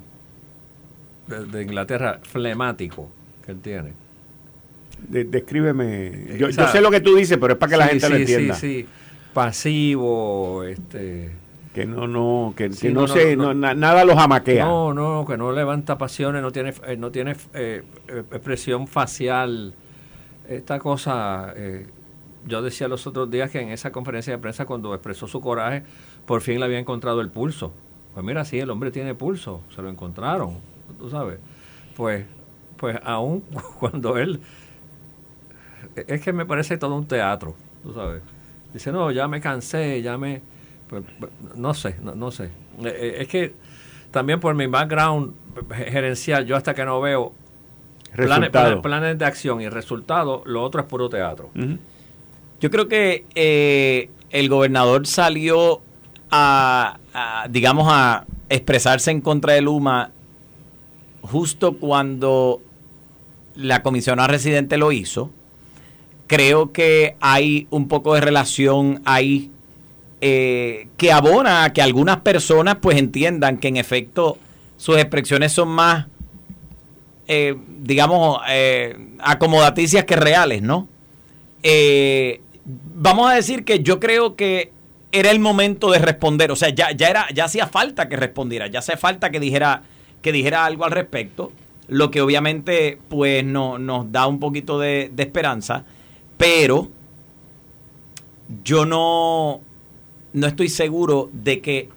de, 1.27 1.61
Inglaterra, 1.61 2.21
flemático 2.23 3.11
que 3.45 3.51
él 3.51 3.59
tiene. 3.59 3.91
descríbeme. 5.09 6.37
Yo, 6.37 6.49
sé 6.49 6.79
lo 6.79 6.91
que 6.91 7.01
tú 7.01 7.13
dices, 7.17 7.37
pero 7.37 7.53
es 7.53 7.59
para 7.59 7.71
que 7.71 7.77
la 7.77 7.87
gente 7.89 8.09
lo 8.09 8.15
entienda. 8.15 8.55
Sí, 8.55 8.83
sí, 8.83 8.87
pasivo, 9.33 10.63
este 10.63 11.31
que 11.73 11.85
no 11.85 12.07
no 12.07 12.53
que, 12.55 12.69
no, 12.91 13.07
sé 13.07 13.37
nada 13.37 14.03
los 14.03 14.17
amaquea 14.17 14.65
no 14.65 14.91
no 14.91 15.23
que 15.27 15.37
no 15.37 15.51
levanta 15.51 15.99
pasiones 15.99 16.41
no 16.41 16.51
tiene 16.51 16.73
eh, 16.87 16.97
no 16.97 17.11
tiene 17.11 17.35
eh, 17.53 17.83
expresión 18.31 18.87
facial 18.87 19.75
esta 20.47 20.79
cosa 20.79 21.53
yo 22.45 22.61
decía 22.61 22.87
los 22.87 23.05
otros 23.07 23.29
días 23.29 23.51
que 23.51 23.59
en 23.59 23.69
esa 23.69 23.91
conferencia 23.91 24.33
de 24.33 24.39
prensa 24.39 24.65
cuando 24.65 24.93
expresó 24.93 25.27
su 25.27 25.41
coraje, 25.41 25.83
por 26.25 26.41
fin 26.41 26.59
le 26.59 26.65
había 26.65 26.79
encontrado 26.79 27.21
el 27.21 27.29
pulso. 27.29 27.71
Pues 28.13 28.25
mira, 28.25 28.45
sí, 28.45 28.59
el 28.59 28.69
hombre 28.69 28.91
tiene 28.91 29.15
pulso, 29.15 29.61
se 29.73 29.81
lo 29.81 29.89
encontraron, 29.89 30.57
tú 30.97 31.09
sabes. 31.09 31.39
Pues, 31.95 32.25
pues 32.77 32.97
aún 33.03 33.41
cuando 33.79 34.17
él, 34.17 34.41
es 35.95 36.21
que 36.21 36.33
me 36.33 36.45
parece 36.45 36.77
todo 36.77 36.95
un 36.95 37.07
teatro, 37.07 37.55
tú 37.83 37.93
sabes. 37.93 38.21
Dice, 38.73 38.91
no, 38.91 39.11
ya 39.11 39.27
me 39.27 39.41
cansé, 39.41 40.01
ya 40.01 40.17
me, 40.17 40.41
pues, 40.87 41.03
no 41.55 41.73
sé, 41.73 41.95
no, 42.01 42.31
sé. 42.31 42.45
Eh, 42.45 42.49
eh, 42.85 43.15
es 43.19 43.27
que 43.27 43.53
también 44.11 44.39
por 44.39 44.55
mi 44.55 44.67
background 44.67 45.33
gerencial, 45.69 46.45
yo 46.45 46.55
hasta 46.55 46.73
que 46.73 46.85
no 46.85 47.01
veo 47.01 47.33
planes, 48.15 48.49
planes, 48.49 49.17
de 49.17 49.25
acción 49.25 49.61
y 49.61 49.69
resultados, 49.69 50.41
lo 50.45 50.63
otro 50.63 50.81
es 50.81 50.87
puro 50.87 51.09
teatro. 51.09 51.51
Yo 52.59 52.69
creo 52.69 52.87
que 52.87 53.25
eh, 53.35 54.09
el 54.31 54.49
gobernador 54.49 55.07
salió 55.07 55.81
a, 56.31 56.97
digamos, 57.49 57.87
a 57.89 58.25
expresarse 58.49 59.11
en 59.11 59.21
contra 59.21 59.53
de 59.53 59.61
Luma 59.61 60.11
justo 61.21 61.77
cuando 61.77 62.61
la 63.55 63.83
comisionada 63.83 64.27
residente 64.27 64.77
lo 64.77 64.91
hizo. 64.91 65.31
Creo 66.29 66.71
que 66.71 67.15
hay 67.21 67.65
un 67.71 67.87
poco 67.87 68.13
de 68.13 68.21
relación 68.21 69.01
ahí 69.03 69.49
eh, 70.21 70.89
que 70.95 71.11
abona 71.11 71.63
a 71.63 71.73
que 71.73 71.81
algunas 71.81 72.17
personas 72.17 72.77
pues 72.79 72.99
entiendan 72.99 73.57
que 73.57 73.67
en 73.67 73.77
efecto 73.77 74.37
sus 74.77 74.97
expresiones 74.97 75.53
son 75.53 75.69
más, 75.69 76.05
eh, 77.27 77.55
digamos, 77.79 78.41
acomodaticias 79.17 80.05
que 80.05 80.17
reales, 80.17 80.61
¿no? 80.61 80.87
Eh, 81.63 82.41
vamos 82.63 83.31
a 83.31 83.33
decir 83.33 83.65
que 83.65 83.79
yo 83.79 83.99
creo 83.99 84.35
que 84.35 84.71
era 85.11 85.31
el 85.31 85.39
momento 85.39 85.89
de 85.89 85.97
responder. 85.97 86.51
O 86.51 86.55
sea, 86.55 86.69
ya, 86.69 86.91
ya, 86.91 87.07
era, 87.07 87.25
ya 87.33 87.45
hacía 87.45 87.65
falta 87.65 88.07
que 88.07 88.17
respondiera, 88.17 88.67
ya 88.67 88.79
hacía 88.79 88.97
falta 88.97 89.31
que 89.31 89.39
dijera, 89.39 89.81
que 90.21 90.31
dijera 90.31 90.63
algo 90.63 90.85
al 90.85 90.91
respecto. 90.91 91.51
Lo 91.87 92.11
que 92.11 92.21
obviamente 92.21 92.99
pues 93.09 93.43
no, 93.43 93.79
nos 93.79 94.11
da 94.11 94.27
un 94.27 94.39
poquito 94.39 94.77
de 94.77 95.11
esperanza. 95.17 95.85
Pero 96.39 96.87
yo 98.63 98.85
no, 98.85 99.59
no 100.31 100.47
estoy 100.47 100.69
seguro 100.69 101.29
de 101.33 101.59
que 101.59 101.89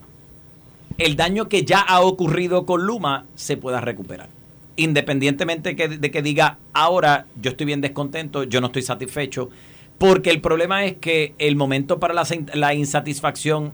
el 0.98 1.14
daño 1.14 1.48
que 1.48 1.64
ya 1.64 1.78
ha 1.80 2.00
ocurrido 2.00 2.66
con 2.66 2.84
Luma 2.84 3.26
se 3.36 3.56
pueda 3.56 3.80
recuperar. 3.80 4.28
Independientemente 4.74 5.74
de 5.74 6.10
que 6.10 6.22
diga, 6.22 6.58
ahora 6.72 7.26
yo 7.40 7.52
estoy 7.52 7.66
bien 7.66 7.80
descontento, 7.80 8.42
yo 8.42 8.60
no 8.60 8.66
estoy 8.66 8.82
satisfecho, 8.82 9.48
porque 9.96 10.30
el 10.30 10.40
problema 10.40 10.86
es 10.86 10.96
que 10.96 11.36
el 11.38 11.54
momento 11.54 12.00
para 12.00 12.12
la, 12.12 12.74
insatisfacción 12.74 13.72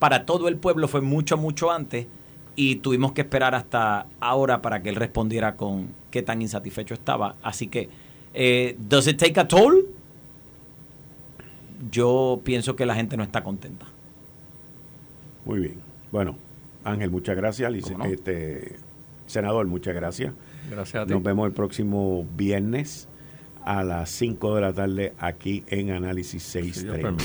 para 0.00 0.26
todo 0.26 0.48
el 0.48 0.56
pueblo 0.56 0.88
fue 0.88 1.00
mucho, 1.00 1.36
mucho 1.36 1.70
antes 1.70 2.08
y 2.56 2.76
tuvimos 2.76 3.12
que 3.12 3.20
esperar 3.20 3.54
hasta 3.54 4.06
ahora 4.18 4.62
para 4.62 4.82
que 4.82 4.88
él 4.88 4.96
respondiera 4.96 5.54
con 5.54 5.90
qué 6.10 6.22
tan 6.22 6.42
insatisfecho 6.42 6.94
estaba. 6.94 7.36
Así 7.44 7.68
que, 7.68 7.88
eh, 8.36 8.76
¿does 8.78 9.08
it 9.08 9.18
take 9.18 9.40
a 9.40 9.48
toll? 9.48 9.86
Yo 11.90 12.40
pienso 12.44 12.76
que 12.76 12.84
la 12.84 12.94
gente 12.94 13.16
no 13.16 13.22
está 13.22 13.42
contenta. 13.42 13.86
Muy 15.44 15.60
bien. 15.60 15.80
Bueno, 16.12 16.36
Ángel, 16.84 17.10
muchas 17.10 17.36
gracias. 17.36 17.72
Este, 18.04 18.76
senador, 19.26 19.66
muchas 19.66 19.94
gracias. 19.94 20.34
Gracias 20.70 21.02
a 21.02 21.06
ti. 21.06 21.12
Nos 21.12 21.22
vemos 21.22 21.46
el 21.46 21.52
próximo 21.52 22.26
viernes 22.36 23.08
a 23.66 23.82
las 23.82 24.10
5 24.10 24.54
de 24.54 24.60
la 24.60 24.72
tarde 24.72 25.12
aquí 25.18 25.64
en 25.66 25.90
Análisis 25.90 26.42
630. 26.44 27.22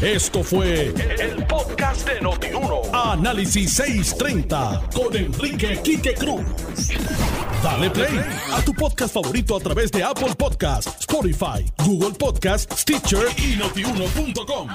Esto 0.00 0.42
fue 0.42 0.86
el, 0.86 1.44
podcast 1.46 2.08
de 2.08 2.20
Notiuno. 2.20 2.82
Análisis 2.92 3.74
630 3.74 4.88
con 4.94 5.14
Enrique 5.14 5.80
Quique 5.82 6.14
Cruz. 6.14 6.42
Dale 7.62 7.90
play 7.90 8.20
a 8.52 8.62
tu 8.62 8.72
podcast 8.72 9.12
favorito 9.12 9.56
a 9.56 9.60
través 9.60 9.90
de 9.90 10.02
Apple 10.02 10.34
Podcasts, 10.38 11.00
Spotify, 11.00 11.66
Google 11.84 12.16
Podcasts, 12.16 12.80
Stitcher 12.80 13.26
y 13.36 13.56
notiuno.com. 13.56 14.68